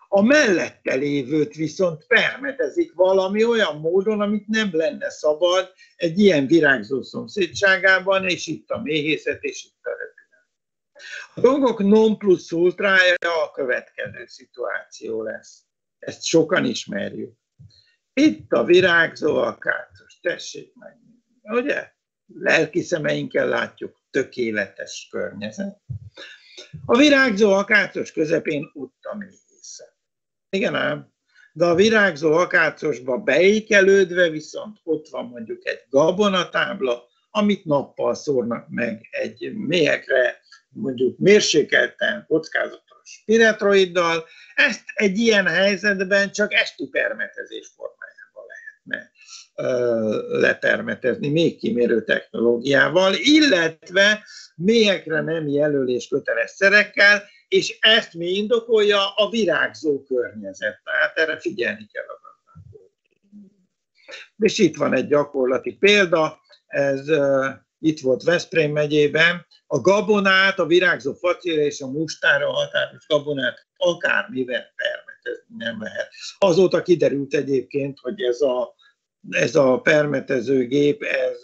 a 0.08 0.22
mellette 0.22 0.96
lévőt 0.96 1.56
viszont 1.56 2.06
permetezik 2.08 2.94
valami 2.94 3.44
olyan 3.44 3.80
módon, 3.80 4.22
amit 4.22 4.48
nem 4.48 4.70
lenne 4.72 5.10
szabad 5.10 5.72
egy 5.96 6.20
ilyen 6.20 6.48
virágzó 6.48 7.02
szomszédságában, 7.02 8.30
és 8.30 8.48
itt 8.48 8.70
a 8.70 8.82
méhészet, 8.82 9.44
és 9.44 9.64
itt 9.64 9.86
a 9.86 9.90
röpület. 9.90 10.48
A 11.34 11.40
dolgok 11.42 11.80
non 11.80 12.18
plus 12.18 12.52
ultrája 12.52 13.44
a 13.46 13.52
következő 13.52 14.26
szituáció 14.26 15.24
lesz. 15.24 15.62
Ezt 16.00 16.24
sokan 16.24 16.66
ismerjük. 16.66 17.34
Itt 18.14 18.52
a 18.52 18.64
virágzó 18.64 19.36
akácos, 19.36 20.20
tessék 20.22 20.74
meg, 20.76 20.98
ugye? 21.44 21.96
lelki 22.34 22.82
szemeinkkel 22.82 23.48
látjuk, 23.48 24.02
tökéletes 24.10 25.08
környezet. 25.12 25.82
A 26.86 26.98
virágzó 26.98 27.52
akácos 27.52 28.12
közepén 28.12 28.72
utta 28.74 29.16
méhészet. 29.16 29.47
Igen 30.50 30.76
ám, 30.76 31.14
de 31.54 31.66
a 31.66 31.76
virágzó 31.76 32.34
akácosba 32.34 33.18
beékelődve 33.18 34.30
viszont 34.30 34.78
ott 34.84 35.08
van 35.10 35.26
mondjuk 35.26 35.68
egy 35.68 35.84
gabonatábla, 35.90 37.04
amit 37.32 37.66
nappal 37.66 38.16
szórnak 38.16 38.66
meg 38.70 39.08
egy 39.12 39.54
méhekre, 39.54 40.40
mondjuk 40.70 41.18
mérsékelten 41.18 42.26
kockázatos 42.28 43.22
piretroiddal, 43.26 44.26
ezt 44.56 44.84
egy 44.94 45.18
ilyen 45.18 45.48
helyzetben 45.48 46.32
csak 46.32 46.54
estupermetezés 46.54 47.72
formájában 47.76 48.44
lehetne 48.48 49.12
lepermetezni 50.40 51.30
még 51.30 51.58
kimérő 51.58 52.04
technológiával, 52.04 53.14
illetve 53.14 54.24
mélyekre 54.56 55.22
nem 55.22 55.48
jelölés 55.48 56.08
köteles 56.08 56.52
szerekkel, 56.52 57.24
és 57.48 57.78
ezt 57.80 58.14
mi 58.14 58.26
indokolja 58.26 59.14
a 59.16 59.30
virágzó 59.30 60.04
környezet. 60.04 60.82
Tehát 60.84 61.18
erre 61.18 61.40
figyelni 61.40 61.88
kell 61.92 62.06
a 62.06 62.26
És 64.38 64.58
itt 64.58 64.76
van 64.76 64.96
egy 64.96 65.08
gyakorlati 65.08 65.74
példa, 65.74 66.40
ez 66.68 67.10
uh, 67.10 67.46
itt 67.80 68.00
volt 68.00 68.24
Veszprém 68.24 68.72
megyében, 68.72 69.46
a 69.68 69.80
gabonát, 69.80 70.60
a 70.60 70.66
virágzó 70.66 71.14
facére 71.14 71.62
és 71.62 71.82
a 71.82 71.88
mustára 71.88 72.52
határos 72.52 73.06
gabonát 73.08 73.68
akármivel 73.78 74.66
permetezni 74.76 75.56
nem 75.58 75.82
lehet. 75.82 76.10
Azóta 76.38 76.82
kiderült 76.82 77.34
egyébként, 77.34 78.00
hogy 78.00 78.22
ez 78.22 78.42
a 78.42 78.76
ez 79.30 79.56
a 79.56 79.80
permetező 79.82 80.68
gép, 80.68 81.04
ez 81.04 81.40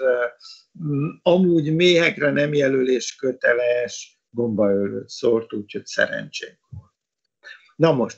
amúgy 1.22 1.76
méhekre 1.76 2.32
nem 2.32 2.54
jelölés 2.54 3.16
köteles 3.16 4.12
gombaölőt 4.34 5.10
szórt, 5.10 5.54
úgyhogy 5.54 5.86
szerencsénk 5.86 6.60
volt. 6.70 6.92
Na 7.76 7.92
most, 7.92 8.18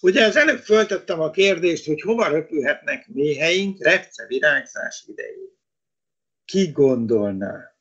ugye 0.00 0.24
az 0.24 0.36
előbb 0.36 0.58
föltettem 0.58 1.20
a 1.20 1.30
kérdést, 1.30 1.86
hogy 1.86 2.00
hova 2.00 2.28
röpülhetnek 2.28 3.08
méheink 3.08 3.84
repce 3.84 4.26
virágzás 4.26 5.04
idején. 5.06 5.58
Ki 6.44 6.70
gondolná, 6.70 7.76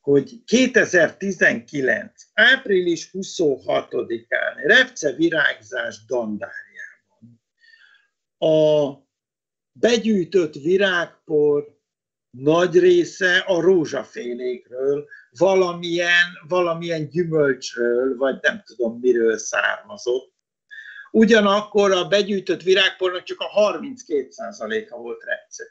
hogy 0.00 0.44
2019. 0.44 2.12
április 2.32 3.10
26-án 3.12 4.54
repce 4.66 5.12
virágzás 5.12 6.04
dandárjában 6.04 6.74
a 8.44 8.98
begyűjtött 9.72 10.54
virágpor 10.54 11.78
nagy 12.30 12.78
része 12.78 13.38
a 13.38 13.60
rózsafélékről, 13.60 15.08
valamilyen, 15.38 16.26
valamilyen 16.48 17.08
gyümölcsről, 17.08 18.16
vagy 18.16 18.38
nem 18.40 18.62
tudom 18.64 18.98
miről 19.00 19.38
származott. 19.38 20.32
Ugyanakkor 21.10 21.92
a 21.92 22.04
begyűjtött 22.04 22.62
virágpornak 22.62 23.22
csak 23.22 23.40
a 23.40 23.78
32%-a 23.78 24.96
volt 24.96 25.24
repce. 25.24 25.64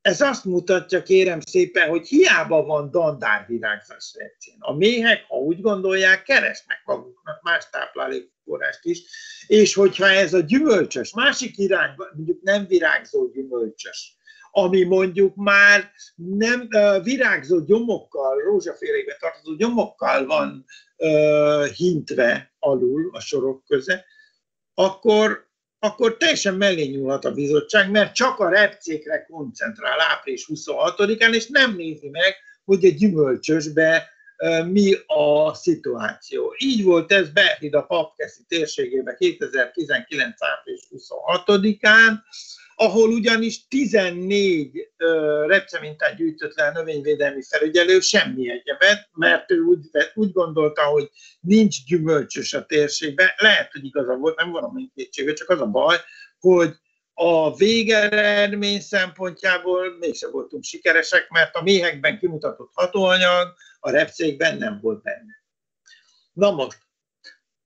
Ez 0.00 0.20
azt 0.20 0.44
mutatja, 0.44 1.02
kérem 1.02 1.40
szépen, 1.40 1.88
hogy 1.88 2.06
hiába 2.06 2.62
van 2.62 2.90
dandárvirágzás 2.90 4.14
repcén. 4.18 4.56
A 4.58 4.72
méhek, 4.72 5.24
ha 5.28 5.36
úgy 5.36 5.60
gondolják, 5.60 6.22
keresnek 6.22 6.82
maguknak 6.84 7.42
más 7.42 7.70
táplálékforrást 7.70 8.84
is, 8.84 9.02
és 9.46 9.74
hogyha 9.74 10.06
ez 10.06 10.34
a 10.34 10.40
gyümölcsös, 10.40 11.14
másik 11.14 11.58
irányba, 11.58 12.08
mondjuk 12.14 12.42
nem 12.42 12.66
virágzó 12.66 13.30
gyümölcsös, 13.30 14.17
ami 14.58 14.82
mondjuk 14.82 15.36
már 15.36 15.90
nem 16.14 16.68
virágzó 17.02 17.60
gyomokkal, 17.60 18.40
rózsafélébe 18.40 19.16
tartozó 19.20 19.54
gyomokkal 19.54 20.26
van 20.26 20.64
hintve 21.76 22.52
alul 22.58 23.10
a 23.12 23.20
sorok 23.20 23.64
köze, 23.64 24.04
akkor, 24.74 25.48
akkor 25.78 26.16
teljesen 26.16 26.54
mellé 26.54 26.84
nyúlhat 26.84 27.24
a 27.24 27.32
bizottság, 27.32 27.90
mert 27.90 28.14
csak 28.14 28.38
a 28.38 28.48
repcékre 28.48 29.26
koncentrál 29.30 30.00
április 30.00 30.46
26-án, 30.54 31.34
és 31.34 31.46
nem 31.46 31.76
nézi 31.76 32.08
meg, 32.08 32.34
hogy 32.64 32.84
egy 32.84 32.96
gyümölcsösbe 32.96 34.08
mi 34.70 34.94
a 35.06 35.54
szituáció. 35.54 36.54
Így 36.58 36.84
volt 36.84 37.12
ez 37.12 37.30
Berhid 37.30 37.74
a 37.74 37.82
Papkeszi 37.82 38.42
térségében 38.48 39.16
2019. 39.18 40.42
április 40.42 40.82
26-án, 40.90 42.12
ahol 42.80 43.10
ugyanis 43.10 43.66
14 43.68 44.90
repcemintát 45.46 46.16
gyűjtött 46.16 46.56
le 46.56 46.66
a 46.66 46.72
növényvédelmi 46.72 47.42
felügyelő, 47.42 48.00
semmi 48.00 48.50
egyebet, 48.50 49.08
mert 49.12 49.50
ő 49.50 49.60
úgy, 49.60 49.80
úgy 50.14 50.32
gondolta, 50.32 50.82
hogy 50.82 51.10
nincs 51.40 51.84
gyümölcsös 51.84 52.54
a 52.54 52.66
térségben. 52.66 53.28
Lehet, 53.36 53.72
hogy 53.72 53.84
igaza 53.84 54.16
volt, 54.16 54.36
nem 54.36 54.50
van 54.50 54.64
a 54.64 54.72
kétsége, 54.94 55.32
csak 55.32 55.48
az 55.48 55.60
a 55.60 55.66
baj, 55.66 55.96
hogy 56.40 56.74
a 57.14 57.56
végeredmény 57.56 58.80
szempontjából 58.80 59.96
mégsem 59.98 60.30
voltunk 60.30 60.64
sikeresek, 60.64 61.28
mert 61.28 61.54
a 61.54 61.62
méhekben 61.62 62.18
kimutatott 62.18 62.70
hatóanyag 62.74 63.54
a 63.80 63.90
repcékben 63.90 64.56
nem 64.56 64.78
volt 64.82 65.02
benne. 65.02 65.42
Na 66.32 66.50
most, 66.50 66.78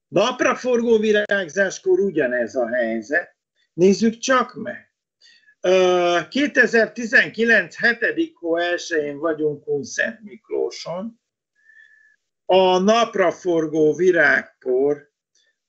napraforgó 0.09 0.99
virágzáskor 0.99 1.99
ugyanez 1.99 2.55
a 2.55 2.69
helyzet. 2.69 3.37
Nézzük 3.73 4.19
csak 4.19 4.55
meg. 4.55 4.92
2019. 5.63 7.77
7. 7.77 8.33
hó 8.35 8.57
1-én 8.59 9.19
vagyunk 9.19 9.65
Kunszent 9.65 10.21
Miklóson. 10.21 11.21
A 12.45 12.79
napraforgó 12.79 13.95
virágpor 13.95 15.13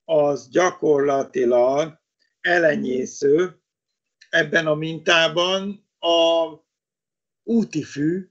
az 0.05 0.49
gyakorlatilag 0.49 2.01
elenyésző. 2.41 3.61
Ebben 4.29 4.67
a 4.67 4.75
mintában 4.75 5.89
a 5.99 6.47
útifű, 7.43 8.29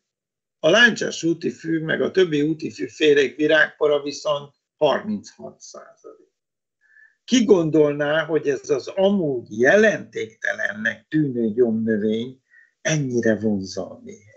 a 0.59 0.71
láncsás 0.71 1.23
útifű, 1.23 1.85
meg 1.85 2.03
a 2.03 2.11
többi 2.11 2.43
útifű 2.43 2.87
félék 2.87 3.37
virágpora 3.37 4.03
viszont 4.03 4.55
36 4.77 5.61
százalék. 5.61 6.22
Ki 7.25 7.45
gondolná, 7.45 8.25
hogy 8.25 8.49
ez 8.49 8.71
az 8.71 8.89
amúgy 8.89 9.59
jelentéktelennek 9.61 11.07
tűnő 11.09 11.53
gyomnövény 11.53 12.41
ennyire 12.81 13.37
vonzza 13.37 13.91
a 13.91 14.01
méhelyeket? 14.05 14.33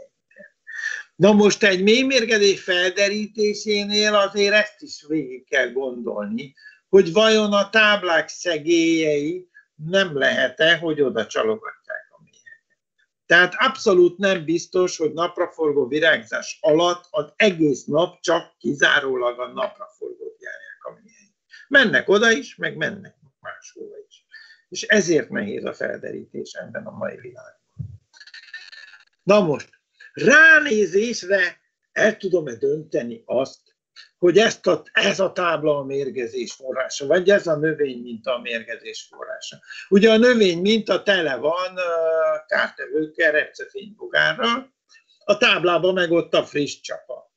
Na 1.16 1.32
most 1.32 1.64
egy 1.64 1.84
mélymérgedés 1.84 2.64
felderítésénél 2.64 4.16
azért 4.16 4.54
ezt 4.54 4.82
is 4.82 5.06
végig 5.08 5.48
kell 5.48 5.72
gondolni, 5.72 6.54
hogy 6.90 7.12
vajon 7.12 7.54
a 7.54 7.70
táblák 7.70 8.28
szegélyei 8.28 9.50
nem 9.76 10.18
lehet-e, 10.18 10.78
hogy 10.78 11.02
oda 11.02 11.26
csalogatják 11.26 12.08
a 12.10 12.22
méheket. 12.24 12.78
Tehát 13.26 13.54
abszolút 13.58 14.18
nem 14.18 14.46
biztos, 14.46 14.98
hogy 14.98 15.14
napraforgó 15.14 15.88
virágzás 15.88 16.58
alatt 16.62 17.08
az 17.10 17.34
egész 17.36 17.84
nap 17.84 18.20
csak 18.22 18.58
kizárólag 18.58 19.40
a 19.40 19.48
napraforgót 19.48 20.36
méhek. 20.40 20.65
Mennek 21.68 22.10
oda 22.10 22.32
is, 22.32 22.56
meg 22.56 22.76
mennek 22.76 23.16
máshova 23.40 23.96
is. 24.08 24.26
És 24.70 24.82
ezért 24.82 25.30
nehéz 25.30 25.66
a 25.66 25.74
felderítés 25.74 26.54
ebben 26.54 26.86
a 26.86 26.92
mai 26.92 27.16
világban. 27.16 28.02
Na 29.24 29.40
most, 29.40 29.70
ránézésre 30.14 31.60
el 31.92 32.18
tudom-e 32.18 32.56
dönteni 32.56 33.24
azt, 33.26 33.76
hogy 34.18 34.38
ezt 34.38 34.68
a, 34.68 34.84
ez 34.92 35.20
a 35.20 35.32
tábla 35.32 35.78
a 35.78 35.84
mérgezés 35.84 36.54
forrása, 36.54 37.06
vagy 37.06 37.30
ez 37.30 37.48
a 37.48 37.56
növény 37.56 38.02
minta 38.02 38.36
a 38.36 38.42
mérgezés 38.42 39.08
forrása. 39.10 39.60
Ugye 39.90 40.12
a 40.12 40.18
növény 40.18 40.62
minta 40.62 41.04
tele 41.04 41.36
van 41.36 41.80
kártevőkkel, 42.48 43.32
repcefénybogárral, 43.32 44.74
a 45.26 45.38
táblában 45.38 45.94
meg 45.94 46.12
ott 46.12 46.34
a 46.34 46.46
friss 46.46 46.80
csapa. 46.80 47.34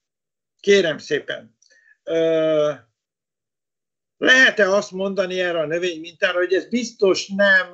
Kérem 0.60 0.98
szépen, 0.98 1.56
lehet-e 4.18 4.70
azt 4.70 4.90
mondani 4.90 5.40
erre 5.40 5.58
a 5.58 5.66
növénymintára, 5.66 6.38
hogy 6.38 6.52
ez 6.52 6.68
biztos 6.68 7.28
nem 7.28 7.70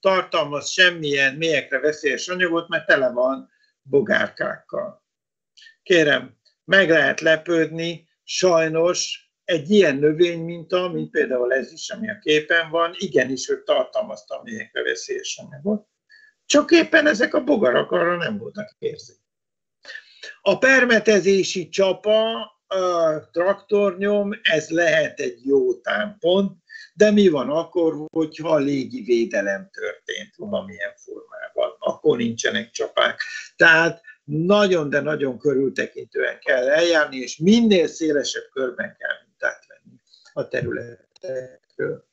tartalmaz 0.00 0.68
semmilyen 0.68 1.34
mélyekre 1.34 1.78
veszélyes 1.78 2.28
anyagot, 2.28 2.68
mert 2.68 2.86
tele 2.86 3.10
van 3.10 3.50
bogárkákkal? 3.82 5.04
Kérem, 5.82 6.36
meg 6.64 6.90
lehet 6.90 7.20
lepődni, 7.20 8.08
sajnos 8.24 9.30
egy 9.44 9.70
ilyen 9.70 9.96
növényminta, 9.96 10.88
mint 10.88 11.10
például 11.10 11.52
ez 11.52 11.72
is, 11.72 11.90
ami 11.90 12.10
a 12.10 12.18
képen 12.18 12.70
van, 12.70 12.94
igenis, 12.98 13.46
hogy 13.46 13.62
tartalmazta 13.62 14.38
a 14.38 14.42
mélyekre 14.42 14.82
veszélyes 14.82 15.38
anyagot, 15.38 15.88
csak 16.46 16.70
éppen 16.70 17.06
ezek 17.06 17.34
a 17.34 17.44
bogarak 17.44 17.90
arra 17.90 18.16
nem 18.16 18.38
voltak 18.38 18.76
érzék. 18.78 19.18
A 20.40 20.58
permetezési 20.58 21.68
csapa 21.68 22.50
traktornyom, 23.32 24.30
ez 24.42 24.68
lehet 24.68 25.20
egy 25.20 25.46
jó 25.46 25.74
támpont, 25.74 26.58
de 26.94 27.10
mi 27.10 27.28
van 27.28 27.50
akkor, 27.50 28.06
hogyha 28.12 28.48
a 28.48 28.58
légi 28.58 29.02
védelem 29.02 29.70
történt 29.72 30.34
valamilyen 30.36 30.94
formában, 30.96 31.76
akkor 31.78 32.16
nincsenek 32.16 32.70
csapák. 32.70 33.20
Tehát 33.56 34.00
nagyon, 34.24 34.90
de 34.90 35.00
nagyon 35.00 35.38
körültekintően 35.38 36.38
kell 36.38 36.68
eljárni, 36.68 37.16
és 37.16 37.36
minél 37.36 37.86
szélesebb 37.86 38.48
körben 38.52 38.96
kell 38.98 39.16
mintát 39.26 39.66
venni 39.68 40.00
a 40.32 40.48
területekről. 40.48 42.08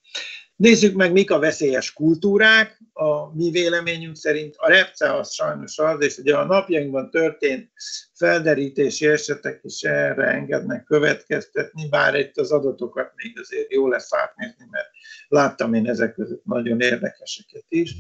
Nézzük 0.58 0.96
meg, 0.96 1.12
mik 1.12 1.32
a 1.32 1.40
veszélyes 1.40 1.94
kultúrák. 1.94 2.82
A 2.94 3.36
mi 3.36 3.50
véleményünk 3.52 4.16
szerint 4.16 4.56
a 4.58 4.70
repce 4.70 5.14
az 5.14 5.34
sajnos 5.34 5.78
az, 5.78 6.04
és 6.04 6.18
ugye 6.18 6.36
a 6.38 6.46
napjainkban 6.46 7.10
történt 7.10 7.72
felderítési 8.14 9.08
esetek 9.08 9.60
is 9.64 9.84
erre 9.84 10.26
engednek 10.26 10.84
következtetni, 10.84 11.88
bár 11.90 12.16
itt 12.16 12.38
az 12.38 12.52
adatokat 12.52 13.12
még 13.16 13.40
azért 13.40 13.72
jó 13.72 13.88
lesz 13.88 14.14
átnézni, 14.14 14.66
mert 14.72 14.88
láttam 15.28 15.74
én 15.74 15.90
ezek 15.90 16.14
között 16.14 16.46
nagyon 16.46 16.80
érdekeseket 16.80 17.66
is. 17.68 17.96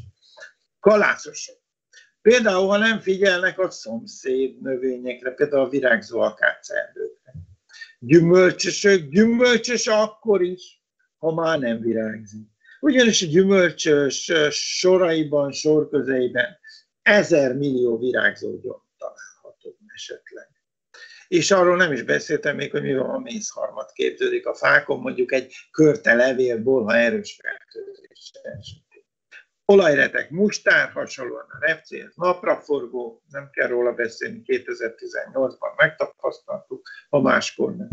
Kalászosok. 0.79 1.57
Például, 2.21 2.67
ha 2.67 2.77
nem 2.77 2.99
figyelnek 2.99 3.59
a 3.59 3.69
szomszéd 3.69 4.61
növényekre, 4.61 5.31
például 5.31 5.65
a 5.65 5.69
virágzó 5.69 6.19
akácerdőkre. 6.19 7.33
Gyümölcsösök, 7.99 9.09
gyümölcsös 9.09 9.87
akkor 9.87 10.41
is, 10.41 10.76
ha 11.27 11.33
már 11.33 11.59
nem 11.59 11.81
virágzik. 11.81 12.47
Ugyanis 12.79 13.21
a 13.21 13.25
gyümölcsös 13.25 14.31
soraiban, 14.49 15.51
sorközeiben 15.51 16.57
ezer 17.01 17.55
millió 17.55 17.97
virágzó 17.97 18.59
gyom 18.59 18.81
található 18.97 19.77
esetleg. 19.93 20.47
És 21.27 21.51
arról 21.51 21.75
nem 21.75 21.91
is 21.91 22.03
beszéltem 22.03 22.55
még, 22.55 22.71
hogy 22.71 22.81
mi 22.81 22.95
van, 22.95 23.09
a 23.09 23.19
mézharmat 23.19 23.91
képződik 23.91 24.45
a 24.47 24.53
fákon, 24.53 24.99
mondjuk 24.99 25.31
egy 25.31 25.53
körte 25.71 26.13
levélból, 26.13 26.83
ha 26.83 26.95
erős 26.95 27.39
fertőzés 27.41 28.31
Olajretek 29.65 30.29
mustár, 30.29 30.91
hasonlóan 30.91 31.45
a 31.49 31.65
repcé, 31.65 32.01
ez 32.01 32.13
napraforgó, 32.15 33.23
nem 33.29 33.49
kell 33.51 33.67
róla 33.67 33.93
beszélni, 33.93 34.41
2018-ban 34.45 35.75
megtapasztaltuk, 35.77 36.89
ha 37.09 37.21
máskor 37.21 37.75
nem. 37.75 37.89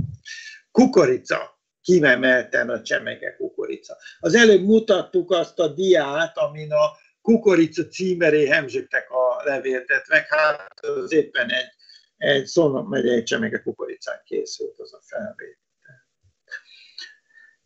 Kukorica, 0.70 1.53
kimemelten 1.84 2.70
a 2.70 2.82
csemege 2.82 3.36
kukorica. 3.36 3.96
Az 4.20 4.34
előbb 4.34 4.62
mutattuk 4.62 5.30
azt 5.30 5.58
a 5.58 5.68
diát, 5.68 6.38
amin 6.38 6.72
a 6.72 6.90
kukorica 7.20 7.86
címeré 7.86 8.46
hemzsögtek 8.46 9.10
a 9.10 9.42
levéltetve, 9.44 10.26
hát 10.28 10.84
az 10.84 11.12
éppen 11.12 11.50
egy, 11.50 11.72
egy 12.16 12.46
Szolnok 12.46 12.88
megyei 12.88 13.22
csemege 13.22 13.58
kukoricán 13.62 14.20
készült 14.24 14.78
az 14.78 14.94
a 14.94 15.00
felvétel. 15.02 15.62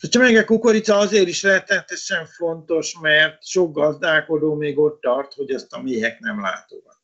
A 0.01 0.09
csemege 0.09 0.45
kukorica 0.45 0.99
azért 0.99 1.29
is 1.29 1.43
rettenetesen 1.43 2.27
fontos, 2.27 2.99
mert 3.01 3.47
sok 3.47 3.75
gazdálkodó 3.75 4.55
még 4.55 4.79
ott 4.79 5.01
tart, 5.01 5.35
hogy 5.35 5.51
ezt 5.51 5.73
a 5.73 5.83
méhek 5.83 6.19
nem 6.19 6.39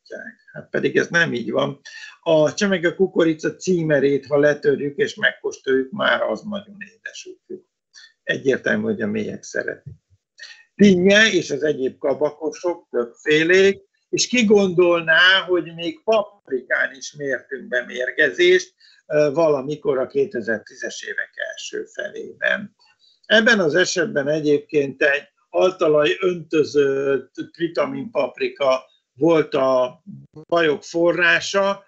látogatják. 0.09 0.40
Hát 0.52 0.70
pedig 0.70 0.96
ez 0.96 1.09
nem 1.09 1.32
így 1.32 1.50
van. 1.50 1.80
A 2.20 2.55
csemege 2.55 2.94
kukorica 2.94 3.57
címerét, 3.57 4.26
ha 4.26 4.38
letörjük 4.38 4.96
és 4.96 5.14
megkóstoljuk, 5.14 5.90
már 5.90 6.22
az 6.22 6.42
nagyon 6.42 6.76
édes 6.94 7.26
útjuk. 7.26 7.66
Egyértelmű, 8.22 8.82
hogy 8.82 9.02
a 9.02 9.07
méhek 9.07 9.42
szeretik. 9.42 9.92
Pinnye 10.74 11.30
és 11.30 11.50
az 11.50 11.62
egyéb 11.62 11.98
kabakosok 11.98 12.86
többfélék, 12.90 13.82
és 14.09 14.26
ki 14.26 14.44
gondolná, 14.44 15.40
hogy 15.46 15.74
még 15.74 16.02
paprikán 16.02 16.94
is 16.94 17.12
mértünk 17.12 17.68
be 17.68 17.84
mérgezést, 17.84 18.74
valamikor 19.32 19.98
a 19.98 20.07
2010-es 20.07 21.05
évek 21.05 21.30
első 21.50 21.84
felében. 21.84 22.76
Ebben 23.26 23.61
az 23.61 23.74
esetben 23.74 24.28
egyébként 24.28 25.02
egy 25.02 25.28
altalaj 25.48 26.16
öntözött 26.20 27.32
tritamin 27.52 28.11
paprika 28.11 28.84
volt 29.16 29.54
a 29.54 30.02
bajok 30.48 30.82
forrása. 30.82 31.84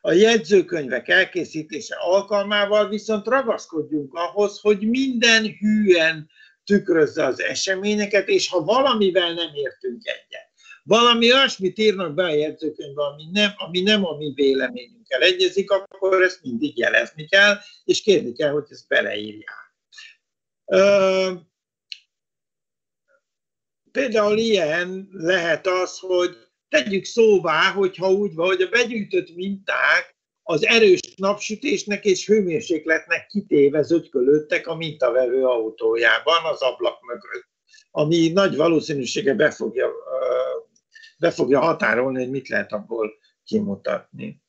A 0.00 0.12
jegyzőkönyvek 0.12 1.08
elkészítése 1.08 1.96
alkalmával 1.98 2.88
viszont 2.88 3.26
ragaszkodjunk 3.26 4.14
ahhoz, 4.14 4.60
hogy 4.60 4.88
minden 4.88 5.56
hűen 5.58 6.30
tükrözze 6.64 7.24
az 7.24 7.40
eseményeket, 7.40 8.28
és 8.28 8.48
ha 8.48 8.64
valamivel 8.64 9.32
nem 9.32 9.54
értünk 9.54 10.06
egyet, 10.06 10.50
valami 10.82 11.32
olyasmit 11.32 11.78
írnak 11.78 12.14
be 12.14 12.24
a 12.24 12.34
jegyzőkönyvbe, 12.34 13.02
ami 13.02 13.28
nem, 13.32 13.50
ami 13.56 13.80
nem 13.80 14.04
a 14.04 14.16
mi 14.16 14.32
véleményünkkel 14.34 15.20
egyezik, 15.20 15.70
akkor 15.70 16.22
ezt 16.22 16.42
mindig 16.42 16.78
jelezni 16.78 17.26
kell, 17.26 17.56
és 17.84 18.02
kérni 18.02 18.32
kell, 18.32 18.50
hogy 18.50 18.66
ezt 18.68 18.88
beleírják. 18.88 19.74
Például 23.98 24.38
ilyen 24.38 25.08
lehet 25.12 25.66
az, 25.66 25.98
hogy 25.98 26.36
tegyük 26.68 27.04
szóvá, 27.04 27.72
hogyha 27.72 28.12
úgy 28.12 28.34
van, 28.34 28.46
hogy 28.46 28.62
a 28.62 28.68
begyűjtött 28.68 29.34
minták 29.34 30.16
az 30.42 30.66
erős 30.66 31.00
napsütésnek 31.16 32.04
és 32.04 32.26
hőmérsékletnek 32.26 33.26
kitéve 33.26 33.82
zögykölődtek 33.82 34.66
a 34.66 34.74
mintavevő 34.74 35.44
autójában 35.44 36.44
az 36.44 36.60
ablak 36.62 36.98
mögött, 37.06 37.48
ami 37.90 38.28
nagy 38.28 38.56
valószínűsége 38.56 39.34
be 39.34 39.50
fogja, 39.50 39.90
be 41.18 41.30
fogja 41.30 41.60
határolni, 41.60 42.18
hogy 42.18 42.30
mit 42.30 42.48
lehet 42.48 42.72
abból 42.72 43.12
kimutatni. 43.44 44.42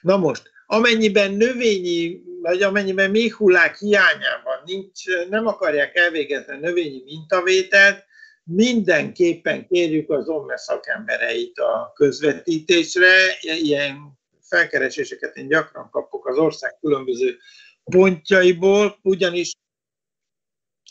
Na 0.00 0.16
most, 0.16 0.50
amennyiben 0.66 1.32
növényi, 1.32 2.22
vagy 2.40 2.62
amennyiben 2.62 3.10
méhullák 3.10 3.78
hiányában 3.78 4.62
nincs, 4.64 5.04
nem 5.28 5.46
akarják 5.46 5.96
elvégezni 5.96 6.56
növényi 6.56 7.02
mintavételt, 7.04 8.04
mindenképpen 8.44 9.66
kérjük 9.66 10.10
az 10.10 10.28
OMME 10.28 10.56
szakembereit 10.56 11.58
a 11.58 11.92
közvetítésre, 11.94 13.38
ilyen 13.40 14.18
felkereséseket 14.40 15.36
én 15.36 15.48
gyakran 15.48 15.90
kapok 15.90 16.26
az 16.26 16.38
ország 16.38 16.78
különböző 16.80 17.38
pontjaiból, 17.84 18.98
ugyanis 19.02 19.52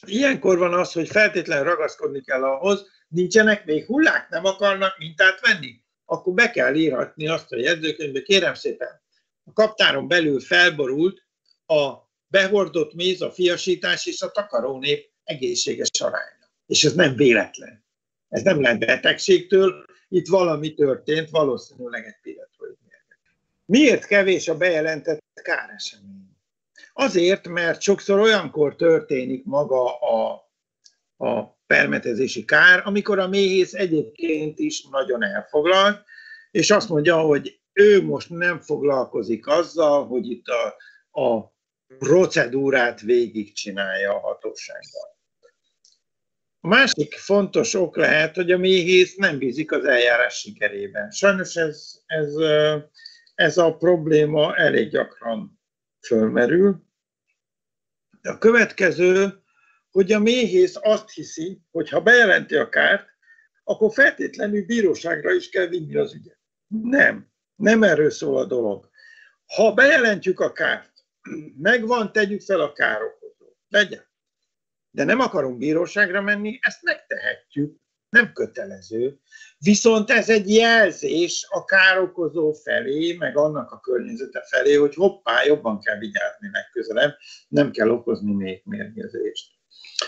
ilyenkor 0.05 0.57
van 0.57 0.73
az, 0.73 0.91
hogy 0.91 1.07
feltétlenül 1.07 1.63
ragaszkodni 1.63 2.21
kell 2.21 2.43
ahhoz, 2.43 2.85
nincsenek 3.07 3.65
még 3.65 3.85
hullák, 3.85 4.29
nem 4.29 4.45
akarnak 4.45 4.97
mintát 4.97 5.39
venni, 5.39 5.81
akkor 6.05 6.33
be 6.33 6.51
kell 6.51 6.75
írhatni 6.75 7.27
azt 7.27 7.51
a 7.51 7.59
jegyzőkönyvbe, 7.59 8.21
kérem 8.21 8.53
szépen, 8.53 9.01
a 9.43 9.53
kaptáron 9.53 10.07
belül 10.07 10.39
felborult 10.39 11.23
a 11.65 11.93
behordott 12.27 12.93
méz, 12.93 13.21
a 13.21 13.31
fiasítás 13.31 14.05
és 14.05 14.21
a 14.21 14.31
takarónép 14.31 15.11
egészséges 15.23 15.89
aránya. 15.99 16.42
És 16.65 16.83
ez 16.83 16.93
nem 16.93 17.15
véletlen. 17.15 17.85
Ez 18.29 18.41
nem 18.41 18.61
lehet 18.61 18.79
betegségtől, 18.79 19.85
itt 20.07 20.27
valami 20.27 20.73
történt, 20.73 21.29
valószínűleg 21.29 22.05
egy 22.05 22.19
pillanat. 22.21 22.53
Miért 23.65 24.05
kevés 24.05 24.47
a 24.47 24.57
bejelentett 24.57 25.23
káresemény? 25.41 26.37
Azért, 26.93 27.47
mert 27.47 27.81
sokszor 27.81 28.19
olyankor 28.19 28.75
történik 28.75 29.43
maga 29.45 29.99
a, 29.99 30.49
a 31.17 31.57
permetezési 31.67 32.45
kár, 32.45 32.81
amikor 32.85 33.19
a 33.19 33.27
méhész 33.27 33.73
egyébként 33.73 34.59
is 34.59 34.87
nagyon 34.91 35.23
elfoglalt, 35.23 36.03
és 36.51 36.71
azt 36.71 36.89
mondja, 36.89 37.19
hogy 37.19 37.59
ő 37.73 38.03
most 38.03 38.29
nem 38.29 38.59
foglalkozik 38.59 39.47
azzal, 39.47 40.07
hogy 40.07 40.31
itt 40.31 40.45
a, 40.47 40.75
a 41.21 41.53
procedúrát 41.99 43.01
végigcsinálja 43.01 44.15
a 44.15 44.19
hatósággal. 44.19 45.12
A 46.65 46.67
másik 46.67 47.13
fontos 47.13 47.73
ok 47.73 47.97
lehet, 47.97 48.35
hogy 48.35 48.51
a 48.51 48.57
méhész 48.57 49.15
nem 49.15 49.37
bízik 49.37 49.71
az 49.71 49.85
eljárás 49.85 50.33
sikerében. 50.33 51.11
Sajnos 51.11 51.55
ez, 51.55 52.01
ez, 52.05 52.33
ez 53.35 53.57
a 53.57 53.75
probléma 53.75 54.55
elég 54.55 54.89
gyakran 54.89 55.59
fölmerül. 56.05 56.83
A 58.21 58.37
következő, 58.37 59.43
hogy 59.89 60.11
a 60.11 60.19
méhész 60.19 60.75
azt 60.81 61.09
hiszi, 61.09 61.61
hogy 61.71 61.89
ha 61.89 62.01
bejelenti 62.01 62.55
a 62.55 62.69
kárt, 62.69 63.07
akkor 63.63 63.93
feltétlenül 63.93 64.65
bíróságra 64.65 65.31
is 65.33 65.49
kell 65.49 65.67
vinni 65.67 65.95
az 65.95 66.13
ügyet. 66.13 66.39
Nem, 66.67 67.31
nem 67.55 67.83
erről 67.83 68.11
szól 68.11 68.37
a 68.37 68.45
dolog. 68.45 68.89
Ha 69.55 69.73
bejelentjük 69.73 70.39
a 70.39 70.51
kárt, 70.51 70.93
megvan, 71.57 72.11
tegyük 72.11 72.41
fel 72.41 72.59
a 72.59 72.73
károkozó. 72.73 73.45
Legyen. 73.67 74.11
De 74.95 75.03
nem 75.03 75.19
akarunk 75.19 75.57
bíróságra 75.57 76.21
menni, 76.21 76.59
ezt 76.61 76.83
megtehetjük, 76.83 77.75
nem 78.09 78.33
kötelező. 78.33 79.19
Viszont 79.57 80.09
ez 80.09 80.29
egy 80.29 80.53
jelzés 80.53 81.45
a 81.49 81.65
károkozó 81.65 82.51
felé, 82.51 83.13
meg 83.13 83.37
annak 83.37 83.71
a 83.71 83.79
környezete 83.79 84.43
felé, 84.49 84.73
hogy 84.73 84.95
hoppá, 84.95 85.43
jobban 85.43 85.79
kell 85.79 85.97
vigyázni 85.97 86.49
legközelebb, 86.51 87.15
nem 87.47 87.71
kell 87.71 87.89
okozni 87.89 88.33
még 88.33 88.61
mérgezést. 88.65 89.51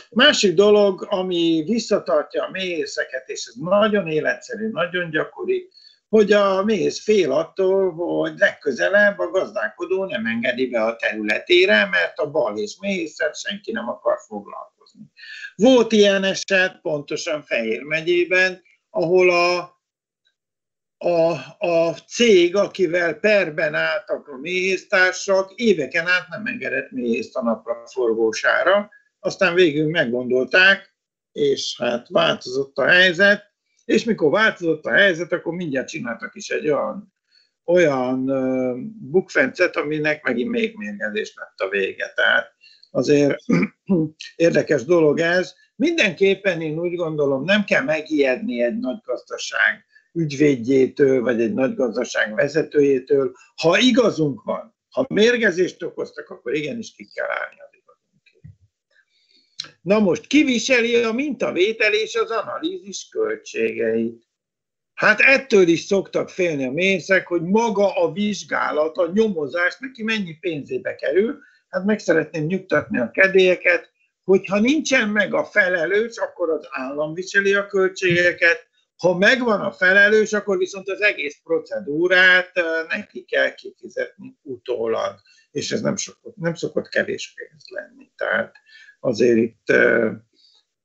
Másik 0.09 0.53
dolog, 0.53 1.07
ami 1.09 1.63
visszatartja 1.65 2.43
a 2.43 2.51
méhészeket, 2.51 3.29
és 3.29 3.45
ez 3.45 3.53
nagyon 3.53 4.07
életszerű, 4.07 4.69
nagyon 4.69 5.09
gyakori, 5.09 5.69
hogy 6.16 6.32
a 6.32 6.63
méhész 6.63 7.03
fél 7.03 7.32
attól, 7.32 7.91
hogy 7.91 8.38
legközelebb 8.38 9.20
a 9.20 9.30
gazdálkodó 9.30 10.05
nem 10.05 10.26
engedi 10.26 10.68
be 10.68 10.84
a 10.84 10.95
területére, 10.95 11.86
mert 11.86 12.18
a 12.18 12.32
bal 12.32 12.57
és 12.57 12.78
méhészet 12.80 13.39
senki 13.39 13.72
nem 13.72 13.89
akar 13.89 14.18
foglalkozni. 14.28 15.01
Volt 15.55 15.91
ilyen 15.91 16.24
eset 16.24 16.82
pontosan 16.82 17.43
Fehér 17.43 17.82
megyében, 17.82 18.61
ahol 18.89 19.30
a, 19.30 19.57
a, 20.97 21.32
a 21.68 21.93
cég, 22.07 22.55
akivel 22.55 23.13
perben 23.13 23.74
álltak 23.74 24.28
a 24.28 24.38
méhésztársak, 24.38 25.53
éveken 25.55 26.07
át 26.07 26.28
nem 26.30 26.45
engedett 26.45 26.91
méhészt 26.91 27.36
a 27.36 27.43
napra 27.43 27.84
forgósára, 27.86 28.89
aztán 29.20 29.53
végül 29.53 29.89
meggondolták, 29.89 30.95
és 31.32 31.76
hát 31.78 32.07
változott 32.09 32.78
a 32.78 32.88
helyzet, 32.88 33.45
és 33.86 34.03
mikor 34.03 34.31
változott 34.31 34.86
a 34.86 34.91
helyzet, 34.91 35.31
akkor 35.31 35.53
mindjárt 35.53 35.88
csináltak 35.88 36.36
is 36.36 36.49
egy 36.49 36.69
olyan, 36.69 37.13
olyan 37.65 38.25
bukfencet, 38.99 39.75
aminek 39.75 40.23
megint 40.23 40.49
még 40.49 40.75
mérgezés 40.75 41.33
lett 41.36 41.59
a 41.59 41.69
vége. 41.69 42.11
Tehát 42.15 42.53
azért 42.91 43.36
érdekes 44.36 44.83
dolog 44.83 45.19
ez. 45.19 45.53
Mindenképpen 45.75 46.61
én 46.61 46.79
úgy 46.79 46.95
gondolom, 46.95 47.43
nem 47.43 47.63
kell 47.63 47.83
megijedni 47.83 48.63
egy 48.63 48.77
nagy 48.77 48.97
gazdaság 49.03 49.86
ügyvédjétől, 50.13 51.21
vagy 51.21 51.41
egy 51.41 51.53
nagy 51.53 51.75
gazdaság 51.75 52.36
vezetőjétől. 52.36 53.31
Ha 53.61 53.77
igazunk 53.77 54.43
van, 54.43 54.75
ha 54.89 55.05
mérgezést 55.09 55.83
okoztak, 55.83 56.29
akkor 56.29 56.53
igenis 56.53 56.93
ki 56.95 57.07
kell 57.13 57.29
állni 57.29 57.55
az 57.59 57.74
Na 59.86 59.99
most 59.99 60.27
kiviseli 60.27 61.03
a 61.03 61.11
mintavétel 61.11 61.93
és 61.93 62.15
az 62.15 62.31
analízis 62.31 63.07
költségeit. 63.11 64.23
Hát 64.93 65.19
ettől 65.19 65.67
is 65.67 65.79
szoktak 65.79 66.29
félni 66.29 66.65
a 66.65 66.71
mészek, 66.71 67.27
hogy 67.27 67.41
maga 67.41 67.95
a 67.95 68.11
vizsgálat, 68.11 68.97
a 68.97 69.11
nyomozás 69.13 69.77
neki 69.79 70.03
mennyi 70.03 70.38
pénzébe 70.39 70.95
kerül. 70.95 71.39
Hát 71.69 71.86
meg 71.86 71.99
szeretném 71.99 72.45
nyugtatni 72.45 72.99
a 72.99 73.11
kedélyeket, 73.11 73.89
hogyha 74.23 74.59
nincsen 74.59 75.09
meg 75.09 75.33
a 75.33 75.43
felelős, 75.43 76.17
akkor 76.17 76.49
az 76.49 76.67
állam 76.69 77.13
viseli 77.13 77.53
a 77.53 77.67
költségeket, 77.67 78.67
ha 78.95 79.17
megvan 79.17 79.61
a 79.61 79.71
felelős, 79.71 80.33
akkor 80.33 80.57
viszont 80.57 80.89
az 80.89 81.01
egész 81.01 81.39
procedúrát 81.43 82.51
neki 82.88 83.25
kell 83.25 83.53
kifizetni 83.53 84.38
utólag, 84.41 85.15
és 85.51 85.71
ez 85.71 85.81
nem 85.81 85.95
szokott, 85.95 86.36
nem 86.36 86.55
szokott 86.55 86.88
kevés 86.88 87.33
pénz 87.33 87.65
lenni. 87.69 88.11
Tehát 88.15 88.55
azért 89.06 89.38
itt, 89.38 89.74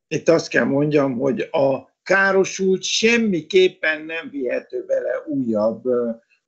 itt 0.09 0.29
azt 0.29 0.49
kell 0.49 0.65
mondjam, 0.65 1.19
hogy 1.19 1.41
a 1.41 1.99
károsult 2.03 2.83
semmiképpen 2.83 4.05
nem 4.05 4.31
vihető 4.31 4.85
bele 4.85 5.25
újabb 5.27 5.83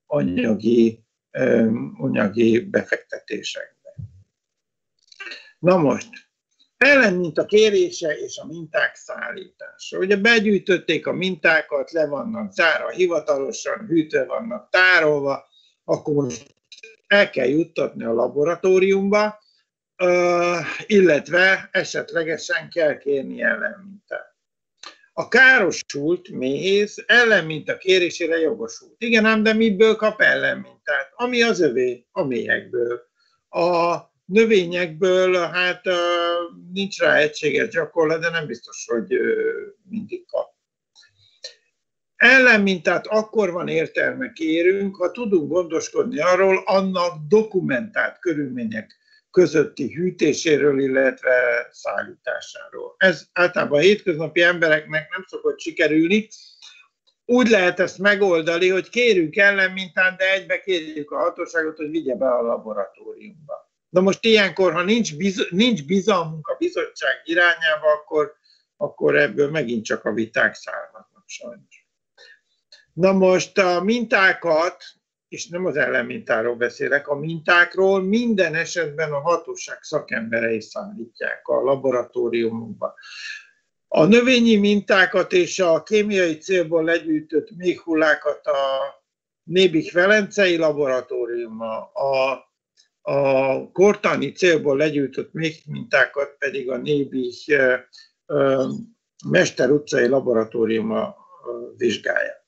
anyagi, 0.06 1.04
anyagi 1.98 2.60
befektetésekbe. 2.60 3.94
Na 5.58 5.76
most, 5.76 6.08
ellen 6.76 7.14
mint 7.14 7.38
a 7.38 7.44
kérése 7.44 8.18
és 8.18 8.38
a 8.38 8.46
minták 8.46 8.94
szállítása. 8.94 9.98
Ugye 9.98 10.16
begyűjtötték 10.16 11.06
a 11.06 11.12
mintákat, 11.12 11.90
le 11.90 12.06
vannak 12.06 12.52
zárva 12.52 12.88
hivatalosan, 12.88 13.86
hűtve 13.86 14.24
vannak 14.24 14.68
tárolva, 14.70 15.44
akkor 15.84 16.14
most 16.14 16.54
el 17.06 17.30
kell 17.30 17.48
juttatni 17.48 18.04
a 18.04 18.12
laboratóriumba, 18.12 19.41
illetve 20.86 21.68
esetlegesen 21.72 22.70
kell 22.70 22.98
kérni 22.98 23.42
ellenmintát. 23.42 24.34
A 25.12 25.28
károsult 25.28 26.28
méhész 26.28 26.96
ellenminta 27.06 27.76
kérésére 27.76 28.38
jogosult. 28.38 28.94
Igen 28.98 29.24
ám, 29.24 29.42
de 29.42 29.52
miből 29.52 29.96
kap 29.96 30.20
ellenmintát? 30.20 31.12
Ami 31.14 31.42
az 31.42 31.60
övé, 31.60 32.06
a 32.12 32.24
méhekből. 32.24 33.00
A 33.48 33.96
növényekből 34.24 35.34
hát 35.34 35.82
nincs 36.72 36.98
rá 36.98 37.16
egységes 37.16 37.68
gyakorlat, 37.68 38.20
de 38.20 38.30
nem 38.30 38.46
biztos, 38.46 38.86
hogy 38.86 39.16
mindig 39.88 40.26
kap. 40.26 40.50
Ellenmintát 42.16 43.06
akkor 43.06 43.50
van 43.50 43.68
értelme 43.68 44.32
kérünk, 44.32 44.96
ha 44.96 45.10
tudunk 45.10 45.50
gondoskodni 45.50 46.20
arról, 46.20 46.62
annak 46.64 47.26
dokumentált 47.28 48.18
körülmények 48.18 49.00
közötti 49.32 49.92
hűtéséről, 49.92 50.80
illetve 50.80 51.68
szállításáról. 51.70 52.94
Ez 52.96 53.26
általában 53.32 53.78
a 53.78 53.82
hétköznapi 53.82 54.42
embereknek 54.42 55.10
nem 55.10 55.24
szokott 55.26 55.60
sikerülni. 55.60 56.28
Úgy 57.24 57.48
lehet 57.48 57.80
ezt 57.80 57.98
megoldani, 57.98 58.68
hogy 58.68 58.88
kérünk 58.88 59.36
ellenmintát, 59.36 60.18
de 60.18 60.32
egybe 60.32 60.60
kérjük 60.60 61.10
a 61.10 61.18
hatóságot, 61.18 61.76
hogy 61.76 61.90
vigye 61.90 62.14
be 62.14 62.28
a 62.28 62.42
laboratóriumba. 62.42 63.70
Na 63.88 64.00
most 64.00 64.24
ilyenkor, 64.24 64.72
ha 64.72 64.82
nincs, 64.82 65.16
biz, 65.16 65.46
nincs 65.50 65.84
bizalmunk 65.84 66.46
a 66.48 66.56
bizottság 66.58 67.20
irányába, 67.24 67.92
akkor, 67.92 68.32
akkor 68.76 69.16
ebből 69.16 69.50
megint 69.50 69.84
csak 69.84 70.04
a 70.04 70.12
viták 70.12 70.54
származnak 70.54 71.24
sajnos. 71.26 71.86
Na 72.92 73.12
most 73.12 73.58
a 73.58 73.82
mintákat 73.82 74.84
és 75.32 75.48
nem 75.48 75.66
az 75.66 75.76
ellenmintáról 75.76 76.56
beszélek, 76.56 77.08
a 77.08 77.14
mintákról 77.14 78.02
minden 78.02 78.54
esetben 78.54 79.12
a 79.12 79.20
hatóság 79.20 79.82
szakemberei 79.82 80.60
szállítják 80.60 81.48
a 81.48 81.60
laboratóriumokba. 81.60 82.94
A 83.88 84.04
növényi 84.04 84.56
mintákat 84.56 85.32
és 85.32 85.58
a 85.58 85.82
kémiai 85.82 86.38
célból 86.38 86.84
legyűjtött 86.84 87.56
méhullákat 87.56 88.46
a 88.46 88.56
Nébik 89.42 89.92
Velencei 89.92 90.56
laboratóriuma, 90.56 91.92
a, 91.92 92.32
a 93.00 93.70
kortani 93.70 94.32
célból 94.32 94.76
legyűjtött 94.76 95.32
mintákat 95.66 96.36
pedig 96.38 96.70
a 96.70 96.76
Nébik 96.76 97.54
Mester 99.24 99.70
utcai 99.70 100.06
laboratóriuma 100.06 101.16
vizsgálja. 101.76 102.41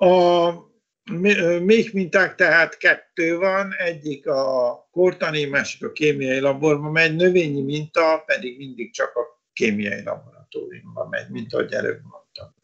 A 0.00 0.50
még 1.60 1.90
minták 1.92 2.34
tehát 2.34 2.76
kettő 2.76 3.36
van, 3.36 3.74
egyik 3.78 4.26
a 4.26 4.88
kortani, 4.90 5.44
másik 5.44 5.84
a 5.84 5.92
kémiai 5.92 6.38
laborban 6.40 6.92
megy, 6.92 7.16
növényi 7.16 7.62
minta 7.62 8.22
pedig 8.26 8.56
mindig 8.56 8.92
csak 8.92 9.16
a 9.16 9.42
kémiai 9.52 10.02
laboratóriumban 10.02 11.08
megy, 11.08 11.28
mint 11.30 11.54
ahogy 11.54 11.72
előbb 11.72 12.00
mondtam. 12.02 12.54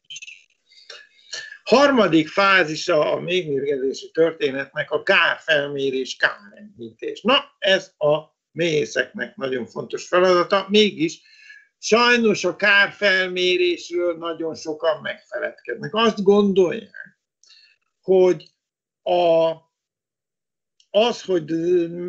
Harmadik 1.65 2.29
fázisa 2.29 3.13
a 3.13 3.21
mégmérgezési 3.21 4.11
történetnek 4.11 4.91
a 4.91 5.03
kárfelmérés, 5.03 6.17
kárenyhítés. 6.17 7.21
Na, 7.23 7.45
ez 7.59 7.93
a 7.99 8.19
méhészeknek 8.51 9.37
nagyon 9.37 9.67
fontos 9.67 10.07
feladata, 10.07 10.67
mégis 10.69 11.21
sajnos 11.79 12.45
a 12.45 12.57
kárfelmérésről 12.57 14.17
nagyon 14.17 14.55
sokan 14.55 15.01
megfeledkeznek. 15.01 15.95
Azt 15.95 16.23
gondolják, 16.23 17.14
hogy 18.05 18.53
a, 19.03 19.53
az, 20.91 21.23
hogy 21.23 21.51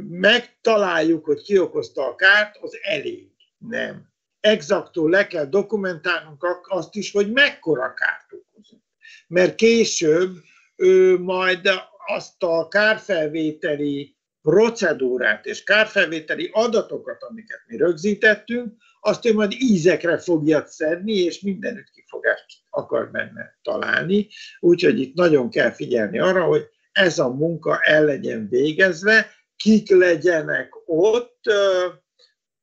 megtaláljuk, 0.09 1.25
hogy 1.25 1.41
ki 1.41 1.59
okozta 1.59 2.07
a 2.07 2.15
kárt, 2.15 2.57
az 2.61 2.77
elég. 2.81 3.29
Nem. 3.57 4.13
Exaktól 4.39 5.09
le 5.09 5.27
kell 5.27 5.45
dokumentálnunk 5.45 6.45
azt 6.67 6.95
is, 6.95 7.11
hogy 7.11 7.31
mekkora 7.31 7.93
kárt 7.93 8.33
okozott. 8.33 8.83
Mert 9.27 9.55
később 9.55 10.35
ő 10.75 11.19
majd 11.19 11.69
azt 12.07 12.43
a 12.43 12.67
kárfelvételi 12.67 14.15
procedúrát 14.41 15.45
és 15.45 15.63
kárfelvételi 15.63 16.49
adatokat, 16.53 17.23
amiket 17.23 17.63
mi 17.67 17.77
rögzítettünk, 17.77 18.73
azt 19.05 19.25
ő 19.25 19.33
majd 19.33 19.51
ízekre 19.57 20.17
fogja 20.17 20.65
szedni, 20.65 21.13
és 21.13 21.39
mindenütt 21.39 21.89
kifogást 21.89 22.45
akar 22.69 23.11
benne 23.11 23.59
találni. 23.61 24.27
Úgyhogy 24.59 24.99
itt 24.99 25.13
nagyon 25.13 25.49
kell 25.49 25.71
figyelni 25.71 26.19
arra, 26.19 26.43
hogy 26.43 26.67
ez 26.91 27.19
a 27.19 27.29
munka 27.29 27.79
el 27.81 28.05
legyen 28.05 28.47
végezve, 28.49 29.31
kik 29.55 29.89
legyenek 29.89 30.69
ott 30.85 31.45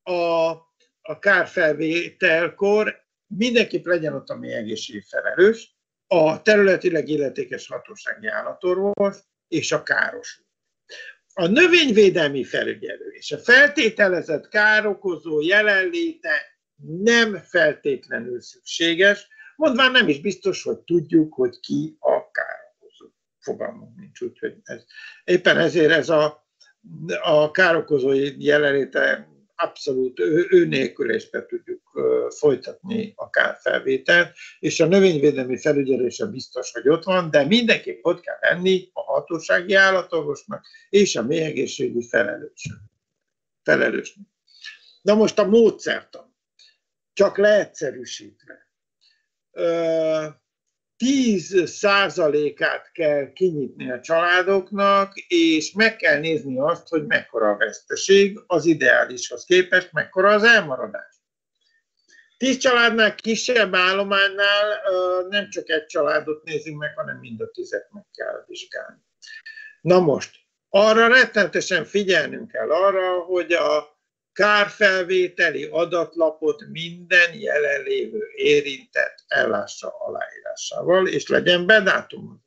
a, 0.03 0.51
a 1.03 1.19
kárfelvételkor, 1.19 3.05
mindenképp 3.27 3.85
legyen 3.85 4.15
ott 4.15 4.29
a 4.29 4.37
mi 4.37 4.53
egészségügyi 4.53 5.05
felelős, 5.09 5.77
a 6.07 6.43
területileg 6.43 7.09
illetékes 7.09 7.69
hatósági 7.69 8.27
állatorvos 8.27 9.17
és 9.49 9.73
a 9.73 9.83
káros. 9.83 10.42
A 11.35 11.47
növényvédelmi 11.47 12.45
felügyelő 12.45 13.11
és 13.11 13.33
a 13.33 13.39
feltételezett 13.39 14.49
károkozó 14.49 15.41
jelenléte 15.41 16.53
nem 17.03 17.37
feltétlenül 17.37 18.41
szükséges, 18.41 19.27
mondván 19.57 19.93
nem 19.93 20.09
is 20.09 20.21
biztos, 20.21 20.63
hogy 20.63 20.79
tudjuk, 20.79 21.35
hogy 21.35 21.61
ki 21.61 21.97
a 21.99 22.31
károkozó. 22.31 23.07
Fogalmunk 23.39 23.97
nincs, 23.97 24.21
úgyhogy 24.21 24.57
ez, 24.63 24.85
éppen 25.25 25.59
ezért 25.59 25.91
ez 25.91 26.09
a, 26.09 26.47
a 27.23 27.51
károkozó 27.51 28.13
jelenléte 28.39 29.29
abszolút 29.57 30.21
ő, 30.21 30.47
ő 30.51 30.67
nélkülésbe 30.67 31.47
tudjuk 31.47 31.82
folytatni 32.29 33.13
a 33.17 33.31
kárfelvételt, 33.31 34.35
és 34.59 34.81
a 34.81 34.87
növényvédelmi 34.87 35.59
felügyelése 35.59 36.27
biztos, 36.27 36.73
hogy 36.73 36.89
ott 36.89 37.05
van, 37.05 37.31
de 37.31 37.45
mindenképp 37.45 38.05
ott 38.05 38.21
kell 38.21 38.39
lenni 38.41 38.91
a 38.93 39.01
hatósági 39.01 39.75
állatorvosnak 39.75 40.67
és 40.89 41.17
a 41.17 41.23
mélyegészségügyi 41.23 42.09
felelősnek. 42.09 42.79
felelősnek. 43.63 44.27
Na 45.03 45.15
most 45.15 45.39
a 45.39 45.47
módszertan, 45.47 46.37
csak 47.13 47.37
leegyszerűsítve. 47.37 48.71
10 50.97 51.69
százalékát 51.69 52.93
kell 52.93 53.33
kinyitni 53.33 53.91
a 53.91 54.01
családoknak, 54.01 55.17
és 55.17 55.73
meg 55.73 55.97
kell 55.97 56.19
nézni 56.19 56.59
azt, 56.59 56.89
hogy 56.89 57.07
mekkora 57.07 57.51
a 57.51 57.57
veszteség 57.57 58.41
az 58.47 58.67
ideálishoz 58.67 59.45
képest, 59.45 59.93
mekkora 59.93 60.31
az 60.31 60.43
elmaradás. 60.43 61.22
Tíz 62.43 62.57
családnál 62.57 63.15
kisebb 63.15 63.75
állománynál 63.75 64.83
nem 65.29 65.51
csak 65.51 65.69
egy 65.69 65.87
családot 65.87 66.45
nézünk 66.45 66.79
meg, 66.79 66.95
hanem 66.97 67.19
mind 67.19 67.41
a 67.41 67.51
tizet 67.51 67.89
meg 67.93 68.05
kell 68.15 68.45
vizsgálni. 68.47 69.01
Na 69.81 70.01
most, 70.01 70.37
arra 70.69 71.07
rettenetesen 71.07 71.85
figyelnünk 71.85 72.51
kell 72.51 72.71
arra, 72.71 73.21
hogy 73.21 73.53
a 73.53 73.99
kárfelvételi 74.33 75.65
adatlapot 75.65 76.67
minden 76.69 77.35
jelenlévő 77.35 78.29
érintett 78.35 79.25
ellássa 79.27 79.89
aláírásával, 79.89 81.09
és 81.09 81.29
legyen 81.29 81.67
bedátum. 81.67 82.45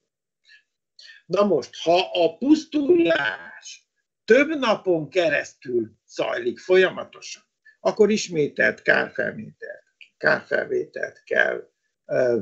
Na 1.25 1.43
most, 1.43 1.75
ha 1.81 2.09
a 2.13 2.37
pusztulás 2.37 3.89
több 4.25 4.57
napon 4.57 5.09
keresztül 5.09 5.91
zajlik 6.07 6.59
folyamatosan, 6.59 7.43
akkor 7.79 8.09
ismételt 8.09 8.81
kárfelvételt, 8.81 9.84
kárfelvételt 10.25 11.23
kell 11.23 11.69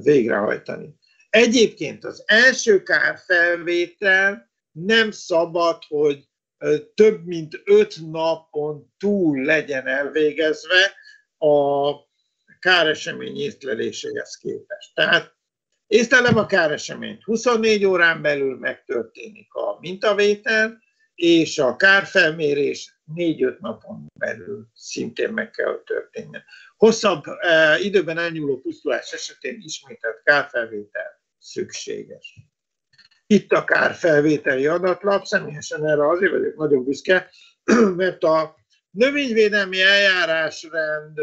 végrehajtani. 0.04 0.96
Egyébként 1.30 2.06
az 2.06 2.24
első 2.26 2.84
kárfelvétel 2.84 4.52
nem 4.72 5.12
szabad, 5.12 5.84
hogy 5.88 6.28
több 6.94 7.26
mint 7.26 7.62
öt 7.66 8.12
napon 8.12 8.94
túl 8.98 9.44
legyen 9.44 9.88
elvégezve 9.88 10.94
a 11.38 11.92
káresemény 12.60 13.38
észleléséhez 13.38 14.36
képest. 14.36 14.94
Tehát 14.94 15.36
észlelem 15.88 16.38
a 16.38 16.46
káreseményt, 16.46 17.24
24 17.24 17.86
órán 17.86 18.22
belül 18.22 18.58
megtörténik 18.58 19.54
a 19.54 19.78
mintavétel, 19.80 20.82
és 21.16 21.58
a 21.58 21.76
kárfelmérés 21.76 22.93
4-5 23.16 23.60
napon 23.60 24.06
belül 24.20 24.68
szintén 24.74 25.30
meg 25.30 25.51
kell 25.51 25.82
történjen. 25.86 26.43
Hosszabb 26.78 27.24
eh, 27.26 27.86
időben 27.86 28.18
elnyúló 28.18 28.62
pusztulás 28.62 29.12
esetén 29.12 29.60
ismételt 29.62 30.22
kárfelvétel 30.24 31.22
szükséges 31.38 32.36
itt 33.34 33.51
a 33.51 33.64
kárfelvételi 33.64 34.68
adatlap, 34.68 35.26
személyesen 35.26 35.88
erre 35.88 36.10
azért 36.10 36.32
vagyok 36.32 36.56
nagyon 36.56 36.84
büszke, 36.84 37.30
mert 37.95 38.24
a 38.24 38.56
növényvédelmi 38.89 39.82
eljárásrend 39.82 41.20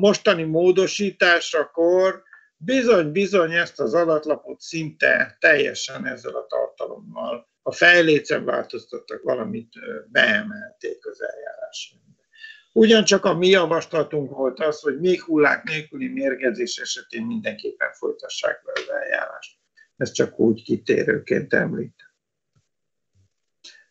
mostani 0.00 0.42
módosításakor 0.42 2.22
bizony-bizony 2.56 3.52
ezt 3.52 3.80
az 3.80 3.94
adatlapot 3.94 4.60
szinte 4.60 5.36
teljesen 5.40 6.06
ezzel 6.06 6.34
a 6.34 6.46
tartalommal. 6.46 7.48
A 7.66 7.72
fejlécen 7.72 8.44
változtattak, 8.44 9.22
valamit 9.22 9.72
beemelték 10.06 11.06
az 11.06 11.22
eljárásrendbe. 11.22 12.22
Ugyancsak 12.72 13.24
a 13.24 13.34
mi 13.34 13.48
javaslatunk 13.48 14.30
volt 14.30 14.60
az, 14.60 14.80
hogy 14.80 15.00
még 15.00 15.22
hullák 15.22 15.62
nélküli 15.62 16.08
mérgezés 16.08 16.76
esetén 16.76 17.26
mindenképpen 17.26 17.92
folytassák 17.92 18.62
be 18.64 18.72
az 18.74 18.90
eljárást. 18.90 19.58
Ezt 19.96 20.14
csak 20.14 20.38
úgy 20.38 20.62
kitérőként 20.62 21.54
említ. 21.54 22.12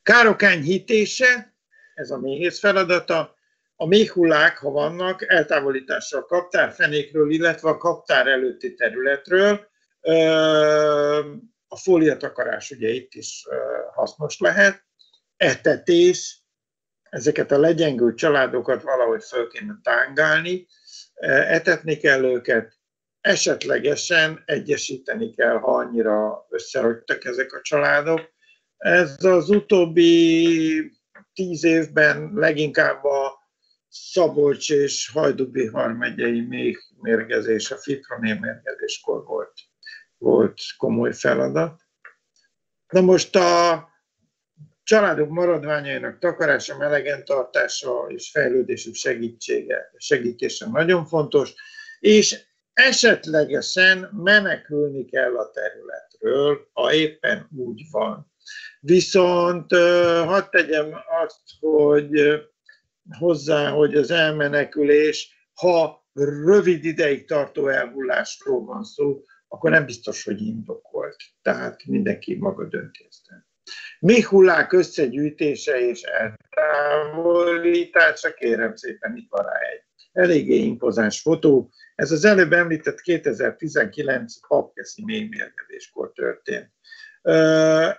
Károk 0.03 0.41
enyhítése, 0.41 1.55
ez 1.93 2.11
a 2.11 2.19
méhész 2.19 2.59
feladata, 2.59 3.35
a 3.75 3.85
méhullák, 3.85 4.57
ha 4.57 4.69
vannak, 4.69 5.31
eltávolítása 5.31 6.17
a 6.17 6.25
kaptárfenékről, 6.25 7.31
illetve 7.31 7.69
a 7.69 7.77
kaptár 7.77 8.27
előtti 8.27 8.73
területről. 8.73 9.67
A 11.73 11.77
fóliatakarás 11.77 12.71
ugye 12.71 12.89
itt 12.89 13.13
is 13.13 13.45
hasznos 13.93 14.39
lehet. 14.39 14.83
Etetés, 15.37 16.43
ezeket 17.09 17.51
a 17.51 17.59
legyengült 17.59 18.17
családokat 18.17 18.81
valahogy 18.81 19.23
föl 19.23 19.47
kéne 19.49 19.79
tángálni, 19.83 20.67
etetni 21.47 21.97
kell 21.97 22.23
őket, 22.23 22.77
esetlegesen 23.21 24.43
egyesíteni 24.45 25.33
kell, 25.33 25.57
ha 25.57 25.75
annyira 25.75 26.45
összerogytak 26.49 27.25
ezek 27.25 27.53
a 27.53 27.61
családok. 27.61 28.33
Ez 28.77 29.23
az 29.23 29.49
utóbbi 29.49 30.91
tíz 31.33 31.63
évben 31.63 32.31
leginkább 32.33 33.03
a 33.03 33.41
Szabolcs 33.89 34.71
és 34.71 35.09
Hajdubihar 35.09 35.93
megyei 35.93 36.41
még 36.41 36.77
mérgezés, 37.01 37.71
a 37.71 37.77
fitroné 37.77 38.33
mérgezéskor 38.33 39.23
volt, 39.23 39.53
volt 40.23 40.61
komoly 40.77 41.13
feladat. 41.13 41.81
Na 42.87 43.01
most 43.01 43.35
a 43.35 43.87
családok 44.83 45.29
maradványainak 45.29 46.19
takarása, 46.19 46.77
melegen 46.77 47.25
tartása 47.25 48.05
és 48.07 48.29
fejlődésük 48.31 48.95
segítsége, 48.95 49.91
segítése 49.97 50.69
nagyon 50.69 51.05
fontos, 51.05 51.53
és 51.99 52.39
esetlegesen 52.73 54.09
menekülni 54.23 55.05
kell 55.05 55.37
a 55.37 55.51
területről, 55.51 56.67
ha 56.73 56.93
éppen 56.93 57.49
úgy 57.55 57.81
van. 57.91 58.31
Viszont 58.79 59.71
hadd 60.25 60.49
tegyem 60.49 60.93
azt, 61.23 61.41
hogy 61.59 62.41
hozzá, 63.19 63.69
hogy 63.69 63.95
az 63.95 64.11
elmenekülés, 64.11 65.49
ha 65.53 66.05
rövid 66.45 66.85
ideig 66.85 67.27
tartó 67.27 67.67
elhullásról 67.67 68.65
van 68.65 68.83
szó, 68.83 69.21
akkor 69.53 69.71
nem 69.71 69.85
biztos, 69.85 70.23
hogy 70.23 70.41
indokolt. 70.41 71.15
Tehát 71.41 71.85
mindenki 71.85 72.35
maga 72.35 72.65
dönti 72.65 73.05
ezt 73.09 73.27
Még 73.99 74.25
hullák 74.25 74.73
összegyűjtése 74.73 75.79
és 75.79 76.01
eltávolítása, 76.01 78.33
kérem 78.33 78.75
szépen, 78.75 79.17
itt 79.17 79.29
van 79.29 79.45
rá 79.45 79.59
egy 79.59 79.83
eléggé 80.11 80.55
impozáns 80.55 81.21
fotó. 81.21 81.71
Ez 81.95 82.11
az 82.11 82.25
előbb 82.25 82.53
említett 82.53 83.01
2019 83.01 84.47
papkeszi 84.47 85.03
mélymérgezéskor 85.05 86.11
történt. 86.11 86.71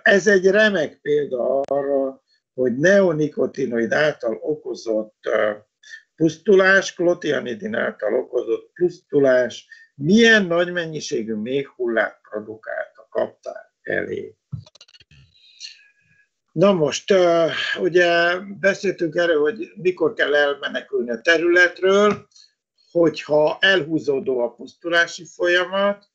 Ez 0.01 0.27
egy 0.27 0.45
remek 0.45 0.99
példa 1.01 1.61
arra, 1.61 2.23
hogy 2.53 2.75
neonikotinoid 2.75 3.91
által 3.91 4.39
okozott 4.41 5.29
pusztulás, 6.15 6.93
klotianidin 6.93 7.75
által 7.75 8.13
okozott 8.13 8.71
pusztulás 8.73 9.67
milyen 9.95 10.45
nagy 10.45 10.71
mennyiségű 10.71 11.33
méhhullát 11.33 12.19
produkált 12.29 12.91
a 12.95 13.07
kaptár 13.09 13.71
elé. 13.81 14.35
Na 16.51 16.73
most, 16.73 17.13
ugye 17.79 18.39
beszéltünk 18.59 19.15
erről, 19.15 19.41
hogy 19.41 19.71
mikor 19.75 20.13
kell 20.13 20.35
elmenekülni 20.35 21.09
a 21.09 21.21
területről, 21.21 22.27
hogyha 22.91 23.57
elhúzódó 23.59 24.39
a 24.39 24.53
pusztulási 24.53 25.25
folyamat, 25.25 26.09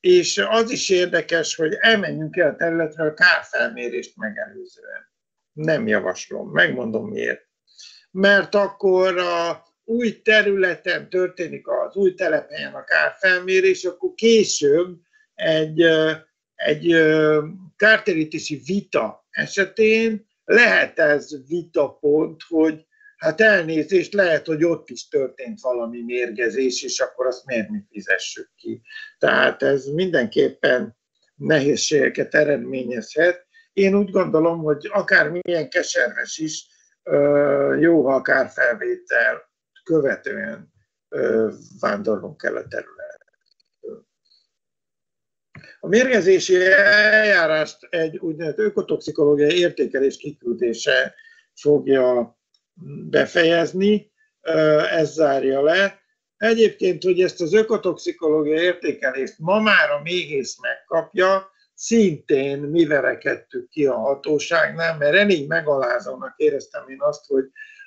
és 0.00 0.38
az 0.38 0.70
is 0.70 0.88
érdekes, 0.88 1.54
hogy 1.54 1.74
elmenjünk 1.80 2.36
el 2.36 2.50
a 2.50 2.56
területről 2.56 3.14
kárfelmérést 3.14 4.16
megelőzően. 4.16 5.10
Nem 5.52 5.86
javaslom, 5.86 6.50
megmondom 6.50 7.08
miért. 7.08 7.48
Mert 8.10 8.54
akkor 8.54 9.18
a 9.18 9.64
új 9.84 10.22
területen 10.22 11.08
történik 11.08 11.68
az 11.68 11.96
új 11.96 12.14
telephelyen 12.14 12.74
a 12.74 12.84
kárfelmérés, 12.84 13.84
akkor 13.84 14.14
később 14.14 14.98
egy, 15.34 15.82
egy 16.54 16.96
kártérítési 17.76 18.62
vita 18.66 19.26
esetén 19.30 20.26
lehet 20.44 20.98
ez 20.98 21.46
vitapont, 21.48 22.42
hogy 22.48 22.86
hát 23.16 23.40
elnézést, 23.40 24.12
lehet, 24.12 24.46
hogy 24.46 24.64
ott 24.64 24.88
is 24.88 25.08
történt 25.08 25.60
valami 25.60 26.02
mérgezés, 26.02 26.82
és 26.82 27.00
akkor 27.00 27.26
azt 27.26 27.46
miért 27.46 27.68
mi 27.68 27.84
fizessük 27.90 28.50
ki. 28.56 28.82
Tehát 29.18 29.62
ez 29.62 29.86
mindenképpen 29.86 30.96
nehézségeket 31.34 32.34
eredményezhet. 32.34 33.46
Én 33.72 33.94
úgy 33.94 34.10
gondolom, 34.10 34.58
hogy 34.58 34.88
akár 34.92 35.28
milyen 35.28 35.68
keserves 35.68 36.38
is, 36.38 36.66
jó, 37.80 38.06
ha 38.06 38.14
akár 38.14 38.48
felvétel 38.50 39.51
követően 39.82 40.72
vándorlunk 41.80 42.42
el 42.42 42.56
a 42.56 42.68
terület. 42.68 43.10
A 45.80 45.88
mérgezési 45.88 46.64
eljárást 46.72 47.86
egy 47.90 48.18
úgynevezett 48.18 48.58
ökotoxikológiai 48.58 49.58
értékelés 49.58 50.16
kiküldése 50.16 51.14
fogja 51.54 52.38
befejezni, 53.10 54.12
ez 54.90 55.12
zárja 55.12 55.62
le. 55.62 56.00
Egyébként, 56.36 57.02
hogy 57.02 57.20
ezt 57.20 57.40
az 57.40 57.54
ökotoxikológiai 57.54 58.62
értékelést 58.62 59.38
ma 59.38 59.60
már 59.60 59.90
a 59.90 60.02
méhész 60.02 60.60
megkapja, 60.60 61.50
szintén 61.74 62.58
mi 62.58 62.84
verekedtük 62.84 63.68
ki 63.68 63.86
a 63.86 63.96
hatóságnál, 63.96 64.96
mert 64.96 65.14
elég 65.14 65.48
megalázónak 65.48 66.34
éreztem 66.36 66.88
én 66.88 67.00
azt, 67.00 67.26
hogy 67.26 67.44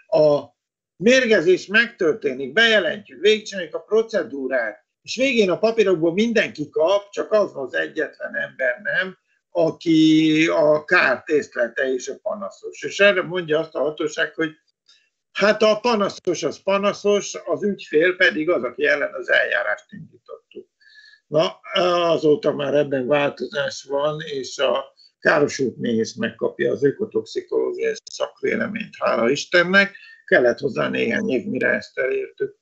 a 0.07 0.54
mérgezés 0.97 1.65
megtörténik, 1.65 2.53
bejelentjük, 2.53 3.21
végigcsináljuk 3.21 3.75
a 3.75 3.79
procedúrát, 3.79 4.85
és 5.01 5.15
végén 5.15 5.49
a 5.49 5.57
papírokból 5.57 6.13
mindenki 6.13 6.69
kap, 6.69 7.09
csak 7.09 7.31
az 7.31 7.51
az 7.55 7.73
egyetlen 7.73 8.35
ember 8.35 8.81
nem, 8.83 9.17
aki 9.49 10.47
a 10.47 10.83
kárt 10.83 11.27
észlelte 11.27 11.93
és 11.93 12.07
a 12.07 12.19
panaszos. 12.21 12.83
És 12.83 12.99
erre 12.99 13.21
mondja 13.21 13.59
azt 13.59 13.75
a 13.75 13.79
hatóság, 13.79 14.33
hogy 14.33 14.51
hát 15.31 15.61
a 15.61 15.79
panaszos 15.79 16.43
az 16.43 16.63
panaszos, 16.63 17.35
az 17.45 17.63
ügyfél 17.63 18.15
pedig 18.15 18.49
az, 18.49 18.63
aki 18.63 18.85
ellen 18.85 19.13
az 19.13 19.29
eljárást 19.29 19.91
indítottuk. 19.91 20.67
Na, 21.27 21.59
azóta 22.11 22.53
már 22.53 22.73
ebben 22.73 23.07
változás 23.07 23.83
van, 23.83 24.21
és 24.21 24.57
a 24.57 24.93
károsult 25.19 25.77
méhész 25.77 26.15
megkapja 26.15 26.71
az 26.71 26.83
ökotoxikológiai 26.83 27.93
szakvéleményt, 28.03 28.95
hála 28.99 29.29
Istennek. 29.29 29.95
Kellett 30.25 30.59
hozzá 30.59 30.89
néhány 30.89 31.29
év, 31.29 31.45
mire 31.45 31.67
ezt 31.67 31.97
elértük. 31.97 32.57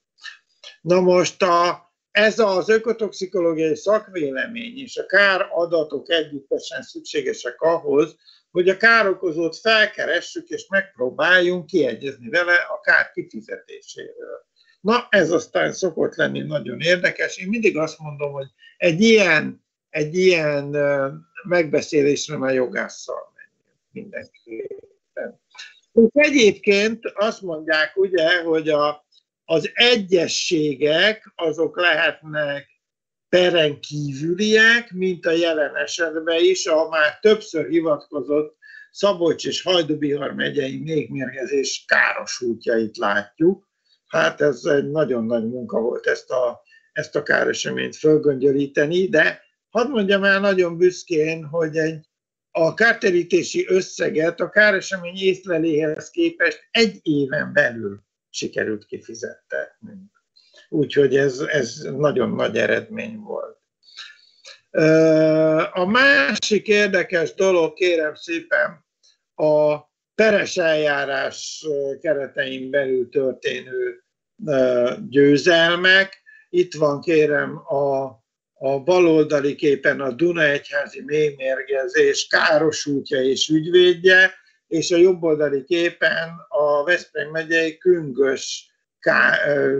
Na 0.81 0.99
most 0.99 1.41
a, 1.41 1.91
ez 2.11 2.39
az 2.39 2.69
ökotoxikológiai 2.69 3.75
szakvélemény 3.75 4.77
és 4.77 4.97
a 4.97 5.05
kár 5.05 5.47
adatok 5.51 6.09
együttesen 6.09 6.81
szükségesek 6.81 7.61
ahhoz, 7.61 8.15
hogy 8.51 8.69
a 8.69 8.77
károkozót 8.77 9.57
felkeressük 9.57 10.47
és 10.47 10.67
megpróbáljunk 10.69 11.65
kiegyezni 11.65 12.29
vele 12.29 12.53
a 12.53 12.79
kár 12.79 13.11
kifizetéséről. 13.11 14.45
Na, 14.81 15.07
ez 15.09 15.31
aztán 15.31 15.71
szokott 15.71 16.15
lenni 16.15 16.41
nagyon 16.41 16.79
érdekes. 16.79 17.37
Én 17.37 17.47
mindig 17.47 17.77
azt 17.77 17.99
mondom, 17.99 18.31
hogy 18.31 18.47
egy 18.77 19.01
ilyen, 19.01 19.65
egy 19.89 20.15
ilyen 20.15 20.65
megbeszélésre 21.43 22.37
már 22.37 22.53
jogásszal 22.53 23.33
menjünk 23.35 23.79
mindenképpen. 23.91 24.92
És 25.93 26.09
egyébként 26.13 26.99
azt 27.13 27.41
mondják 27.41 27.97
ugye, 27.97 28.41
hogy 28.41 28.69
a, 28.69 29.05
az 29.45 29.71
egyességek 29.73 31.31
azok 31.35 31.79
lehetnek 31.79 32.67
peren 33.29 33.79
kívüliek, 33.79 34.91
mint 34.91 35.25
a 35.25 35.31
jelen 35.31 35.75
esetben 35.75 36.39
is, 36.39 36.65
a 36.65 36.89
már 36.89 37.19
többször 37.19 37.67
hivatkozott 37.67 38.57
Szabolcs 38.91 39.45
és 39.45 39.61
Hajdubihar 39.61 40.33
megyei 40.33 40.77
mégmérgezés 40.77 41.85
károsultjait 41.87 42.97
látjuk. 42.97 43.69
Hát 44.07 44.41
ez 44.41 44.63
egy 44.63 44.89
nagyon 44.89 45.25
nagy 45.25 45.47
munka 45.47 45.79
volt 45.79 46.05
ezt 46.05 46.29
a, 46.29 46.61
ezt 46.91 47.15
a 47.15 47.23
káreseményt 47.23 47.95
fölgöngyölíteni, 47.95 49.07
de 49.07 49.41
hadd 49.69 49.89
mondjam 49.89 50.23
el 50.23 50.39
nagyon 50.39 50.77
büszkén, 50.77 51.43
hogy 51.43 51.75
egy, 51.75 52.05
a 52.55 52.73
kárterítési 52.73 53.65
összeget 53.67 54.39
a 54.39 54.49
káresemény 54.49 55.17
észleléhez 55.17 56.09
képest 56.09 56.67
egy 56.71 56.99
éven 57.01 57.53
belül 57.53 58.03
sikerült 58.29 58.85
kifizettetnünk. 58.85 60.11
Úgyhogy 60.69 61.15
ez, 61.15 61.39
ez 61.39 61.81
nagyon 61.81 62.29
nagy 62.29 62.57
eredmény 62.57 63.17
volt. 63.17 63.57
A 65.73 65.85
másik 65.85 66.67
érdekes 66.67 67.33
dolog, 67.33 67.73
kérem 67.73 68.15
szépen, 68.15 68.85
a 69.35 69.77
peres 70.15 70.57
eljárás 70.57 71.65
keretein 72.01 72.69
belül 72.69 73.09
történő 73.09 74.03
győzelmek. 75.09 76.21
Itt 76.49 76.73
van 76.73 77.01
kérem 77.01 77.57
a, 77.57 78.22
a 78.65 78.79
baloldali 78.79 79.55
képen 79.55 80.01
a 80.01 80.11
Dunaegyházi 80.11 81.01
mémérgezés 81.01 82.27
károsultja 82.27 83.21
és 83.21 83.49
ügyvédje, 83.49 84.33
és 84.67 84.91
a 84.91 84.97
jobboldali 84.97 85.63
képen 85.63 86.29
a 86.47 86.83
Veszprém 86.83 87.29
megyei 87.29 87.77
Küngös 87.77 88.71
ká, 88.99 89.37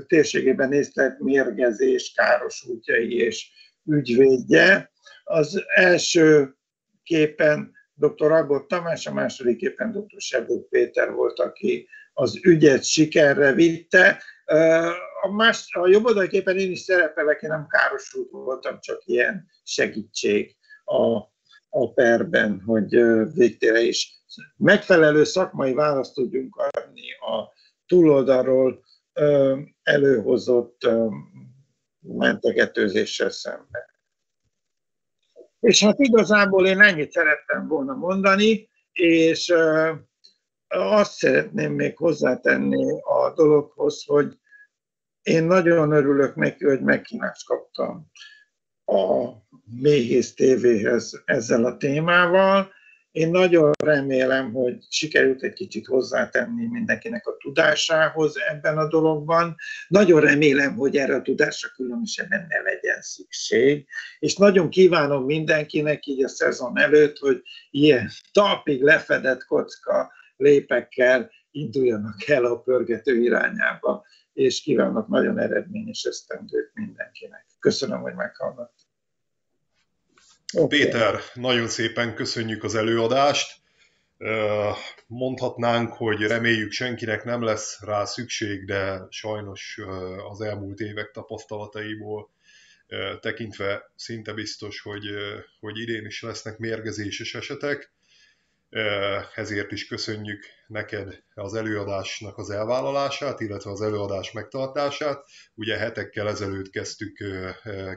térségében 0.08 0.74
észlelt 0.74 1.20
mérgezés 1.20 2.12
károsultjai 2.16 3.16
és 3.16 3.50
ügyvédje. 3.86 4.92
Az 5.24 5.64
első 5.76 6.56
képen 7.04 7.72
dr. 7.94 8.32
Agot 8.32 8.68
Tamás, 8.68 9.08
a 9.08 9.14
második 9.14 9.58
képen 9.58 9.92
dr. 9.92 10.22
Sebő 10.22 10.66
Péter 10.70 11.12
volt, 11.12 11.40
aki 11.40 11.88
az 12.14 12.40
ügyet 12.42 12.84
sikerre 12.84 13.54
vitte. 13.54 14.24
A, 15.26 15.32
más, 15.32 15.76
a 15.76 15.88
jobb 15.88 16.06
oldali 16.06 16.28
képen 16.28 16.58
én 16.58 16.72
is 16.72 16.80
szerepelek, 16.80 17.42
én 17.42 17.50
nem 17.50 17.68
károsult 17.68 18.30
voltam, 18.32 18.80
csak 18.80 19.02
ilyen 19.06 19.48
segítség 19.64 20.56
a, 20.84 21.16
a 21.70 21.94
perben, 21.94 22.62
hogy 22.66 22.90
végtére 23.34 23.80
is 23.82 24.24
megfelelő 24.58 25.24
szakmai 25.24 25.74
választ 25.74 26.14
tudjunk 26.14 26.56
adni 26.56 27.14
a 27.14 27.52
túloldalról 27.88 28.84
előhozott 29.84 30.88
mentegetőzéssel 32.00 33.30
szemben. 33.30 33.86
És 35.60 35.84
hát 35.84 36.00
igazából 36.00 36.68
én 36.68 36.82
ennyit 36.82 37.12
szerettem 37.12 37.68
volna 37.68 37.94
mondani, 37.94 38.70
és 38.92 39.54
azt 40.68 41.12
szeretném 41.12 41.74
még 41.74 41.98
hozzátenni 41.98 43.02
a 43.02 43.34
dologhoz, 43.36 44.04
hogy 44.06 44.38
én 45.24 45.44
nagyon 45.44 45.92
örülök 45.92 46.36
neki, 46.36 46.66
hogy 46.66 46.82
megkívást 46.82 47.46
kaptam 47.46 48.12
a 48.86 49.32
Méhész 49.82 50.34
tévéhez 50.34 51.22
ezzel 51.26 51.66
a 51.66 51.78
témával, 51.78 52.72
én 53.14 53.30
nagyon 53.30 53.72
remélem, 53.84 54.54
hogy 54.54 54.78
sikerült 54.90 55.44
egy 55.44 55.54
kicsit 55.54 55.88
hozzátenni 55.88 56.68
mindenkinek 56.68 57.28
a 57.28 57.38
tudásához 57.38 58.36
ebben 58.50 58.78
a 58.78 58.88
dologban. 58.88 59.56
Nagyon 59.88 60.22
remélem, 60.22 60.76
hogy 60.76 60.98
erre 60.98 61.16
a 61.16 61.22
tudásra 61.22 61.70
különösebben 61.76 62.46
ne 62.50 62.62
legyen 62.62 63.02
szükség, 63.02 63.88
és 64.20 64.36
nagyon 64.36 64.70
kívánom 64.70 65.26
mindenkinek 65.26 66.06
így 66.06 66.24
a 66.24 66.28
szezon 66.28 66.80
előtt, 66.80 67.18
hogy 67.18 67.42
ilyen 67.72 68.10
talpig 68.32 68.82
lefedett 68.82 69.46
kocka 69.46 70.12
lépekkel 70.38 71.32
induljanak 71.52 72.28
el 72.28 72.46
a 72.46 72.60
pörgető 72.60 73.22
irányába, 73.22 74.06
és 74.34 74.62
kívánok 74.62 75.08
nagyon 75.08 75.40
eredményes 75.40 76.04
esztendőt 76.04 76.72
mindenkinek. 76.74 77.46
Köszönöm, 77.60 78.02
hogy 78.02 78.14
meghallgattak. 78.14 78.92
Okay. 80.54 80.80
Péter, 80.80 81.20
nagyon 81.34 81.68
szépen 81.68 82.16
köszönjük 82.16 82.64
az 82.64 82.76
előadást. 82.76 83.62
Mondhatnánk, 85.08 85.94
hogy 85.94 86.22
reméljük 86.22 86.72
senkinek 86.72 87.24
nem 87.24 87.44
lesz 87.44 87.82
rá 87.82 88.06
szükség, 88.06 88.66
de 88.66 89.06
sajnos 89.10 89.80
az 90.30 90.42
elmúlt 90.42 90.80
évek 90.80 91.12
tapasztalataiból 91.12 92.30
tekintve 93.20 93.92
szinte 93.96 94.34
biztos, 94.34 94.82
hogy, 94.82 95.06
hogy 95.60 95.78
idén 95.78 96.06
is 96.06 96.22
lesznek 96.22 96.58
mérgezéses 96.58 97.36
esetek. 97.36 97.92
ezért 99.36 99.72
is 99.72 99.88
köszönjük 99.88 100.46
neked 100.74 101.24
az 101.34 101.54
előadásnak 101.54 102.38
az 102.38 102.50
elvállalását, 102.50 103.40
illetve 103.40 103.72
az 103.72 103.82
előadás 103.82 104.32
megtartását. 104.32 105.24
Ugye 105.56 105.78
hetekkel 105.78 106.28
ezelőtt 106.28 106.70
kezdtük, 106.70 107.24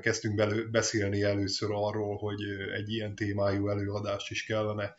kezdtünk 0.01 0.35
belő, 0.35 0.69
beszélni 0.71 1.23
először 1.23 1.69
arról, 1.73 2.17
hogy 2.17 2.41
egy 2.75 2.93
ilyen 2.93 3.15
témájú 3.15 3.69
előadást 3.69 4.31
is 4.31 4.45
kellene 4.45 4.95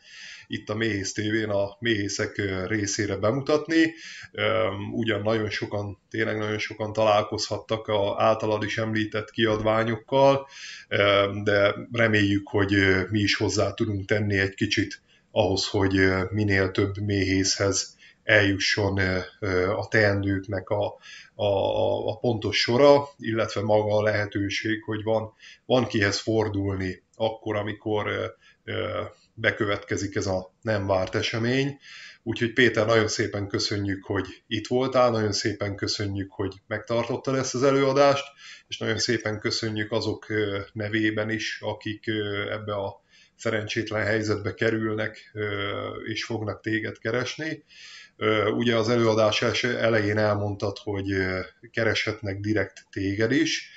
itt 0.46 0.68
a 0.68 0.74
Méhész 0.74 1.12
tévén 1.12 1.48
a 1.48 1.76
méhészek 1.80 2.42
részére 2.66 3.16
bemutatni. 3.16 3.94
Ugyan 4.92 5.22
nagyon 5.22 5.50
sokan, 5.50 5.98
tényleg 6.10 6.38
nagyon 6.38 6.58
sokan 6.58 6.92
találkozhattak 6.92 7.86
a 7.86 8.22
általad 8.22 8.62
is 8.62 8.78
említett 8.78 9.30
kiadványokkal, 9.30 10.48
de 11.44 11.74
reméljük, 11.92 12.48
hogy 12.48 12.76
mi 13.10 13.20
is 13.20 13.36
hozzá 13.36 13.74
tudunk 13.74 14.06
tenni 14.06 14.38
egy 14.38 14.54
kicsit 14.54 15.02
ahhoz, 15.30 15.66
hogy 15.66 15.92
minél 16.30 16.70
több 16.70 16.96
méhészhez 16.96 17.96
eljusson 18.24 18.98
a 19.76 19.88
teendőknek 19.88 20.68
a, 20.68 20.84
a, 21.34 22.08
a 22.08 22.16
pontos 22.16 22.60
sora, 22.60 23.08
illetve 23.18 23.60
maga 23.60 23.96
a 23.96 24.02
lehetőség, 24.02 24.82
hogy 24.82 25.02
van, 25.02 25.32
van 25.66 25.86
kihez 25.86 26.18
fordulni 26.18 27.02
akkor, 27.16 27.56
amikor 27.56 28.34
bekövetkezik 29.34 30.14
ez 30.14 30.26
a 30.26 30.52
nem 30.62 30.86
várt 30.86 31.14
esemény. 31.14 31.78
Úgyhogy 32.22 32.52
Péter, 32.52 32.86
nagyon 32.86 33.08
szépen 33.08 33.48
köszönjük, 33.48 34.04
hogy 34.04 34.26
itt 34.46 34.66
voltál, 34.66 35.10
nagyon 35.10 35.32
szépen 35.32 35.76
köszönjük, 35.76 36.32
hogy 36.32 36.54
megtartottad 36.66 37.34
ezt 37.34 37.54
az 37.54 37.62
előadást, 37.62 38.24
és 38.68 38.78
nagyon 38.78 38.98
szépen 38.98 39.40
köszönjük 39.40 39.92
azok 39.92 40.26
nevében 40.72 41.30
is, 41.30 41.58
akik 41.60 42.06
ebbe 42.50 42.74
a 42.74 43.02
szerencsétlen 43.38 44.04
helyzetbe 44.04 44.54
kerülnek, 44.54 45.32
és 46.04 46.24
fognak 46.24 46.60
téged 46.60 46.98
keresni. 46.98 47.64
Ugye 48.56 48.76
az 48.76 48.88
előadás 48.88 49.62
elején 49.62 50.18
elmondtad, 50.18 50.76
hogy 50.82 51.06
kereshetnek 51.70 52.40
direkt 52.40 52.86
téged 52.90 53.32
is, 53.32 53.70